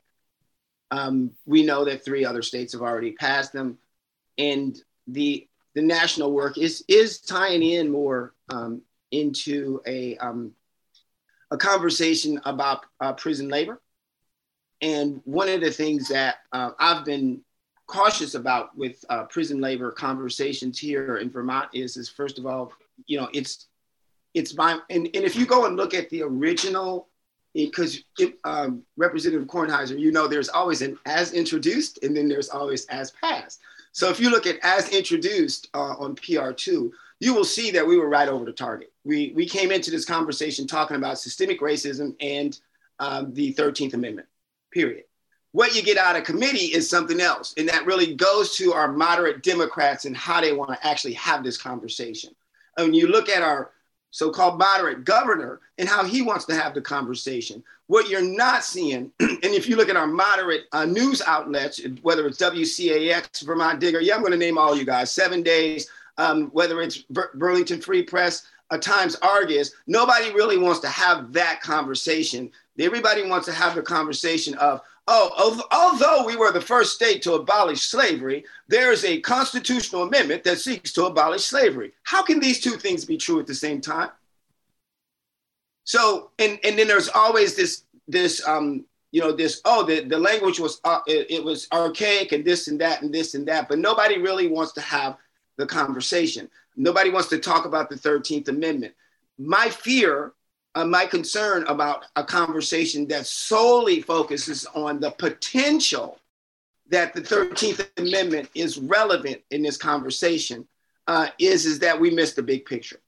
Um, 0.89 1.31
we 1.45 1.65
know 1.65 1.85
that 1.85 2.05
three 2.05 2.25
other 2.25 2.41
states 2.41 2.73
have 2.73 2.81
already 2.81 3.11
passed 3.11 3.51
them, 3.51 3.77
and 4.37 4.81
the 5.07 5.47
the 5.75 5.81
national 5.81 6.31
work 6.31 6.57
is 6.57 6.83
is 6.87 7.19
tying 7.19 7.63
in 7.63 7.89
more 7.89 8.33
um, 8.49 8.81
into 9.13 9.81
a 9.85 10.17
um, 10.17 10.53
a 11.51 11.57
conversation 11.57 12.41
about 12.45 12.85
uh, 12.99 13.13
prison 13.13 13.47
labor. 13.47 13.79
And 14.81 15.21
one 15.23 15.47
of 15.47 15.61
the 15.61 15.71
things 15.71 16.09
that 16.09 16.37
uh, 16.51 16.71
I've 16.79 17.05
been 17.05 17.41
cautious 17.87 18.33
about 18.33 18.75
with 18.75 19.05
uh, 19.09 19.25
prison 19.25 19.61
labor 19.61 19.91
conversations 19.91 20.79
here 20.79 21.17
in 21.17 21.29
Vermont 21.29 21.69
is, 21.73 21.95
is 21.95 22.09
first 22.09 22.39
of 22.39 22.45
all, 22.45 22.73
you 23.05 23.19
know, 23.19 23.29
it's 23.33 23.67
it's 24.33 24.55
my 24.55 24.79
and, 24.89 25.05
and 25.13 25.23
if 25.23 25.35
you 25.35 25.45
go 25.45 25.65
and 25.65 25.77
look 25.77 25.93
at 25.93 26.09
the 26.09 26.23
original 26.23 27.07
because 27.53 28.03
um, 28.45 28.81
Representative 28.97 29.47
Kornheiser, 29.47 29.99
you 29.99 30.11
know, 30.11 30.27
there's 30.27 30.49
always 30.49 30.81
an 30.81 30.97
as 31.05 31.33
introduced 31.33 32.03
and 32.03 32.17
then 32.17 32.27
there's 32.27 32.49
always 32.49 32.85
as 32.87 33.11
passed. 33.11 33.59
So 33.91 34.09
if 34.09 34.19
you 34.19 34.31
look 34.31 34.47
at 34.47 34.57
as 34.63 34.89
introduced 34.89 35.69
uh, 35.75 35.93
on 35.99 36.15
PR2, 36.15 36.91
you 37.19 37.33
will 37.33 37.45
see 37.45 37.69
that 37.71 37.85
we 37.85 37.97
were 37.97 38.09
right 38.09 38.27
over 38.27 38.43
the 38.43 38.51
target. 38.51 38.92
We, 39.03 39.33
we 39.35 39.45
came 39.45 39.71
into 39.71 39.91
this 39.91 40.05
conversation 40.05 40.67
talking 40.67 40.97
about 40.97 41.19
systemic 41.19 41.59
racism 41.59 42.15
and 42.19 42.57
um, 42.99 43.33
the 43.33 43.53
13th 43.53 43.93
Amendment, 43.93 44.27
period. 44.71 45.03
What 45.51 45.75
you 45.75 45.83
get 45.83 45.97
out 45.97 46.15
of 46.15 46.23
committee 46.23 46.73
is 46.73 46.89
something 46.89 47.19
else. 47.19 47.53
And 47.57 47.69
that 47.69 47.85
really 47.85 48.15
goes 48.15 48.55
to 48.57 48.73
our 48.73 48.91
moderate 48.91 49.43
Democrats 49.43 50.05
and 50.05 50.15
how 50.15 50.41
they 50.41 50.53
want 50.53 50.71
to 50.71 50.87
actually 50.87 51.13
have 51.13 51.43
this 51.43 51.57
conversation. 51.57 52.33
And 52.77 52.87
when 52.87 52.93
you 52.93 53.07
look 53.07 53.29
at 53.29 53.43
our 53.43 53.71
so-called 54.13 54.59
moderate 54.59 55.05
governor 55.05 55.59
and 55.79 55.89
how 55.89 56.05
he 56.05 56.21
wants 56.21 56.45
to 56.45 56.53
have 56.53 56.75
the 56.75 56.81
conversation. 56.81 57.63
What 57.87 58.09
you're 58.09 58.21
not 58.21 58.63
seeing, 58.63 59.11
and 59.19 59.43
if 59.43 59.67
you 59.67 59.75
look 59.75 59.89
at 59.89 59.97
our 59.97 60.05
moderate 60.05 60.65
uh, 60.71 60.85
news 60.85 61.23
outlets, 61.25 61.81
whether 62.03 62.27
it's 62.27 62.37
WCAX, 62.37 63.43
Vermont 63.43 63.79
Digger, 63.79 64.01
yeah, 64.01 64.13
I'm 64.13 64.21
going 64.21 64.31
to 64.31 64.37
name 64.37 64.59
all 64.59 64.77
you 64.77 64.85
guys, 64.85 65.09
Seven 65.09 65.41
Days, 65.41 65.89
um, 66.19 66.49
whether 66.51 66.79
it's 66.79 66.97
Bur- 66.97 67.31
Burlington 67.33 67.81
Free 67.81 68.03
Press, 68.03 68.45
a 68.69 68.77
Times 68.77 69.15
Argus, 69.21 69.71
nobody 69.87 70.31
really 70.31 70.57
wants 70.57 70.79
to 70.81 70.87
have 70.89 71.31
that 71.33 71.61
conversation. 71.61 72.49
Everybody 72.79 73.27
wants 73.27 73.45
to 73.47 73.53
have 73.53 73.75
the 73.75 73.81
conversation 73.81 74.55
of, 74.55 74.81
Oh, 75.05 75.61
although 75.71 76.25
we 76.25 76.37
were 76.37 76.53
the 76.53 76.61
first 76.61 76.93
state 76.93 77.21
to 77.23 77.33
abolish 77.33 77.81
slavery, 77.81 78.45
there 78.69 78.91
is 78.93 79.03
a 79.03 79.19
constitutional 79.19 80.03
amendment 80.03 80.45
that 80.45 80.59
seeks 80.59 80.93
to 80.93 81.05
abolish 81.05 81.43
slavery. 81.43 81.91
How 82.03 82.23
can 82.23 82.39
these 82.39 82.61
two 82.61 82.77
things 82.77 83.03
be 83.03 83.17
true 83.17 83.39
at 83.39 83.47
the 83.47 83.53
same 83.53 83.81
time? 83.81 84.11
So, 85.83 86.31
and, 86.39 86.57
and 86.63 86.79
then 86.79 86.87
there's 86.87 87.09
always 87.09 87.55
this, 87.55 87.83
this, 88.07 88.47
um, 88.47 88.85
you 89.11 89.19
know, 89.19 89.33
this, 89.33 89.61
oh, 89.65 89.83
the, 89.83 90.05
the 90.05 90.17
language 90.17 90.61
was, 90.61 90.79
uh, 90.85 91.01
it, 91.05 91.29
it 91.29 91.43
was 91.43 91.67
archaic 91.73 92.31
and 92.31 92.45
this 92.45 92.69
and 92.69 92.79
that 92.79 93.01
and 93.01 93.13
this 93.13 93.35
and 93.35 93.45
that, 93.49 93.67
but 93.67 93.79
nobody 93.79 94.19
really 94.19 94.47
wants 94.47 94.71
to 94.73 94.81
have 94.81 95.17
the 95.57 95.65
conversation. 95.65 96.49
Nobody 96.75 97.09
wants 97.09 97.29
to 97.29 97.39
talk 97.39 97.65
about 97.65 97.89
the 97.89 97.95
13th 97.95 98.47
Amendment. 98.47 98.93
My 99.37 99.69
fear 99.69 100.33
uh, 100.75 100.85
my 100.85 101.05
concern 101.05 101.63
about 101.67 102.05
a 102.15 102.23
conversation 102.23 103.07
that 103.07 103.27
solely 103.27 104.01
focuses 104.01 104.65
on 104.73 104.99
the 104.99 105.11
potential 105.11 106.19
that 106.89 107.13
the 107.13 107.21
13th 107.21 107.87
Amendment 107.97 108.49
is 108.55 108.77
relevant 108.77 109.41
in 109.51 109.61
this 109.61 109.77
conversation 109.77 110.67
uh, 111.07 111.27
is, 111.37 111.65
is 111.65 111.79
that 111.79 111.99
we 111.99 112.09
miss 112.09 112.33
the 112.33 112.43
big 112.43 112.65
picture. 112.65 112.99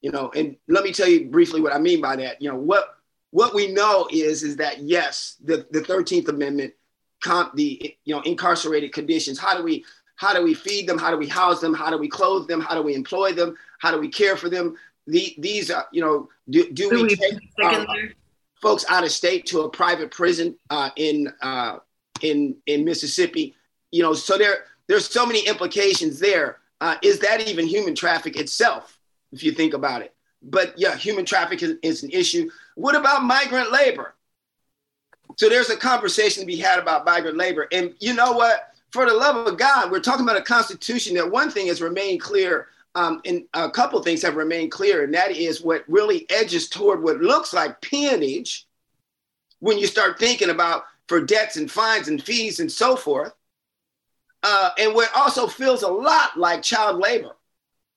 You 0.00 0.10
know, 0.10 0.30
and 0.34 0.56
let 0.68 0.84
me 0.84 0.92
tell 0.92 1.08
you 1.08 1.28
briefly 1.28 1.60
what 1.60 1.72
I 1.72 1.78
mean 1.78 2.00
by 2.00 2.16
that. 2.16 2.42
You 2.42 2.50
know, 2.50 2.58
what 2.58 2.96
what 3.30 3.54
we 3.54 3.72
know 3.72 4.06
is 4.12 4.42
is 4.42 4.56
that 4.56 4.80
yes, 4.80 5.36
the, 5.42 5.66
the 5.70 5.80
13th 5.80 6.28
Amendment, 6.28 6.74
the 7.54 7.96
you 8.04 8.14
know 8.14 8.20
incarcerated 8.22 8.92
conditions. 8.92 9.38
How 9.38 9.56
do 9.56 9.62
we 9.62 9.84
how 10.16 10.32
do 10.32 10.42
we 10.42 10.54
feed 10.54 10.88
them? 10.88 10.98
How 10.98 11.10
do 11.10 11.16
we 11.16 11.28
house 11.28 11.60
them? 11.60 11.74
How 11.74 11.90
do 11.90 11.98
we 11.98 12.08
clothe 12.08 12.48
them? 12.48 12.60
How 12.60 12.74
do 12.74 12.82
we 12.82 12.94
employ 12.94 13.32
them? 13.32 13.56
How 13.78 13.90
do 13.90 13.98
we 13.98 14.08
care 14.08 14.36
for 14.36 14.48
them? 14.48 14.76
the, 15.06 15.34
these 15.38 15.70
are, 15.70 15.86
you 15.92 16.00
know, 16.00 16.28
do, 16.48 16.70
do 16.72 16.90
we, 16.90 17.02
we 17.02 17.16
take 17.16 17.38
uh, 17.62 17.84
folks 18.60 18.84
out 18.88 19.04
of 19.04 19.10
state 19.10 19.46
to 19.46 19.60
a 19.60 19.68
private 19.68 20.10
prison 20.10 20.56
uh, 20.70 20.90
in 20.96 21.32
uh, 21.42 21.78
in 22.22 22.56
in 22.66 22.84
Mississippi? 22.84 23.54
You 23.90 24.02
know, 24.02 24.14
so 24.14 24.38
there 24.38 24.64
there's 24.86 25.08
so 25.08 25.26
many 25.26 25.46
implications 25.46 26.18
there. 26.18 26.58
Uh, 26.80 26.96
is 27.02 27.20
that 27.20 27.48
even 27.48 27.66
human 27.66 27.94
traffic 27.94 28.36
itself, 28.36 28.98
if 29.32 29.42
you 29.42 29.52
think 29.52 29.74
about 29.74 30.02
it? 30.02 30.14
But 30.42 30.74
yeah, 30.76 30.96
human 30.96 31.24
traffic 31.24 31.62
is, 31.62 31.76
is 31.82 32.02
an 32.02 32.10
issue. 32.10 32.50
What 32.74 32.94
about 32.94 33.22
migrant 33.22 33.72
labor? 33.72 34.14
So 35.36 35.48
there's 35.48 35.70
a 35.70 35.76
conversation 35.76 36.42
to 36.42 36.46
be 36.46 36.56
had 36.56 36.78
about 36.78 37.06
migrant 37.06 37.38
labor. 37.38 37.66
And 37.72 37.94
you 38.00 38.14
know 38.14 38.32
what? 38.32 38.73
For 38.94 39.06
the 39.06 39.12
love 39.12 39.48
of 39.48 39.58
God, 39.58 39.90
we're 39.90 39.98
talking 39.98 40.24
about 40.24 40.36
a 40.36 40.42
constitution 40.42 41.16
that 41.16 41.28
one 41.28 41.50
thing 41.50 41.66
has 41.66 41.82
remained 41.82 42.20
clear 42.20 42.68
um, 42.94 43.20
and 43.24 43.42
a 43.52 43.68
couple 43.68 44.00
things 44.00 44.22
have 44.22 44.36
remained 44.36 44.70
clear, 44.70 45.02
and 45.02 45.12
that 45.14 45.32
is 45.32 45.60
what 45.60 45.82
really 45.88 46.30
edges 46.30 46.68
toward 46.68 47.02
what 47.02 47.20
looks 47.20 47.52
like 47.52 47.80
peonage 47.80 48.68
when 49.58 49.78
you 49.78 49.88
start 49.88 50.20
thinking 50.20 50.50
about 50.50 50.84
for 51.08 51.20
debts 51.20 51.56
and 51.56 51.68
fines 51.68 52.06
and 52.06 52.22
fees 52.22 52.60
and 52.60 52.70
so 52.70 52.94
forth, 52.94 53.32
uh, 54.44 54.70
and 54.78 54.94
what 54.94 55.10
also 55.16 55.48
feels 55.48 55.82
a 55.82 55.88
lot 55.88 56.38
like 56.38 56.62
child 56.62 57.00
labor. 57.00 57.34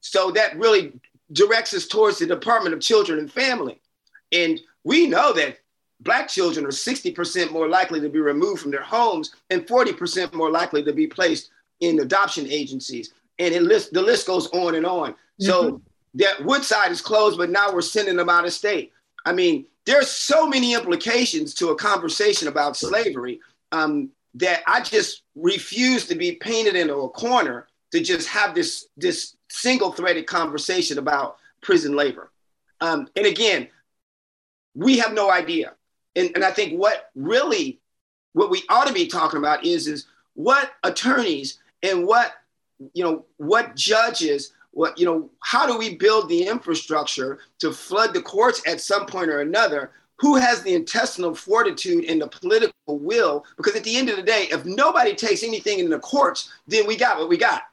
So 0.01 0.31
that 0.31 0.57
really 0.57 0.99
directs 1.31 1.75
us 1.75 1.85
towards 1.85 2.17
the 2.17 2.25
Department 2.25 2.73
of 2.73 2.81
Children 2.81 3.19
and 3.19 3.31
Family. 3.31 3.79
And 4.31 4.59
we 4.83 5.05
know 5.05 5.31
that 5.33 5.59
Black 6.01 6.27
children 6.27 6.65
are 6.65 6.69
60% 6.69 7.51
more 7.51 7.67
likely 7.67 7.99
to 7.99 8.09
be 8.09 8.19
removed 8.19 8.61
from 8.61 8.71
their 8.71 8.83
homes 8.83 9.33
and 9.49 9.65
40% 9.65 10.33
more 10.33 10.51
likely 10.51 10.83
to 10.83 10.93
be 10.93 11.07
placed 11.07 11.49
in 11.79 11.99
adoption 11.99 12.47
agencies 12.47 13.13
and 13.39 13.53
it 13.53 13.63
list 13.63 13.93
the 13.93 14.01
list 14.01 14.27
goes 14.27 14.47
on 14.47 14.75
and 14.75 14.85
on. 14.85 15.11
Mm-hmm. 15.11 15.45
So 15.45 15.81
that 16.15 16.43
Woodside 16.43 16.91
is 16.91 17.01
closed, 17.01 17.37
but 17.37 17.49
now 17.49 17.71
we're 17.71 17.81
sending 17.81 18.15
them 18.15 18.29
out 18.29 18.45
of 18.45 18.53
state. 18.53 18.91
I 19.25 19.33
mean, 19.33 19.65
there's 19.85 20.09
so 20.09 20.47
many 20.47 20.73
implications 20.73 21.53
to 21.55 21.69
a 21.69 21.75
conversation 21.75 22.47
about 22.47 22.75
slavery 22.75 23.39
um, 23.71 24.09
that 24.35 24.63
I 24.67 24.81
just 24.81 25.23
refuse 25.35 26.05
to 26.07 26.15
be 26.15 26.33
painted 26.33 26.75
into 26.75 26.95
a 26.95 27.09
corner 27.09 27.67
to 27.91 28.01
just 28.01 28.27
have 28.29 28.55
this 28.55 28.87
this 28.97 29.35
single 29.49 29.91
threaded 29.91 30.27
conversation 30.27 30.97
about 30.97 31.37
prison 31.61 31.95
labor. 31.95 32.31
Um, 32.81 33.07
and 33.15 33.25
again, 33.25 33.67
we 34.75 34.97
have 34.99 35.13
no 35.13 35.31
idea. 35.31 35.73
And, 36.17 36.31
and 36.35 36.43
I 36.43 36.51
think 36.51 36.77
what 36.77 37.11
really 37.15 37.79
what 38.33 38.49
we 38.49 38.63
ought 38.69 38.87
to 38.87 38.93
be 38.93 39.07
talking 39.07 39.39
about 39.39 39.63
is 39.63 39.87
is 39.87 40.05
what 40.33 40.73
attorneys 40.83 41.59
and 41.83 42.05
what 42.05 42.33
you 42.93 43.03
know 43.03 43.25
what 43.37 43.75
judges 43.75 44.53
what 44.71 44.97
you 44.99 45.05
know 45.05 45.29
how 45.39 45.65
do 45.65 45.77
we 45.77 45.95
build 45.95 46.27
the 46.27 46.43
infrastructure 46.47 47.39
to 47.59 47.71
flood 47.71 48.13
the 48.13 48.21
courts 48.21 48.61
at 48.67 48.81
some 48.81 49.05
point 49.05 49.29
or 49.29 49.41
another? 49.41 49.91
Who 50.19 50.35
has 50.35 50.63
the 50.63 50.73
intestinal 50.73 51.35
fortitude 51.35 52.05
and 52.05 52.19
the 52.19 52.27
political 52.27 52.73
will? 52.87 53.45
Because 53.55 53.75
at 53.75 53.83
the 53.83 53.95
end 53.95 54.09
of 54.09 54.15
the 54.15 54.23
day 54.23 54.47
if 54.51 54.65
nobody 54.65 55.13
takes 55.13 55.43
anything 55.43 55.79
in 55.79 55.89
the 55.89 55.99
courts 55.99 56.51
then 56.67 56.87
we 56.87 56.97
got 56.97 57.19
what 57.19 57.29
we 57.29 57.37
got. 57.37 57.63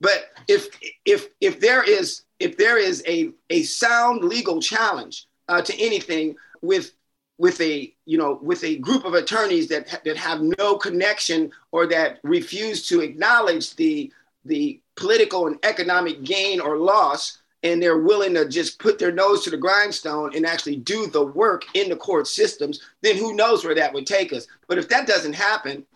But 0.00 0.30
if 0.48 0.68
if 1.04 1.28
if 1.40 1.60
there 1.60 1.82
is 1.82 2.22
if 2.40 2.56
there 2.56 2.78
is 2.78 3.02
a 3.06 3.30
a 3.50 3.62
sound 3.62 4.24
legal 4.24 4.60
challenge 4.60 5.26
uh, 5.48 5.60
to 5.62 5.78
anything 5.78 6.36
with 6.60 6.92
with 7.38 7.60
a 7.60 7.92
you 8.04 8.18
know 8.18 8.38
with 8.42 8.62
a 8.64 8.76
group 8.76 9.04
of 9.04 9.14
attorneys 9.14 9.68
that 9.68 10.00
that 10.04 10.16
have 10.16 10.42
no 10.42 10.76
connection 10.76 11.50
or 11.72 11.86
that 11.86 12.18
refuse 12.22 12.86
to 12.88 13.00
acknowledge 13.00 13.74
the 13.76 14.12
the 14.44 14.80
political 14.96 15.46
and 15.46 15.58
economic 15.62 16.22
gain 16.24 16.60
or 16.60 16.76
loss 16.76 17.38
and 17.64 17.82
they're 17.82 17.98
willing 17.98 18.34
to 18.34 18.48
just 18.48 18.78
put 18.78 18.98
their 18.98 19.10
nose 19.10 19.42
to 19.42 19.50
the 19.50 19.56
grindstone 19.56 20.34
and 20.34 20.46
actually 20.46 20.76
do 20.76 21.08
the 21.08 21.24
work 21.24 21.64
in 21.74 21.88
the 21.88 21.96
court 21.96 22.26
systems 22.26 22.80
then 23.02 23.16
who 23.16 23.34
knows 23.34 23.64
where 23.64 23.74
that 23.74 23.92
would 23.92 24.06
take 24.06 24.32
us. 24.32 24.46
But 24.66 24.78
if 24.78 24.88
that 24.88 25.06
doesn't 25.06 25.34
happen 25.34 25.86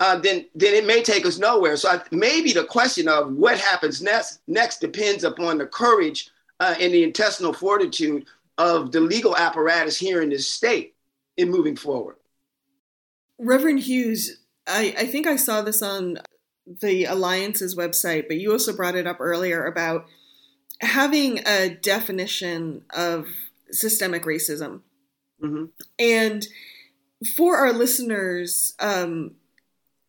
uh, 0.00 0.16
then 0.16 0.46
then 0.54 0.74
it 0.74 0.86
may 0.86 1.02
take 1.02 1.26
us 1.26 1.38
nowhere. 1.38 1.76
So 1.76 1.88
I, 1.88 2.00
maybe 2.12 2.52
the 2.52 2.64
question 2.64 3.08
of 3.08 3.32
what 3.32 3.58
happens 3.58 4.00
next 4.00 4.40
next 4.46 4.80
depends 4.80 5.24
upon 5.24 5.58
the 5.58 5.66
courage 5.66 6.30
uh, 6.60 6.74
and 6.80 6.92
the 6.92 7.02
intestinal 7.02 7.52
fortitude 7.52 8.26
of 8.58 8.92
the 8.92 9.00
legal 9.00 9.36
apparatus 9.36 9.96
here 9.96 10.20
in 10.20 10.30
this 10.30 10.48
state 10.48 10.94
in 11.36 11.50
moving 11.50 11.76
forward. 11.76 12.16
Reverend 13.38 13.80
Hughes, 13.80 14.40
I, 14.66 14.94
I 14.98 15.06
think 15.06 15.26
I 15.26 15.36
saw 15.36 15.62
this 15.62 15.80
on 15.80 16.18
the 16.66 17.04
Alliance's 17.04 17.76
website, 17.76 18.26
but 18.26 18.38
you 18.38 18.52
also 18.52 18.76
brought 18.76 18.96
it 18.96 19.06
up 19.06 19.18
earlier 19.20 19.64
about 19.64 20.06
having 20.80 21.38
a 21.46 21.70
definition 21.70 22.82
of 22.90 23.28
systemic 23.70 24.24
racism. 24.24 24.80
Mm-hmm. 25.42 25.66
And 25.98 26.46
for 27.36 27.56
our 27.56 27.72
listeners, 27.72 28.74
um, 28.80 29.32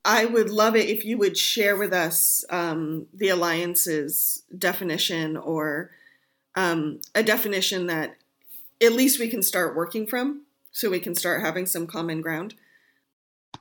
I 0.03 0.25
would 0.25 0.49
love 0.49 0.75
it 0.75 0.89
if 0.89 1.05
you 1.05 1.17
would 1.17 1.37
share 1.37 1.77
with 1.77 1.93
us 1.93 2.43
um, 2.49 3.07
the 3.13 3.29
Alliance's 3.29 4.43
definition 4.57 5.37
or 5.37 5.91
um, 6.55 7.01
a 7.13 7.23
definition 7.23 7.87
that 7.87 8.15
at 8.81 8.93
least 8.93 9.19
we 9.19 9.27
can 9.29 9.43
start 9.43 9.75
working 9.75 10.07
from 10.07 10.43
so 10.71 10.89
we 10.89 10.99
can 10.99 11.15
start 11.15 11.41
having 11.41 11.65
some 11.65 11.87
common 11.87 12.21
ground? 12.21 12.55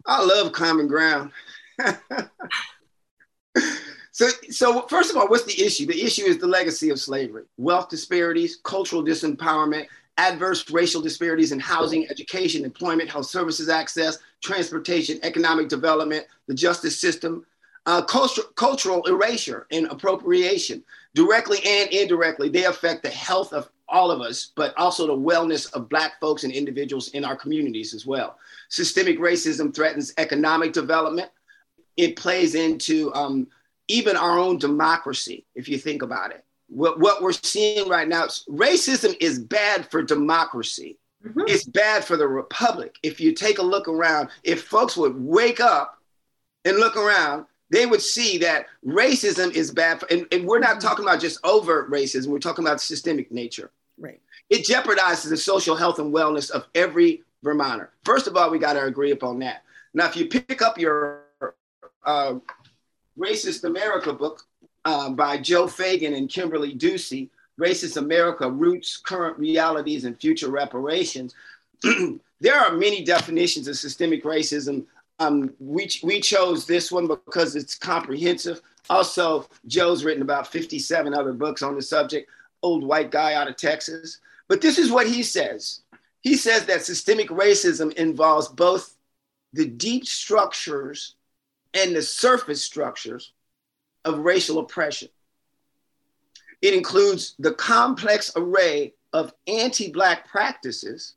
I 0.06 0.24
love 0.24 0.52
common 0.52 0.86
ground. 0.86 1.32
so, 4.12 4.28
so 4.50 4.82
first 4.82 5.10
of 5.10 5.16
all, 5.16 5.28
what's 5.28 5.44
the 5.44 5.64
issue? 5.64 5.86
The 5.86 6.02
issue 6.02 6.24
is 6.24 6.38
the 6.38 6.46
legacy 6.46 6.90
of 6.90 7.00
slavery, 7.00 7.44
wealth 7.56 7.88
disparities, 7.88 8.58
cultural 8.62 9.04
disempowerment, 9.04 9.86
adverse 10.18 10.68
racial 10.70 11.00
disparities 11.00 11.52
in 11.52 11.60
housing, 11.60 12.08
education, 12.10 12.64
employment, 12.64 13.08
health 13.08 13.26
services 13.26 13.68
access, 13.68 14.18
transportation, 14.42 15.18
economic 15.22 15.68
development, 15.68 16.26
the 16.46 16.54
justice 16.54 16.98
system, 16.98 17.46
uh, 17.86 18.02
cultural, 18.02 18.46
cultural 18.56 19.02
erasure 19.04 19.66
and 19.70 19.86
appropriation, 19.86 20.82
directly 21.14 21.58
and 21.64 21.90
indirectly, 21.90 22.48
they 22.48 22.64
affect 22.64 23.02
the 23.02 23.08
health 23.08 23.52
of 23.52 23.70
all 23.88 24.10
of 24.10 24.20
us, 24.20 24.52
but 24.54 24.76
also 24.76 25.06
the 25.06 25.16
wellness 25.16 25.72
of 25.72 25.88
Black 25.88 26.20
folks 26.20 26.44
and 26.44 26.52
individuals 26.52 27.08
in 27.08 27.24
our 27.24 27.36
communities 27.36 27.94
as 27.94 28.06
well. 28.06 28.38
Systemic 28.68 29.18
racism 29.18 29.74
threatens 29.74 30.12
economic 30.18 30.72
development. 30.72 31.30
It 31.96 32.16
plays 32.16 32.54
into 32.54 33.12
um, 33.14 33.48
even 33.88 34.16
our 34.16 34.38
own 34.38 34.58
democracy, 34.58 35.46
if 35.54 35.68
you 35.68 35.78
think 35.78 36.02
about 36.02 36.30
it. 36.30 36.44
What, 36.68 37.00
what 37.00 37.22
we're 37.22 37.32
seeing 37.32 37.88
right 37.88 38.06
now, 38.06 38.26
racism 38.48 39.16
is 39.20 39.38
bad 39.38 39.90
for 39.90 40.02
democracy. 40.02 40.98
Mm-hmm. 41.26 41.42
It's 41.46 41.64
bad 41.64 42.04
for 42.04 42.16
the 42.16 42.28
republic. 42.28 42.96
If 43.02 43.20
you 43.20 43.32
take 43.32 43.58
a 43.58 43.62
look 43.62 43.88
around, 43.88 44.28
if 44.44 44.64
folks 44.64 44.96
would 44.96 45.16
wake 45.16 45.60
up 45.60 45.98
and 46.64 46.76
look 46.76 46.96
around, 46.96 47.46
they 47.70 47.86
would 47.86 48.02
see 48.02 48.38
that 48.38 48.66
racism 48.86 49.52
is 49.52 49.70
bad. 49.70 50.00
For, 50.00 50.06
and, 50.12 50.26
and 50.30 50.46
we're 50.46 50.58
not 50.58 50.76
mm-hmm. 50.76 50.86
talking 50.86 51.04
about 51.04 51.20
just 51.20 51.40
overt 51.44 51.90
racism, 51.90 52.28
we're 52.28 52.38
talking 52.38 52.64
about 52.64 52.80
systemic 52.80 53.32
nature. 53.32 53.70
Right. 53.98 54.20
It 54.50 54.64
jeopardizes 54.64 55.28
the 55.28 55.36
social 55.36 55.74
health 55.74 55.98
and 55.98 56.14
wellness 56.14 56.50
of 56.50 56.66
every 56.74 57.22
Vermonter. 57.42 57.90
First 58.04 58.26
of 58.26 58.36
all, 58.36 58.50
we 58.50 58.58
got 58.58 58.74
to 58.74 58.84
agree 58.84 59.10
upon 59.12 59.38
that. 59.40 59.62
Now, 59.94 60.06
if 60.06 60.16
you 60.16 60.26
pick 60.26 60.62
up 60.62 60.78
your 60.78 61.22
uh, 62.04 62.34
Racist 63.18 63.64
America 63.64 64.12
book 64.12 64.46
uh, 64.84 65.10
by 65.10 65.38
Joe 65.38 65.66
Feagin 65.66 66.16
and 66.16 66.28
Kimberly 66.28 66.74
Ducey, 66.74 67.28
Racist 67.58 67.96
America 67.96 68.50
Roots, 68.50 68.96
Current 68.96 69.38
Realities, 69.38 70.04
and 70.04 70.18
Future 70.18 70.50
Reparations, 70.50 71.34
there 72.40 72.58
are 72.58 72.72
many 72.72 73.04
definitions 73.04 73.68
of 73.68 73.76
systemic 73.76 74.24
racism. 74.24 74.84
Um, 75.18 75.52
we, 75.58 75.90
we 76.02 76.20
chose 76.20 76.66
this 76.66 76.92
one 76.92 77.06
because 77.08 77.56
it's 77.56 77.74
comprehensive. 77.74 78.60
Also, 78.88 79.48
Joe's 79.66 80.04
written 80.04 80.22
about 80.22 80.46
57 80.46 81.12
other 81.12 81.32
books 81.32 81.62
on 81.62 81.74
the 81.74 81.82
subject 81.82 82.30
old 82.62 82.84
white 82.84 83.10
guy 83.10 83.34
out 83.34 83.48
of 83.48 83.56
Texas. 83.56 84.18
But 84.48 84.60
this 84.60 84.78
is 84.78 84.90
what 84.90 85.06
he 85.06 85.22
says. 85.22 85.82
He 86.20 86.34
says 86.36 86.66
that 86.66 86.82
systemic 86.82 87.28
racism 87.28 87.92
involves 87.94 88.48
both 88.48 88.96
the 89.52 89.66
deep 89.66 90.06
structures 90.06 91.14
and 91.74 91.94
the 91.94 92.02
surface 92.02 92.62
structures 92.62 93.32
of 94.04 94.18
racial 94.20 94.58
oppression. 94.58 95.08
It 96.60 96.74
includes 96.74 97.34
the 97.38 97.52
complex 97.52 98.32
array 98.34 98.94
of 99.12 99.32
anti 99.46 99.90
Black 99.90 100.28
practices, 100.28 101.14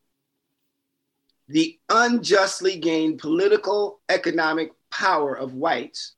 the 1.48 1.80
unjustly 1.90 2.78
gained 2.78 3.20
political 3.20 4.00
economic 4.08 4.72
power 4.92 5.34
of 5.34 5.56
whites, 5.56 6.14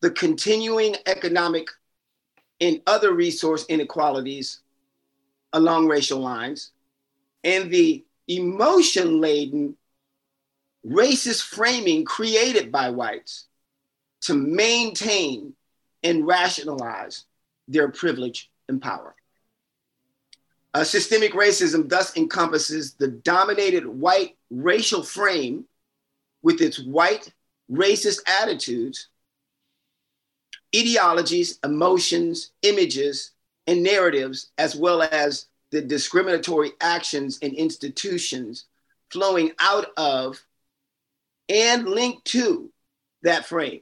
the 0.00 0.10
continuing 0.10 0.96
economic 1.06 1.68
in 2.62 2.80
other 2.86 3.12
resource 3.12 3.66
inequalities 3.68 4.60
along 5.52 5.88
racial 5.88 6.20
lines, 6.20 6.70
and 7.42 7.72
the 7.72 8.04
emotion 8.28 9.20
laden 9.20 9.76
racist 10.86 11.42
framing 11.42 12.04
created 12.04 12.70
by 12.70 12.88
whites 12.88 13.46
to 14.20 14.32
maintain 14.34 15.54
and 16.04 16.24
rationalize 16.24 17.24
their 17.66 17.88
privilege 17.88 18.48
and 18.68 18.80
power. 18.80 19.16
Uh, 20.72 20.84
systemic 20.84 21.32
racism 21.32 21.88
thus 21.88 22.16
encompasses 22.16 22.94
the 22.94 23.08
dominated 23.08 23.84
white 23.84 24.36
racial 24.52 25.02
frame 25.02 25.64
with 26.42 26.60
its 26.60 26.78
white 26.78 27.32
racist 27.68 28.20
attitudes 28.40 29.08
ideologies, 30.74 31.58
emotions, 31.64 32.52
images, 32.62 33.32
and 33.66 33.82
narratives, 33.82 34.50
as 34.58 34.74
well 34.74 35.02
as 35.02 35.46
the 35.70 35.80
discriminatory 35.80 36.72
actions 36.80 37.38
and 37.42 37.52
institutions 37.54 38.66
flowing 39.10 39.52
out 39.58 39.86
of 39.96 40.40
and 41.48 41.86
linked 41.86 42.24
to 42.24 42.70
that 43.22 43.46
frame. 43.46 43.80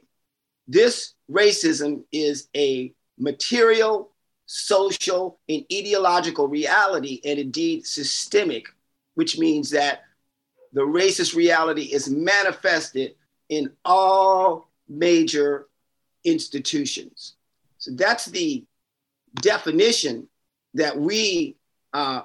This 0.67 1.13
racism 1.29 2.03
is 2.11 2.47
a 2.55 2.93
material, 3.17 4.11
social, 4.45 5.39
and 5.47 5.63
ideological 5.71 6.47
reality, 6.47 7.21
and 7.23 7.39
indeed 7.39 7.85
systemic, 7.85 8.67
which 9.15 9.37
means 9.37 9.69
that 9.71 10.03
the 10.73 10.81
racist 10.81 11.35
reality 11.35 11.83
is 11.83 12.09
manifested 12.09 13.15
in 13.49 13.71
all 13.83 14.69
major 14.87 15.67
institutions. 16.23 17.35
So 17.77 17.91
that's 17.91 18.25
the 18.25 18.63
definition 19.35 20.27
that 20.73 20.97
we 20.97 21.55
uh, 21.93 22.21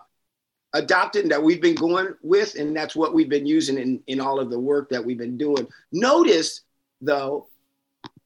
adopted, 0.72 1.30
that 1.30 1.42
we've 1.42 1.62
been 1.62 1.74
going 1.74 2.14
with, 2.22 2.54
and 2.56 2.76
that's 2.76 2.94
what 2.94 3.14
we've 3.14 3.28
been 3.28 3.46
using 3.46 3.78
in, 3.78 4.02
in 4.06 4.20
all 4.20 4.38
of 4.38 4.50
the 4.50 4.58
work 4.58 4.88
that 4.90 5.04
we've 5.04 5.18
been 5.18 5.36
doing. 5.38 5.66
Notice, 5.92 6.62
though, 7.00 7.48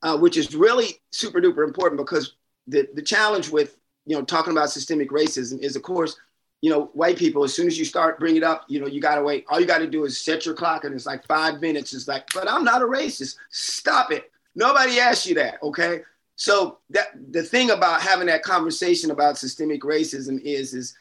uh, 0.02 0.18
which 0.18 0.36
is 0.36 0.54
really 0.54 1.00
super 1.10 1.40
duper 1.40 1.64
important 1.64 1.98
because 1.98 2.34
the, 2.66 2.88
the 2.94 3.02
challenge 3.02 3.50
with 3.50 3.76
you 4.06 4.16
know 4.16 4.24
talking 4.24 4.52
about 4.52 4.70
systemic 4.70 5.10
racism 5.10 5.60
is 5.60 5.76
of 5.76 5.82
course 5.82 6.16
you 6.62 6.70
know 6.70 6.90
white 6.94 7.16
people 7.16 7.44
as 7.44 7.54
soon 7.54 7.66
as 7.66 7.78
you 7.78 7.84
start 7.84 8.18
bringing 8.18 8.38
it 8.38 8.42
up 8.42 8.64
you 8.68 8.80
know 8.80 8.86
you 8.86 9.00
got 9.00 9.16
to 9.16 9.22
wait 9.22 9.44
all 9.48 9.60
you 9.60 9.66
got 9.66 9.78
to 9.78 9.86
do 9.86 10.04
is 10.04 10.18
set 10.18 10.46
your 10.46 10.54
clock 10.54 10.84
and 10.84 10.94
it's 10.94 11.06
like 11.06 11.26
five 11.26 11.60
minutes 11.60 11.92
it's 11.92 12.08
like 12.08 12.28
but 12.32 12.50
i'm 12.50 12.64
not 12.64 12.82
a 12.82 12.84
racist 12.84 13.36
stop 13.50 14.10
it 14.10 14.30
Nobody 14.54 14.98
asked 14.98 15.26
you 15.26 15.34
that, 15.36 15.62
okay? 15.62 16.00
So 16.36 16.78
that 16.90 17.08
the 17.32 17.42
thing 17.42 17.70
about 17.70 18.02
having 18.02 18.26
that 18.26 18.42
conversation 18.42 19.10
about 19.10 19.38
systemic 19.38 19.82
racism 19.82 20.40
is, 20.42 20.74
is 20.74 20.96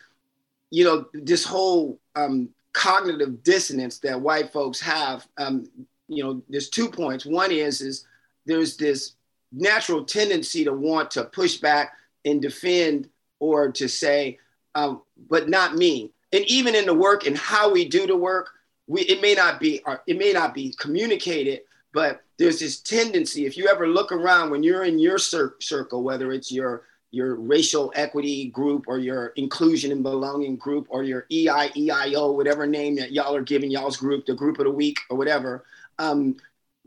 you 0.71 0.83
know, 0.83 1.05
this 1.13 1.43
whole 1.43 1.99
um, 2.15 2.49
cognitive 2.73 3.43
dissonance 3.43 3.99
that 3.99 4.19
white 4.19 4.51
folks 4.51 4.79
have. 4.79 5.27
Um, 5.37 5.69
you 6.07 6.23
know, 6.23 6.41
there's 6.49 6.69
two 6.69 6.89
points. 6.89 7.25
One 7.25 7.51
is 7.51 7.81
is 7.81 8.05
there's 8.45 8.77
this 8.77 9.13
natural 9.51 10.03
tendency 10.03 10.63
to 10.63 10.73
want 10.73 11.11
to 11.11 11.23
push 11.23 11.57
back 11.57 11.93
and 12.25 12.41
defend 12.41 13.09
or 13.39 13.71
to 13.71 13.87
say, 13.87 14.37
um, 14.75 15.01
but 15.29 15.49
not 15.49 15.75
me. 15.75 16.11
And 16.31 16.45
even 16.45 16.75
in 16.75 16.85
the 16.85 16.93
work 16.93 17.25
and 17.25 17.37
how 17.37 17.71
we 17.71 17.87
do 17.87 18.05
the 18.05 18.15
work, 18.15 18.51
we 18.87 19.01
it 19.01 19.21
may 19.21 19.33
not 19.33 19.59
be 19.59 19.81
or 19.85 20.01
it 20.07 20.17
may 20.17 20.33
not 20.33 20.53
be 20.53 20.73
communicated, 20.77 21.61
but 21.93 22.21
there's 22.37 22.59
this 22.59 22.79
tendency. 22.79 23.45
If 23.45 23.57
you 23.57 23.67
ever 23.67 23.87
look 23.87 24.11
around 24.11 24.51
when 24.51 24.63
you're 24.63 24.83
in 24.83 24.99
your 24.99 25.17
cir- 25.17 25.55
circle, 25.59 26.03
whether 26.03 26.31
it's 26.31 26.51
your 26.51 26.83
your 27.11 27.35
racial 27.35 27.91
equity 27.95 28.49
group 28.49 28.85
or 28.87 28.99
your 28.99 29.27
inclusion 29.35 29.91
and 29.91 30.03
belonging 30.03 30.55
group 30.55 30.85
or 30.89 31.01
your 31.01 31.25
EIEIO, 31.31 32.35
whatever 32.35 32.67
name 32.67 32.95
that 32.95 33.11
y'all 33.11 33.35
are 33.35 33.41
giving 33.41 33.71
y'all's 33.71 33.97
group, 33.97 34.27
the 34.27 34.33
group 34.35 34.59
of 34.59 34.65
the 34.65 34.71
week 34.71 34.99
or 35.09 35.17
whatever, 35.17 35.65
um, 35.97 36.37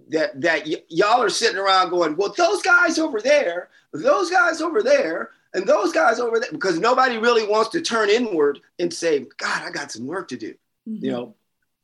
that 0.09 0.41
that 0.41 0.65
y- 0.65 0.83
y'all 0.89 1.21
are 1.21 1.29
sitting 1.29 1.59
around 1.59 1.91
going, 1.91 2.17
well, 2.17 2.33
those 2.37 2.63
guys 2.63 2.99
over 2.99 3.21
there, 3.21 3.69
those 3.93 4.31
guys 4.31 4.61
over 4.61 4.83
there, 4.83 5.31
and 5.55 5.67
those 5.67 5.93
guys 5.93 6.21
over 6.21 6.39
there, 6.39 6.53
because 6.53 6.79
nobody 6.79 7.19
really 7.19 7.47
wants 7.47 7.71
to 7.71 7.81
turn 7.81 8.09
inward 8.09 8.61
and 8.79 8.93
say, 8.93 9.27
God, 9.37 9.63
I 9.63 9.71
got 9.71 9.91
some 9.91 10.07
work 10.07 10.29
to 10.29 10.37
do. 10.37 10.55
Mm-hmm. 10.89 11.05
You 11.05 11.11
know, 11.11 11.35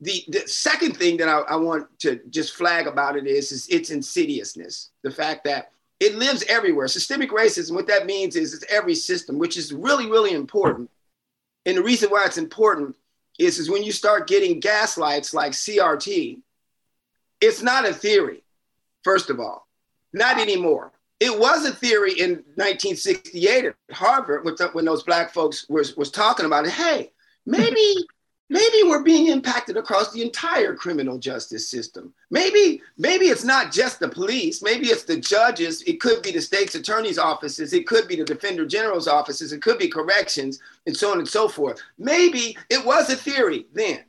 the, 0.01 0.23
the 0.29 0.47
second 0.47 0.95
thing 0.95 1.17
that 1.17 1.27
I, 1.27 1.39
I 1.39 1.55
want 1.57 1.87
to 1.99 2.21
just 2.29 2.55
flag 2.55 2.87
about 2.87 3.17
it 3.17 3.27
is, 3.27 3.51
is 3.51 3.67
its 3.67 3.89
insidiousness. 3.89 4.91
The 5.03 5.11
fact 5.11 5.43
that 5.43 5.71
it 5.99 6.15
lives 6.15 6.43
everywhere. 6.47 6.87
Systemic 6.87 7.31
racism, 7.31 7.73
what 7.73 7.87
that 7.87 8.05
means 8.05 8.35
is 8.35 8.53
it's 8.53 8.65
every 8.69 8.95
system, 8.95 9.37
which 9.37 9.57
is 9.57 9.73
really, 9.73 10.09
really 10.09 10.31
important. 10.31 10.89
And 11.65 11.77
the 11.77 11.83
reason 11.83 12.09
why 12.09 12.23
it's 12.25 12.37
important 12.37 12.95
is, 13.37 13.59
is 13.59 13.69
when 13.69 13.83
you 13.83 13.91
start 13.91 14.27
getting 14.27 14.59
gaslights 14.59 15.33
like 15.33 15.51
CRT, 15.51 16.39
it's 17.41 17.61
not 17.61 17.87
a 17.87 17.93
theory, 17.93 18.43
first 19.03 19.29
of 19.29 19.39
all, 19.39 19.67
not 20.13 20.39
anymore. 20.39 20.93
It 21.19 21.37
was 21.37 21.65
a 21.65 21.71
theory 21.71 22.13
in 22.13 22.43
1968 22.55 23.65
at 23.65 23.75
Harvard 23.91 24.47
when 24.73 24.85
those 24.85 25.03
black 25.03 25.33
folks 25.33 25.67
was, 25.67 25.97
was 25.97 26.11
talking 26.11 26.45
about 26.45 26.65
it. 26.65 26.71
Hey, 26.71 27.11
maybe 27.45 27.95
maybe 28.49 28.77
we're 28.85 29.03
being 29.03 29.27
impacted 29.27 29.77
across 29.77 30.11
the 30.11 30.21
entire 30.21 30.75
criminal 30.75 31.17
justice 31.17 31.69
system. 31.69 32.13
Maybe, 32.31 32.81
maybe 32.97 33.25
it's 33.25 33.43
not 33.43 33.71
just 33.71 33.99
the 33.99 34.09
police, 34.09 34.61
maybe 34.61 34.87
it's 34.87 35.03
the 35.03 35.17
judges, 35.17 35.81
it 35.83 36.01
could 36.01 36.21
be 36.21 36.31
the 36.31 36.41
state's 36.41 36.75
attorney's 36.75 37.19
offices, 37.19 37.73
it 37.73 37.87
could 37.87 38.07
be 38.07 38.15
the 38.15 38.25
defender 38.25 38.65
general's 38.65 39.07
offices, 39.07 39.53
it 39.53 39.61
could 39.61 39.77
be 39.77 39.87
corrections, 39.87 40.59
and 40.87 40.97
so 40.97 41.11
on 41.11 41.19
and 41.19 41.27
so 41.27 41.47
forth. 41.47 41.79
Maybe 41.97 42.57
it 42.69 42.83
was 42.83 43.09
a 43.09 43.15
theory 43.15 43.67
then. 43.73 44.03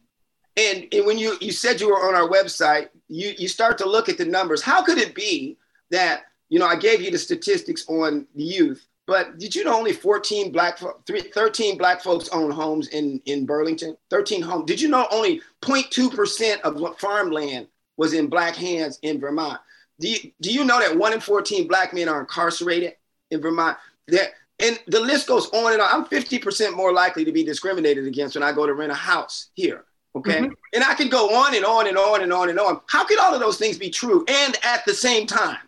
And, 0.57 0.87
and 0.93 1.07
when 1.07 1.19
you, 1.19 1.37
you 1.41 1.53
said 1.53 1.81
you 1.81 1.89
were 1.89 2.09
on 2.09 2.15
our 2.15 2.29
website, 2.29 2.89
you, 3.09 3.33
you 3.39 3.49
start 3.49 3.79
to 3.79 3.89
look 3.89 4.09
at 4.09 4.19
the 4.19 4.25
numbers. 4.25 4.63
How 4.63 4.83
could 4.83 4.99
it 4.99 5.15
be 5.15 5.57
that, 5.91 6.25
you 6.49 6.59
know, 6.59 6.67
I 6.67 6.77
gave 6.77 7.01
you 7.01 7.11
the 7.11 7.19
statistics 7.19 7.87
on 7.89 8.27
youth, 8.35 8.87
but 9.11 9.39
did 9.39 9.57
you 9.57 9.65
know 9.65 9.77
only 9.77 9.93
14 9.93 10.53
black, 10.53 10.79
13 10.79 11.77
black 11.77 12.01
folks 12.01 12.29
own 12.29 12.49
homes 12.49 12.87
in, 12.91 13.21
in 13.27 13.45
Burlington? 13.45 13.97
13 14.09 14.41
homes. 14.41 14.67
Did 14.67 14.81
you 14.81 14.87
know 14.87 15.09
only 15.11 15.43
0.2% 15.63 16.61
of 16.61 16.97
farmland 16.97 17.67
was 17.97 18.13
in 18.13 18.29
black 18.29 18.55
hands 18.55 19.01
in 19.03 19.19
Vermont? 19.19 19.59
Do 19.99 20.09
you, 20.09 20.31
do 20.41 20.53
you 20.53 20.65
know 20.65 20.79
that 20.79 20.97
one 20.97 21.13
in 21.13 21.19
14 21.19 21.67
black 21.67 21.93
men 21.93 22.09
are 22.09 22.21
incarcerated 22.21 22.93
in 23.33 23.41
Vermont? 23.41 23.77
That, 24.07 24.35
and 24.61 24.79
the 24.87 25.01
list 25.01 25.27
goes 25.27 25.49
on 25.49 25.73
and 25.73 25.83
on. 25.83 25.89
I'm 25.91 26.05
50% 26.05 26.77
more 26.77 26.93
likely 26.93 27.25
to 27.25 27.33
be 27.33 27.43
discriminated 27.43 28.07
against 28.07 28.37
when 28.37 28.45
I 28.45 28.53
go 28.53 28.65
to 28.65 28.75
rent 28.75 28.93
a 28.93 28.95
house 28.95 29.51
here. 29.55 29.87
Okay. 30.15 30.39
Mm-hmm. 30.39 30.53
And 30.73 30.85
I 30.85 30.95
can 30.95 31.09
go 31.09 31.35
on 31.35 31.57
and 31.57 31.65
on 31.65 31.89
and 31.89 31.99
on 31.99 32.23
and 32.23 32.33
on 32.33 32.49
and 32.49 32.61
on. 32.61 32.81
How 32.87 33.03
could 33.03 33.19
all 33.19 33.35
of 33.35 33.41
those 33.41 33.59
things 33.59 33.77
be 33.77 33.91
true 33.91 34.25
and 34.29 34.57
at 34.63 34.85
the 34.87 34.95
same 34.95 35.27
time? 35.27 35.59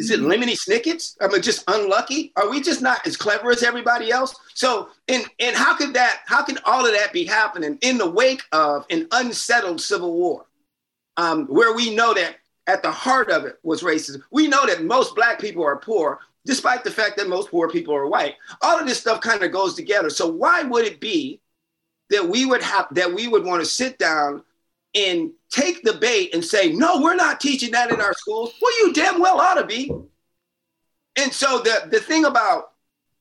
Is 0.00 0.10
it 0.10 0.20
lemony 0.20 0.56
snickets? 0.56 1.14
Am 1.20 1.34
I 1.34 1.38
just 1.38 1.62
unlucky? 1.68 2.32
Are 2.36 2.48
we 2.48 2.62
just 2.62 2.80
not 2.80 3.06
as 3.06 3.18
clever 3.18 3.50
as 3.50 3.62
everybody 3.62 4.10
else? 4.10 4.34
So, 4.54 4.88
and 5.08 5.26
and 5.38 5.54
how 5.54 5.76
could 5.76 5.92
that? 5.92 6.20
How 6.24 6.42
can 6.42 6.56
all 6.64 6.86
of 6.86 6.92
that 6.94 7.12
be 7.12 7.26
happening 7.26 7.76
in 7.82 7.98
the 7.98 8.08
wake 8.08 8.42
of 8.52 8.86
an 8.88 9.06
unsettled 9.12 9.78
civil 9.78 10.14
war, 10.14 10.46
um, 11.18 11.44
where 11.48 11.74
we 11.74 11.94
know 11.94 12.14
that 12.14 12.36
at 12.66 12.82
the 12.82 12.90
heart 12.90 13.30
of 13.30 13.44
it 13.44 13.58
was 13.62 13.82
racism? 13.82 14.22
We 14.30 14.48
know 14.48 14.64
that 14.64 14.84
most 14.84 15.14
black 15.14 15.38
people 15.38 15.64
are 15.66 15.76
poor, 15.76 16.20
despite 16.46 16.82
the 16.82 16.90
fact 16.90 17.18
that 17.18 17.28
most 17.28 17.50
poor 17.50 17.68
people 17.68 17.94
are 17.94 18.06
white. 18.06 18.36
All 18.62 18.80
of 18.80 18.86
this 18.86 19.00
stuff 19.00 19.20
kind 19.20 19.42
of 19.42 19.52
goes 19.52 19.74
together. 19.74 20.08
So 20.08 20.26
why 20.26 20.62
would 20.62 20.86
it 20.86 20.98
be 20.98 21.42
that 22.08 22.26
we 22.26 22.46
would 22.46 22.62
have 22.62 22.86
that 22.92 23.12
we 23.12 23.28
would 23.28 23.44
want 23.44 23.62
to 23.62 23.68
sit 23.68 23.98
down 23.98 24.44
and 24.94 25.30
take 25.50 25.82
the 25.82 25.94
bait 25.94 26.34
and 26.34 26.44
say, 26.44 26.72
no, 26.72 27.00
we're 27.00 27.14
not 27.14 27.40
teaching 27.40 27.70
that 27.72 27.90
in 27.90 28.00
our 28.00 28.14
schools. 28.14 28.52
Well, 28.60 28.78
you 28.78 28.92
damn 28.92 29.20
well 29.20 29.40
ought 29.40 29.54
to 29.54 29.66
be. 29.66 29.92
And 31.16 31.32
so 31.32 31.60
the, 31.60 31.88
the 31.90 32.00
thing 32.00 32.24
about 32.24 32.72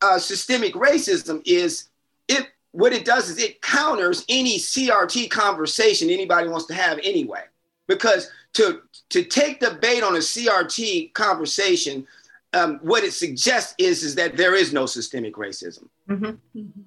uh, 0.02 0.20
systemic 0.20 0.74
racism 0.74 1.42
is 1.46 1.90
it 2.28 2.48
what 2.72 2.94
it 2.94 3.04
does 3.04 3.30
is 3.30 3.40
it 3.40 3.62
counters 3.62 4.24
any 4.30 4.58
CRT 4.58 5.30
conversation 5.30 6.10
anybody 6.10 6.48
wants 6.48 6.68
to 6.68 6.74
have 6.74 7.00
anyway. 7.04 7.44
Because 7.88 8.30
to 8.54 8.82
to 9.10 9.24
take 9.24 9.60
the 9.60 9.72
bait 9.82 10.04
on 10.04 10.16
a 10.16 10.20
CRT 10.20 11.14
conversation, 11.14 12.06
um, 12.54 12.80
what 12.84 13.04
it 13.04 13.14
suggests 13.14 13.74
is 13.78 14.04
is 14.04 14.16
that 14.16 14.38
there 14.38 14.56
is 14.56 14.72
no 14.72 14.86
systemic 14.86 15.36
racism. 15.36 15.88
Mm-hmm. 16.08 16.26
Mm-hmm. 16.26 16.82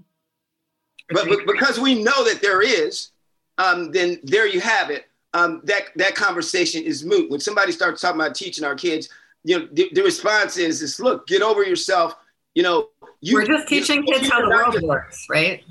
But, 1.10 1.28
but 1.28 1.46
because 1.46 1.78
we 1.78 2.02
know 2.02 2.24
that 2.24 2.40
there 2.40 2.62
is, 2.62 3.10
um, 3.58 3.92
then 3.92 4.18
there 4.22 4.46
you 4.46 4.60
have 4.60 4.90
it. 4.90 5.06
Um, 5.34 5.62
that 5.64 5.84
that 5.96 6.14
conversation 6.14 6.82
is 6.82 7.04
moot. 7.04 7.30
When 7.30 7.40
somebody 7.40 7.72
starts 7.72 8.02
talking 8.02 8.20
about 8.20 8.34
teaching 8.34 8.64
our 8.64 8.74
kids, 8.74 9.08
you 9.44 9.58
know, 9.58 9.68
the, 9.72 9.90
the 9.94 10.02
response 10.02 10.56
is, 10.56 10.82
is 10.82 11.00
look, 11.00 11.26
get 11.26 11.42
over 11.42 11.62
yourself. 11.62 12.16
You 12.54 12.62
know, 12.62 12.88
you, 13.20 13.34
we're 13.34 13.46
just 13.46 13.66
teaching 13.66 14.04
you, 14.06 14.14
kids 14.14 14.28
how 14.28 14.42
the 14.42 14.48
world 14.48 14.74
just, 14.74 14.86
works, 14.86 15.26
right? 15.30 15.64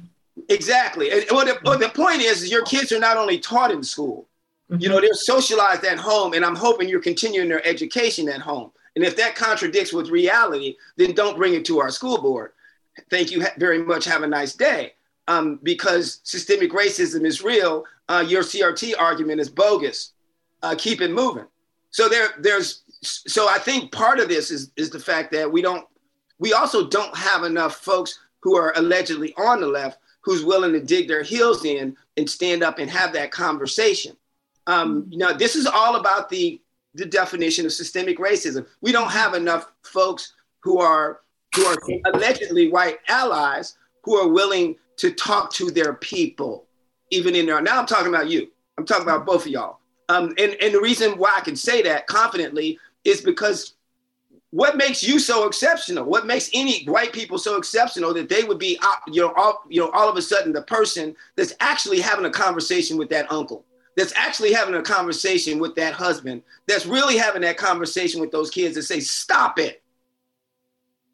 Exactly. 0.50 1.12
And 1.12 1.26
well, 1.32 1.46
the, 1.46 1.60
well, 1.64 1.78
the 1.78 1.90
point 1.90 2.22
is, 2.22 2.42
is 2.42 2.52
your 2.52 2.64
kids 2.64 2.92
are 2.92 3.00
not 3.00 3.18
only 3.18 3.38
taught 3.38 3.70
in 3.70 3.84
school, 3.84 4.28
mm-hmm. 4.70 4.82
you 4.82 4.90
know, 4.90 5.00
they're 5.00 5.14
socialized 5.14 5.86
at 5.86 6.00
home, 6.00 6.34
and 6.34 6.44
I'm 6.44 6.56
hoping 6.56 6.90
you're 6.90 7.02
continuing 7.02 7.50
their 7.50 7.66
education 7.68 8.30
at 8.30 8.42
home. 8.42 8.72
And 8.96 9.06
if 9.06 9.16
that 9.18 9.36
contradicts 9.36 9.94
with 9.94 10.10
reality, 10.10 10.76
then 10.98 11.14
don't 11.14 11.38
bring 11.38 11.54
it 11.54 11.66
to 11.66 11.80
our 11.80 11.92
school 11.92 12.20
board. 12.20 12.52
Thank 13.10 13.32
you 13.32 13.46
very 13.58 13.84
much. 13.84 14.06
Have 14.06 14.24
a 14.24 14.28
nice 14.28 14.54
day 14.56 14.94
um, 15.32 15.60
because 15.64 16.20
systemic 16.24 16.72
racism 16.72 17.26
is 17.26 17.42
real, 17.42 17.86
uh, 18.10 18.24
your 18.28 18.44
CRT 18.44 18.94
argument 19.00 19.40
is 19.40 19.50
bogus. 19.50 20.14
Uh, 20.62 20.76
keep 20.78 21.02
it 21.02 21.12
moving. 21.12 21.46
So 21.90 22.10
there, 22.10 22.30
there's, 22.40 22.84
so 23.02 23.48
I 23.50 23.58
think 23.58 23.92
part 23.92 24.20
of 24.20 24.28
this 24.28 24.52
is 24.52 24.72
is 24.76 24.90
the 24.90 25.00
fact 25.00 25.32
that 25.32 25.52
we 25.52 25.62
don't, 25.62 25.88
we 26.40 26.54
also 26.54 26.88
don't 26.88 27.16
have 27.16 27.44
enough 27.44 27.78
folks 27.78 28.20
who 28.42 28.58
are 28.58 28.74
allegedly 28.76 29.34
on 29.38 29.62
the 29.62 29.68
left 29.68 30.00
who's 30.22 30.44
willing 30.44 30.74
to 30.74 30.84
dig 30.84 31.08
their 31.08 31.24
heels 31.24 31.66
in 31.66 31.96
and 32.18 32.30
stand 32.30 32.62
up 32.62 32.78
and 32.78 32.90
have 32.90 33.14
that 33.14 33.32
conversation. 33.32 34.16
Um, 34.68 35.08
you 35.10 35.18
know, 35.18 35.34
this 35.34 35.56
is 35.56 35.66
all 35.66 35.96
about 35.96 36.30
the 36.30 36.62
the 36.94 37.06
definition 37.06 37.66
of 37.66 37.72
systemic 37.72 38.18
racism. 38.18 38.68
We 38.82 38.92
don't 38.92 39.12
have 39.12 39.34
enough 39.34 39.72
folks 39.84 40.34
who 40.60 40.80
are 40.80 41.22
who 41.56 41.64
are 41.66 41.78
allegedly 42.14 42.70
white 42.70 43.00
allies 43.08 43.78
who 44.04 44.18
are 44.18 44.28
willing 44.28 44.76
to 45.02 45.10
talk 45.12 45.52
to 45.52 45.72
their 45.72 45.94
people, 45.94 46.68
even 47.10 47.34
in 47.34 47.48
there. 47.48 47.60
Now 47.60 47.80
I'm 47.80 47.88
talking 47.88 48.08
about 48.14 48.30
you. 48.30 48.52
I'm 48.78 48.86
talking 48.86 49.02
about 49.02 49.26
both 49.26 49.48
of 49.48 49.52
y'all. 49.52 49.80
Um, 50.10 50.36
and, 50.38 50.56
and 50.62 50.72
the 50.72 50.80
reason 50.80 51.18
why 51.18 51.34
I 51.36 51.42
can 51.42 51.56
say 51.56 51.82
that 51.82 52.06
confidently 52.06 52.78
is 53.04 53.22
because 53.22 53.74
what 54.52 54.78
makes 54.78 55.02
you 55.02 55.18
so 55.18 55.48
exceptional? 55.48 56.06
What 56.06 56.28
makes 56.28 56.52
any 56.54 56.84
white 56.84 57.14
people 57.14 57.40
so 57.40 57.58
exceptional 57.58 58.14
that 58.14 58.30
they 58.30 58.44
would 58.44 58.60
be, 58.60 58.80
you 59.08 59.22
know, 59.24 59.34
all, 59.36 59.64
you 59.70 59.82
know, 59.82 59.90
all 59.90 60.08
of 60.08 60.18
a 60.18 60.22
sudden 60.22 60.54
the 60.54 60.62
person 60.62 61.16
that's 61.36 61.56
actually 61.62 62.00
having 62.00 62.26
a 62.26 62.30
conversation 62.30 62.96
with 62.96 63.10
that 63.10 63.32
uncle, 63.32 63.66
that's 63.98 64.14
actually 64.16 64.54
having 64.54 64.76
a 64.76 64.84
conversation 64.84 65.58
with 65.58 65.74
that 65.78 65.96
husband, 65.96 66.44
that's 66.68 66.86
really 66.86 67.18
having 67.18 67.42
that 67.42 67.58
conversation 67.58 68.22
with 68.22 68.30
those 68.30 68.52
kids 68.52 68.76
that 68.76 68.84
say, 68.84 69.00
"Stop 69.00 69.58
it." 69.58 69.82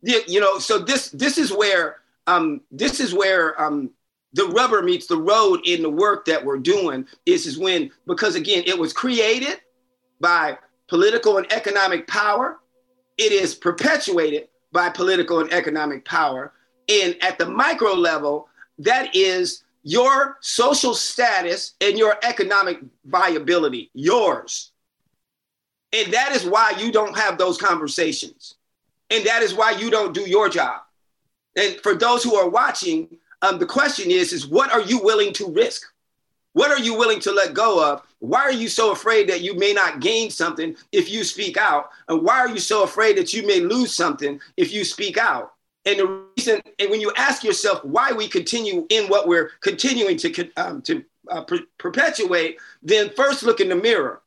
You, 0.01 0.21
you 0.27 0.41
know, 0.41 0.59
so 0.59 0.79
this 0.79 1.09
this 1.11 1.37
is 1.37 1.53
where 1.53 2.01
um, 2.27 2.61
this 2.71 2.99
is 2.99 3.13
where 3.13 3.59
um, 3.61 3.89
the 4.33 4.45
rubber 4.47 4.81
meets 4.81 5.07
the 5.07 5.17
road 5.17 5.61
in 5.65 5.81
the 5.81 5.89
work 5.89 6.25
that 6.25 6.43
we're 6.43 6.59
doing. 6.59 7.07
This 7.25 7.45
is 7.45 7.57
when 7.57 7.89
because 8.05 8.35
again 8.35 8.63
it 8.67 8.77
was 8.77 8.93
created 8.93 9.61
by 10.19 10.57
political 10.87 11.37
and 11.37 11.51
economic 11.51 12.07
power. 12.07 12.59
It 13.17 13.31
is 13.31 13.55
perpetuated 13.55 14.49
by 14.71 14.89
political 14.89 15.39
and 15.39 15.51
economic 15.51 16.05
power. 16.05 16.53
And 16.89 17.15
at 17.21 17.37
the 17.37 17.47
micro 17.47 17.93
level, 17.93 18.47
that 18.79 19.15
is 19.15 19.63
your 19.83 20.37
social 20.41 20.93
status 20.93 21.73
and 21.81 21.97
your 21.97 22.17
economic 22.23 22.79
viability, 23.05 23.89
yours. 23.93 24.71
And 25.93 26.13
that 26.13 26.33
is 26.33 26.45
why 26.45 26.73
you 26.77 26.91
don't 26.91 27.17
have 27.17 27.37
those 27.37 27.57
conversations. 27.57 28.55
And 29.09 29.25
that 29.25 29.41
is 29.41 29.53
why 29.53 29.71
you 29.71 29.89
don't 29.89 30.13
do 30.13 30.21
your 30.21 30.49
job. 30.49 30.81
And 31.57 31.75
for 31.81 31.95
those 31.95 32.23
who 32.23 32.35
are 32.35 32.49
watching, 32.49 33.17
um, 33.41 33.59
the 33.59 33.65
question 33.65 34.09
is, 34.09 34.31
is 34.31 34.47
what 34.47 34.71
are 34.71 34.81
you 34.81 35.03
willing 35.03 35.33
to 35.33 35.51
risk? 35.51 35.83
What 36.53 36.71
are 36.71 36.79
you 36.79 36.97
willing 36.97 37.19
to 37.21 37.31
let 37.31 37.53
go 37.53 37.83
of 37.85 38.01
why 38.19 38.41
are 38.41 38.51
you 38.51 38.67
so 38.67 38.91
afraid 38.91 39.29
that 39.29 39.41
you 39.41 39.53
may 39.55 39.73
not 39.73 39.99
gain 39.99 40.31
something 40.31 40.75
if 40.91 41.09
you 41.09 41.23
speak 41.23 41.57
out? 41.57 41.89
And 42.07 42.23
why 42.23 42.39
are 42.39 42.49
you 42.49 42.59
so 42.59 42.83
afraid 42.83 43.17
that 43.17 43.33
you 43.33 43.45
may 43.45 43.59
lose 43.59 43.93
something 43.93 44.39
if 44.55 44.73
you 44.73 44.83
speak 44.83 45.17
out? 45.17 45.53
And 45.85 45.99
the 45.99 46.25
reason, 46.35 46.61
and 46.79 46.89
when 46.89 46.99
you 46.99 47.13
ask 47.15 47.43
yourself 47.43 47.83
why 47.85 48.11
we 48.11 48.27
continue 48.27 48.85
in 48.89 49.07
what 49.07 49.27
we're 49.27 49.51
continuing 49.61 50.17
to, 50.17 50.51
um, 50.57 50.81
to 50.83 51.03
uh, 51.29 51.43
per- 51.43 51.67
perpetuate, 51.77 52.57
then 52.81 53.11
first 53.15 53.43
look 53.43 53.59
in 53.59 53.69
the 53.69 53.75
mirror. 53.75 54.21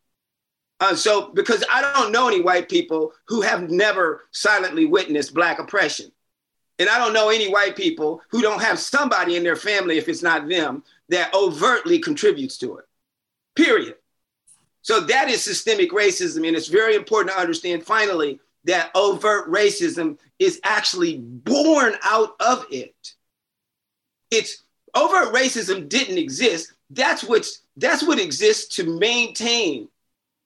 Uh, 0.78 0.94
so, 0.94 1.30
because 1.32 1.62
I 1.70 1.82
don't 1.82 2.12
know 2.12 2.28
any 2.28 2.40
white 2.40 2.68
people 2.68 3.12
who 3.26 3.42
have 3.42 3.70
never 3.70 4.22
silently 4.30 4.86
witnessed 4.86 5.34
Black 5.34 5.58
oppression. 5.58 6.10
And 6.80 6.88
I 6.88 6.98
don't 6.98 7.12
know 7.12 7.28
any 7.28 7.50
white 7.50 7.76
people 7.76 8.22
who 8.30 8.40
don't 8.40 8.62
have 8.62 8.78
somebody 8.78 9.36
in 9.36 9.44
their 9.44 9.54
family, 9.54 9.98
if 9.98 10.08
it's 10.08 10.22
not 10.22 10.48
them, 10.48 10.82
that 11.10 11.32
overtly 11.34 11.98
contributes 11.98 12.56
to 12.58 12.78
it. 12.78 12.86
Period. 13.54 13.96
So 14.80 15.00
that 15.00 15.28
is 15.28 15.42
systemic 15.42 15.90
racism. 15.90 16.48
And 16.48 16.56
it's 16.56 16.68
very 16.68 16.94
important 16.96 17.34
to 17.34 17.40
understand 17.40 17.84
finally 17.84 18.40
that 18.64 18.90
overt 18.94 19.50
racism 19.50 20.18
is 20.38 20.58
actually 20.64 21.18
born 21.18 21.94
out 22.02 22.34
of 22.40 22.64
it. 22.70 23.14
It's 24.30 24.62
overt 24.94 25.34
racism 25.34 25.86
didn't 25.86 26.16
exist. 26.16 26.72
That's 26.88 27.22
what 27.22 27.46
that's 27.76 28.02
what 28.02 28.18
exists 28.18 28.76
to 28.76 28.84
maintain 28.98 29.88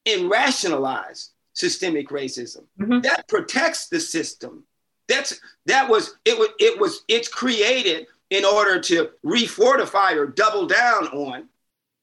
and 0.05 0.29
rationalize 0.29 1.31
systemic 1.53 2.09
racism. 2.09 2.65
Mm-hmm. 2.81 3.01
That 3.01 3.29
protects 3.29 3.89
the 3.89 4.01
system. 4.01 4.65
That's 5.09 5.41
that 5.67 5.89
was 5.89 6.17
it 6.25 6.39
was 6.39 6.49
it 6.59 6.79
was 6.79 7.05
it's 7.09 7.29
created 7.29 8.07
in 8.31 8.45
order 8.45 8.81
to 8.81 9.11
refortify 9.25 10.17
or 10.17 10.27
double 10.27 10.67
down 10.67 11.09
on 11.09 11.49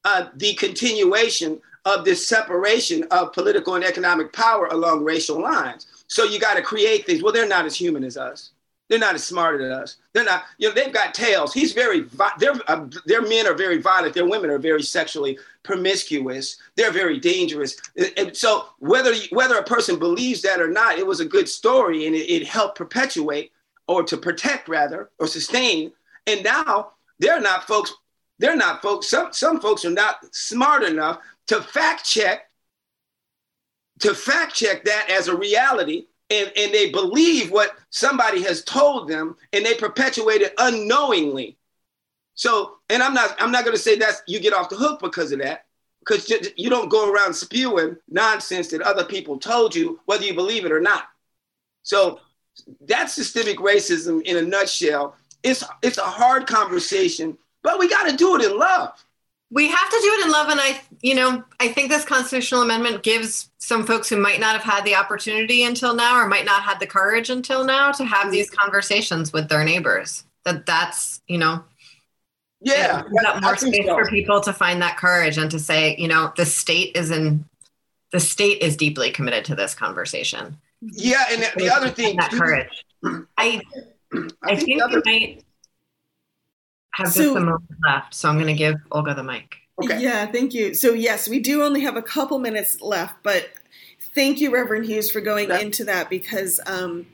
uh, 0.04 0.26
the 0.36 0.54
continuation 0.54 1.60
of 1.84 2.04
this 2.04 2.26
separation 2.26 3.04
of 3.10 3.32
political 3.32 3.74
and 3.74 3.84
economic 3.84 4.32
power 4.32 4.66
along 4.66 5.04
racial 5.04 5.40
lines. 5.40 5.86
So 6.06 6.24
you 6.24 6.38
got 6.38 6.54
to 6.54 6.62
create 6.62 7.06
things. 7.06 7.22
Well, 7.22 7.32
they're 7.32 7.48
not 7.48 7.66
as 7.66 7.74
human 7.74 8.04
as 8.04 8.16
us. 8.16 8.50
They're 8.92 8.98
not 8.98 9.14
as 9.14 9.24
smart 9.24 9.62
as 9.62 9.70
us. 9.70 9.96
They're 10.12 10.22
not. 10.22 10.44
You 10.58 10.68
know, 10.68 10.74
they've 10.74 10.92
got 10.92 11.14
tails. 11.14 11.54
He's 11.54 11.72
very. 11.72 12.04
Their 12.38 12.52
uh, 12.68 12.88
their 13.06 13.22
men 13.22 13.46
are 13.46 13.54
very 13.54 13.80
violent. 13.80 14.12
Their 14.12 14.28
women 14.28 14.50
are 14.50 14.58
very 14.58 14.82
sexually 14.82 15.38
promiscuous. 15.62 16.58
They're 16.76 16.92
very 16.92 17.18
dangerous. 17.18 17.80
And 18.18 18.36
so 18.36 18.66
whether 18.80 19.14
whether 19.30 19.56
a 19.56 19.62
person 19.62 19.98
believes 19.98 20.42
that 20.42 20.60
or 20.60 20.68
not, 20.68 20.98
it 20.98 21.06
was 21.06 21.20
a 21.20 21.24
good 21.24 21.48
story 21.48 22.06
and 22.06 22.14
it, 22.14 22.30
it 22.30 22.46
helped 22.46 22.76
perpetuate 22.76 23.52
or 23.88 24.02
to 24.02 24.18
protect 24.18 24.68
rather 24.68 25.08
or 25.18 25.26
sustain. 25.26 25.92
And 26.26 26.44
now 26.44 26.90
they're 27.18 27.40
not 27.40 27.66
folks. 27.66 27.94
They're 28.40 28.56
not 28.56 28.82
folks. 28.82 29.08
Some 29.08 29.32
some 29.32 29.58
folks 29.58 29.86
are 29.86 29.90
not 29.90 30.16
smart 30.32 30.82
enough 30.82 31.20
to 31.46 31.62
fact 31.62 32.04
check 32.04 32.50
to 34.00 34.14
fact 34.14 34.54
check 34.54 34.84
that 34.84 35.08
as 35.08 35.28
a 35.28 35.34
reality 35.36 36.08
and, 36.32 36.52
and 36.56 36.72
they 36.72 36.90
believe 36.90 37.50
what 37.50 37.76
somebody 37.90 38.42
has 38.42 38.64
told 38.64 39.08
them 39.08 39.36
and 39.52 39.64
they 39.64 39.74
perpetuate 39.74 40.40
it 40.40 40.54
unknowingly. 40.58 41.58
So 42.34 42.78
and 42.88 43.02
i'm 43.02 43.12
not 43.12 43.36
i'm 43.40 43.52
not 43.52 43.64
going 43.64 43.76
to 43.76 43.82
say 43.82 43.96
that 43.98 44.22
you 44.26 44.40
get 44.40 44.54
off 44.54 44.70
the 44.70 44.76
hook 44.76 45.00
because 45.00 45.32
of 45.32 45.40
that 45.40 45.66
because 46.00 46.32
you 46.56 46.70
don't 46.70 46.88
go 46.88 47.12
around 47.12 47.34
spewing 47.34 47.96
nonsense 48.08 48.68
that 48.68 48.80
other 48.80 49.04
people 49.04 49.38
told 49.38 49.74
you 49.74 50.00
whether 50.06 50.24
you 50.24 50.34
believe 50.34 50.64
it 50.64 50.72
or 50.72 50.80
not. 50.80 51.04
So 51.84 52.20
that's 52.80 53.12
systemic 53.12 53.58
racism 53.58 54.22
in 54.22 54.38
a 54.38 54.42
nutshell. 54.42 55.14
It's 55.42 55.62
it's 55.82 55.98
a 55.98 56.02
hard 56.02 56.46
conversation 56.46 57.36
but 57.62 57.78
we 57.78 57.88
got 57.88 58.08
to 58.08 58.16
do 58.16 58.36
it 58.36 58.44
in 58.44 58.56
love 58.58 59.04
we 59.52 59.68
have 59.68 59.90
to 59.90 59.98
do 60.02 60.08
it 60.18 60.26
in 60.26 60.32
love 60.32 60.48
and 60.48 60.60
i 60.60 60.80
you 61.02 61.14
know 61.14 61.44
i 61.60 61.68
think 61.68 61.90
this 61.90 62.04
constitutional 62.04 62.62
amendment 62.62 63.02
gives 63.02 63.50
some 63.62 63.86
folks 63.86 64.08
who 64.08 64.16
might 64.16 64.40
not 64.40 64.60
have 64.60 64.64
had 64.64 64.84
the 64.84 64.96
opportunity 64.96 65.62
until 65.62 65.94
now 65.94 66.16
or 66.16 66.26
might 66.26 66.44
not 66.44 66.62
have 66.62 66.80
the 66.80 66.86
courage 66.86 67.30
until 67.30 67.64
now 67.64 67.92
to 67.92 68.04
have 68.04 68.32
these 68.32 68.50
mm-hmm. 68.50 68.60
conversations 68.60 69.32
with 69.32 69.48
their 69.48 69.62
neighbors. 69.62 70.24
That 70.44 70.66
that's 70.66 71.22
you 71.28 71.38
know 71.38 71.62
yeah. 72.60 73.04
more 73.40 73.56
space 73.56 73.86
so. 73.86 73.94
for 73.94 74.08
people 74.08 74.40
to 74.40 74.52
find 74.52 74.82
that 74.82 74.96
courage 74.96 75.38
and 75.38 75.48
to 75.52 75.60
say 75.60 75.94
you 75.96 76.08
know 76.08 76.32
the 76.36 76.44
state 76.44 76.96
is 76.96 77.12
in 77.12 77.44
the 78.10 78.18
state 78.18 78.60
is 78.62 78.76
deeply 78.76 79.12
committed 79.12 79.44
to 79.44 79.54
this 79.54 79.74
conversation. 79.76 80.58
Yeah 80.80 81.22
and 81.30 81.40
the, 81.40 81.50
the 81.56 81.70
other 81.70 81.88
thing 81.88 82.16
that 82.16 82.32
courage. 82.32 82.84
I 83.04 83.22
i, 83.38 83.60
I 84.42 84.56
think, 84.56 84.66
think 84.66 84.82
other, 84.82 85.02
might 85.04 85.44
have 86.92 87.12
so, 87.12 87.22
just 87.22 87.36
a 87.36 87.40
moment 87.40 87.64
left, 87.84 88.14
so 88.14 88.28
I'm 88.28 88.36
going 88.36 88.48
to 88.48 88.54
give 88.54 88.76
Olga 88.90 89.14
the 89.14 89.22
mic. 89.22 89.56
Okay. 89.82 90.02
Yeah, 90.02 90.26
thank 90.26 90.54
you. 90.54 90.74
So, 90.74 90.92
yes, 90.92 91.28
we 91.28 91.40
do 91.40 91.62
only 91.62 91.80
have 91.80 91.96
a 91.96 92.02
couple 92.02 92.38
minutes 92.38 92.80
left, 92.80 93.16
but 93.22 93.50
thank 94.14 94.40
you, 94.40 94.52
Reverend 94.52 94.86
Hughes, 94.86 95.10
for 95.10 95.20
going 95.20 95.50
into 95.50 95.84
that 95.84 96.10
because 96.10 96.60
um, 96.66 97.06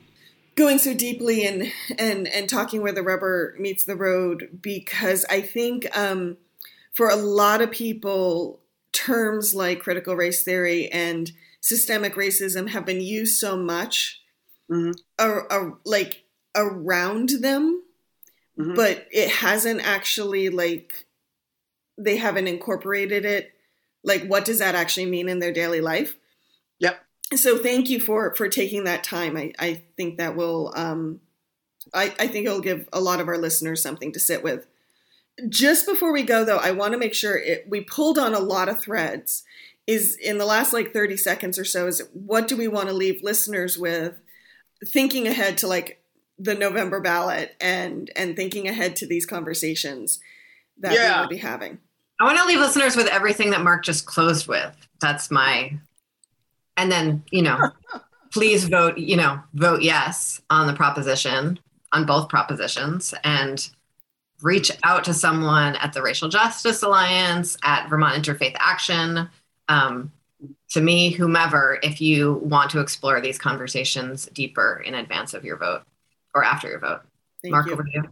going 0.55 0.77
so 0.77 0.93
deeply 0.93 1.45
and 1.45 1.71
and 1.97 2.27
and 2.27 2.49
talking 2.49 2.81
where 2.81 2.91
the 2.91 3.01
rubber 3.01 3.55
meets 3.57 3.85
the 3.85 3.95
road. 3.95 4.59
Because 4.61 5.25
I 5.29 5.41
think 5.41 5.87
um, 5.97 6.37
for 6.93 7.09
a 7.09 7.15
lot 7.15 7.61
of 7.61 7.71
people, 7.71 8.59
terms 8.91 9.55
like 9.55 9.79
critical 9.79 10.15
race 10.15 10.43
theory 10.43 10.91
and 10.91 11.31
systemic 11.61 12.15
racism 12.15 12.69
have 12.69 12.85
been 12.85 13.01
used 13.01 13.37
so 13.37 13.55
much, 13.57 14.21
mm-hmm. 14.69 14.91
or, 15.17 15.51
or 15.51 15.79
like 15.85 16.25
around 16.55 17.29
them 17.41 17.83
mm-hmm. 18.59 18.75
but 18.75 19.07
it 19.11 19.29
hasn't 19.29 19.81
actually 19.81 20.49
like 20.49 21.05
they 21.97 22.17
haven't 22.17 22.47
incorporated 22.47 23.25
it. 23.25 23.53
Like 24.03 24.25
what 24.25 24.45
does 24.45 24.59
that 24.59 24.75
actually 24.75 25.05
mean 25.05 25.29
in 25.29 25.39
their 25.39 25.53
daily 25.53 25.81
life? 25.81 26.17
Yep. 26.79 26.99
So 27.35 27.57
thank 27.57 27.89
you 27.89 27.99
for 27.99 28.33
for 28.35 28.49
taking 28.49 28.83
that 28.83 29.03
time. 29.03 29.37
I 29.37 29.53
i 29.59 29.81
think 29.95 30.17
that 30.17 30.35
will 30.35 30.73
um 30.75 31.21
i 31.93 32.13
i 32.19 32.27
think 32.27 32.45
it'll 32.45 32.61
give 32.61 32.87
a 32.91 33.01
lot 33.01 33.19
of 33.21 33.27
our 33.27 33.37
listeners 33.37 33.81
something 33.81 34.11
to 34.13 34.19
sit 34.19 34.43
with. 34.43 34.65
Just 35.47 35.85
before 35.85 36.11
we 36.11 36.23
go 36.23 36.43
though 36.43 36.57
i 36.57 36.71
want 36.71 36.93
to 36.93 36.99
make 36.99 37.13
sure 37.13 37.37
it 37.37 37.65
we 37.69 37.81
pulled 37.81 38.17
on 38.17 38.33
a 38.33 38.39
lot 38.39 38.69
of 38.69 38.79
threads. 38.79 39.43
Is 39.87 40.15
in 40.17 40.37
the 40.37 40.45
last 40.45 40.71
like 40.71 40.93
30 40.93 41.17
seconds 41.17 41.57
or 41.57 41.65
so 41.65 41.87
is 41.87 42.07
what 42.13 42.47
do 42.47 42.55
we 42.55 42.67
want 42.67 42.89
to 42.89 42.93
leave 42.93 43.23
listeners 43.23 43.75
with 43.75 44.21
thinking 44.85 45.27
ahead 45.27 45.57
to 45.57 45.67
like 45.67 45.99
the 46.39 46.55
November 46.55 47.01
ballot 47.01 47.55
and 47.59 48.09
and 48.15 48.35
thinking 48.35 48.67
ahead 48.67 48.95
to 48.97 49.07
these 49.07 49.25
conversations 49.25 50.19
that 50.79 50.93
yeah. 50.93 51.17
we 51.17 51.21
will 51.21 51.29
be 51.29 51.37
having. 51.37 51.79
I 52.19 52.25
want 52.25 52.37
to 52.37 52.45
leave 52.45 52.59
listeners 52.59 52.95
with 52.95 53.07
everything 53.07 53.51
that 53.51 53.61
Mark 53.61 53.83
just 53.83 54.05
closed 54.05 54.47
with. 54.47 54.75
That's 54.99 55.29
my 55.29 55.77
and 56.77 56.91
then, 56.91 57.23
you 57.29 57.41
know, 57.41 57.59
please 58.31 58.65
vote, 58.65 58.97
you 58.97 59.17
know, 59.17 59.39
vote 59.53 59.81
yes 59.81 60.41
on 60.49 60.67
the 60.67 60.73
proposition, 60.73 61.59
on 61.91 62.05
both 62.05 62.29
propositions 62.29 63.13
and 63.23 63.69
reach 64.41 64.71
out 64.83 65.03
to 65.03 65.13
someone 65.13 65.75
at 65.77 65.91
the 65.91 66.01
Racial 66.01 66.29
Justice 66.29 66.81
Alliance, 66.81 67.57
at 67.63 67.89
Vermont 67.89 68.23
Interfaith 68.23 68.55
Action, 68.59 69.29
um, 69.67 70.11
to 70.69 70.81
me, 70.81 71.09
whomever, 71.09 71.79
if 71.83 71.99
you 71.99 72.35
want 72.35 72.71
to 72.71 72.79
explore 72.79 73.19
these 73.19 73.37
conversations 73.37 74.27
deeper 74.27 74.81
in 74.85 74.95
advance 74.95 75.33
of 75.33 75.43
your 75.43 75.57
vote 75.57 75.81
or 76.33 76.43
after 76.43 76.69
your 76.69 76.79
vote. 76.79 77.01
Thank 77.41 77.53
Mark, 77.53 77.67
you. 77.67 77.73
over 77.73 77.83
to 77.83 77.89
you. 77.91 78.03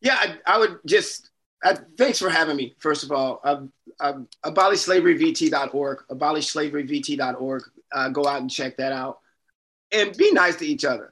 Yeah, 0.00 0.16
I, 0.18 0.54
I 0.54 0.58
would 0.58 0.78
just 0.86 1.30
uh, 1.64 1.76
thanks 1.96 2.18
for 2.18 2.28
having 2.28 2.56
me. 2.56 2.74
First 2.78 3.04
of 3.04 3.12
all, 3.12 3.40
uh, 3.44 3.62
uh, 4.00 4.14
abolishslaveryvt.org, 4.44 5.98
abolishslaveryvt.org. 6.10 7.62
Uh, 7.92 8.08
go 8.08 8.26
out 8.26 8.40
and 8.40 8.50
check 8.50 8.76
that 8.78 8.92
out, 8.92 9.18
and 9.92 10.16
be 10.16 10.32
nice 10.32 10.56
to 10.56 10.66
each 10.66 10.84
other 10.84 11.11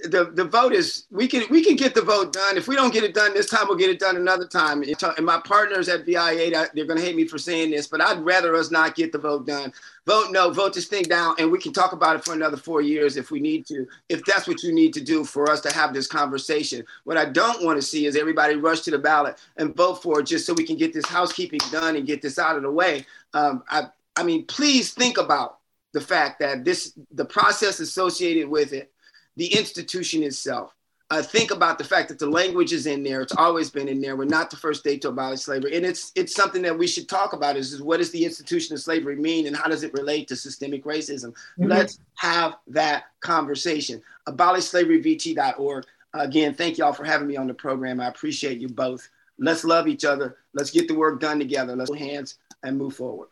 the 0.00 0.30
the 0.34 0.44
vote 0.44 0.72
is 0.72 1.06
we 1.10 1.26
can 1.26 1.44
we 1.50 1.62
can 1.64 1.76
get 1.76 1.94
the 1.94 2.02
vote 2.02 2.32
done. 2.32 2.56
If 2.56 2.68
we 2.68 2.76
don't 2.76 2.92
get 2.92 3.04
it 3.04 3.14
done 3.14 3.34
this 3.34 3.48
time, 3.48 3.66
we'll 3.68 3.76
get 3.76 3.90
it 3.90 3.98
done 3.98 4.16
another 4.16 4.46
time. 4.46 4.82
And 4.82 5.26
my 5.26 5.40
partners 5.40 5.88
at 5.88 6.04
VIA, 6.04 6.50
they're 6.74 6.84
going 6.84 6.98
to 6.98 7.04
hate 7.04 7.16
me 7.16 7.26
for 7.26 7.38
saying 7.38 7.70
this, 7.70 7.86
but 7.86 8.00
I'd 8.00 8.20
rather 8.20 8.54
us 8.54 8.70
not 8.70 8.94
get 8.94 9.12
the 9.12 9.18
vote 9.18 9.46
done. 9.46 9.72
Vote 10.06 10.30
no, 10.30 10.50
vote 10.50 10.74
this 10.74 10.86
thing 10.86 11.04
down, 11.04 11.34
and 11.38 11.50
we 11.50 11.58
can 11.58 11.72
talk 11.72 11.92
about 11.92 12.16
it 12.16 12.24
for 12.24 12.34
another 12.34 12.56
four 12.56 12.80
years 12.80 13.16
if 13.16 13.30
we 13.30 13.40
need 13.40 13.66
to. 13.66 13.86
If 14.08 14.24
that's 14.24 14.46
what 14.46 14.62
you 14.62 14.72
need 14.72 14.92
to 14.94 15.00
do 15.00 15.24
for 15.24 15.50
us 15.50 15.60
to 15.62 15.72
have 15.72 15.94
this 15.94 16.06
conversation. 16.06 16.84
What 17.04 17.16
I 17.16 17.24
don't 17.24 17.64
want 17.64 17.80
to 17.80 17.86
see 17.86 18.06
is 18.06 18.16
everybody 18.16 18.56
rush 18.56 18.80
to 18.82 18.90
the 18.90 18.98
ballot 18.98 19.38
and 19.56 19.74
vote 19.74 20.02
for 20.02 20.20
it 20.20 20.26
just 20.26 20.46
so 20.46 20.54
we 20.54 20.64
can 20.64 20.76
get 20.76 20.92
this 20.92 21.06
housekeeping 21.06 21.60
done 21.70 21.96
and 21.96 22.06
get 22.06 22.22
this 22.22 22.38
out 22.38 22.56
of 22.56 22.62
the 22.62 22.70
way. 22.70 23.06
Um, 23.34 23.62
I 23.68 23.88
I 24.16 24.22
mean, 24.22 24.46
please 24.46 24.92
think 24.92 25.18
about 25.18 25.58
the 25.92 26.00
fact 26.00 26.40
that 26.40 26.64
this 26.64 26.92
the 27.12 27.24
process 27.24 27.80
associated 27.80 28.48
with 28.48 28.72
it 28.72 28.92
the 29.36 29.46
institution 29.56 30.22
itself. 30.22 30.72
Uh, 31.08 31.22
think 31.22 31.52
about 31.52 31.78
the 31.78 31.84
fact 31.84 32.08
that 32.08 32.18
the 32.18 32.28
language 32.28 32.72
is 32.72 32.86
in 32.86 33.04
there. 33.04 33.20
It's 33.20 33.36
always 33.36 33.70
been 33.70 33.86
in 33.86 34.00
there. 34.00 34.16
We're 34.16 34.24
not 34.24 34.50
the 34.50 34.56
first 34.56 34.80
state 34.80 35.02
to 35.02 35.10
abolish 35.10 35.42
slavery, 35.42 35.76
and 35.76 35.86
it's 35.86 36.10
it's 36.16 36.34
something 36.34 36.62
that 36.62 36.76
we 36.76 36.88
should 36.88 37.08
talk 37.08 37.32
about. 37.32 37.56
Is, 37.56 37.72
is 37.72 37.80
what 37.80 37.98
does 37.98 38.10
the 38.10 38.24
institution 38.24 38.74
of 38.74 38.80
slavery 38.80 39.14
mean, 39.14 39.46
and 39.46 39.56
how 39.56 39.68
does 39.68 39.84
it 39.84 39.92
relate 39.92 40.26
to 40.28 40.36
systemic 40.36 40.84
racism? 40.84 41.26
Mm-hmm. 41.58 41.66
Let's 41.66 42.00
have 42.16 42.56
that 42.66 43.04
conversation. 43.20 44.02
AbolishSlaveryVT.org. 44.28 45.84
Again, 46.14 46.54
thank 46.54 46.78
y'all 46.78 46.92
for 46.92 47.04
having 47.04 47.28
me 47.28 47.36
on 47.36 47.46
the 47.46 47.54
program. 47.54 48.00
I 48.00 48.08
appreciate 48.08 48.58
you 48.58 48.68
both. 48.68 49.08
Let's 49.38 49.64
love 49.64 49.86
each 49.86 50.04
other. 50.04 50.38
Let's 50.54 50.72
get 50.72 50.88
the 50.88 50.94
work 50.94 51.20
done 51.20 51.38
together. 51.38 51.76
Let's 51.76 51.90
hold 51.90 52.00
hands 52.00 52.38
and 52.64 52.76
move 52.76 52.96
forward. 52.96 53.28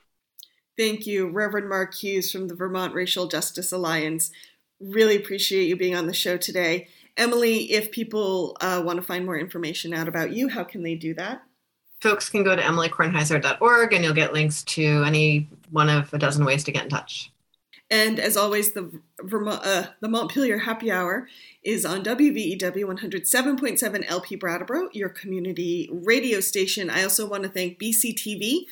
Thank 0.76 1.06
you, 1.06 1.28
Reverend 1.28 1.68
Mark 1.68 1.94
Hughes 1.94 2.30
from 2.30 2.48
the 2.48 2.54
Vermont 2.54 2.94
Racial 2.94 3.26
Justice 3.26 3.72
Alliance. 3.72 4.30
Really 4.80 5.16
appreciate 5.16 5.68
you 5.68 5.76
being 5.76 5.94
on 5.94 6.06
the 6.06 6.14
show 6.14 6.36
today. 6.36 6.88
Emily, 7.16 7.72
if 7.72 7.90
people 7.90 8.56
uh, 8.60 8.82
want 8.84 8.96
to 8.96 9.06
find 9.06 9.24
more 9.24 9.38
information 9.38 9.94
out 9.94 10.08
about 10.08 10.32
you, 10.32 10.48
how 10.48 10.64
can 10.64 10.82
they 10.82 10.94
do 10.94 11.14
that? 11.14 11.42
Folks 12.00 12.28
can 12.28 12.42
go 12.42 12.56
to 12.56 12.62
emilykornheiser.org 12.62 13.92
and 13.92 14.04
you'll 14.04 14.14
get 14.14 14.32
links 14.32 14.62
to 14.64 15.04
any 15.04 15.48
one 15.70 15.88
of 15.88 16.12
a 16.12 16.18
dozen 16.18 16.44
ways 16.44 16.64
to 16.64 16.72
get 16.72 16.84
in 16.84 16.90
touch. 16.90 17.30
And 17.90 18.18
as 18.18 18.36
always, 18.36 18.72
the 18.72 19.00
Vermont, 19.20 19.60
uh, 19.64 19.86
the 20.00 20.08
Montpelier 20.08 20.58
Happy 20.58 20.90
Hour 20.90 21.28
is 21.62 21.84
on 21.84 22.02
WVEW 22.02 22.58
107.7 22.58 24.04
LP 24.08 24.36
Brattleboro, 24.36 24.88
your 24.92 25.10
community 25.10 25.88
radio 25.92 26.40
station. 26.40 26.90
I 26.90 27.02
also 27.02 27.28
want 27.28 27.42
to 27.44 27.48
thank 27.48 27.78
BCTV 27.78 28.64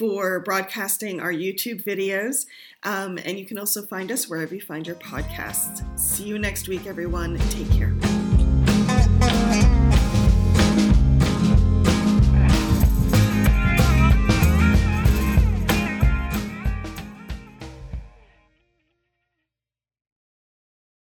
for 0.00 0.40
broadcasting 0.40 1.20
our 1.20 1.30
YouTube 1.30 1.84
videos. 1.84 2.46
Um, 2.84 3.18
and 3.22 3.38
you 3.38 3.44
can 3.44 3.58
also 3.58 3.82
find 3.82 4.10
us 4.10 4.30
wherever 4.30 4.54
you 4.54 4.62
find 4.62 4.86
your 4.86 4.96
podcasts. 4.96 5.84
See 5.98 6.24
you 6.24 6.38
next 6.38 6.68
week, 6.68 6.86
everyone. 6.86 7.36
Take 7.50 7.70
care. 7.72 8.19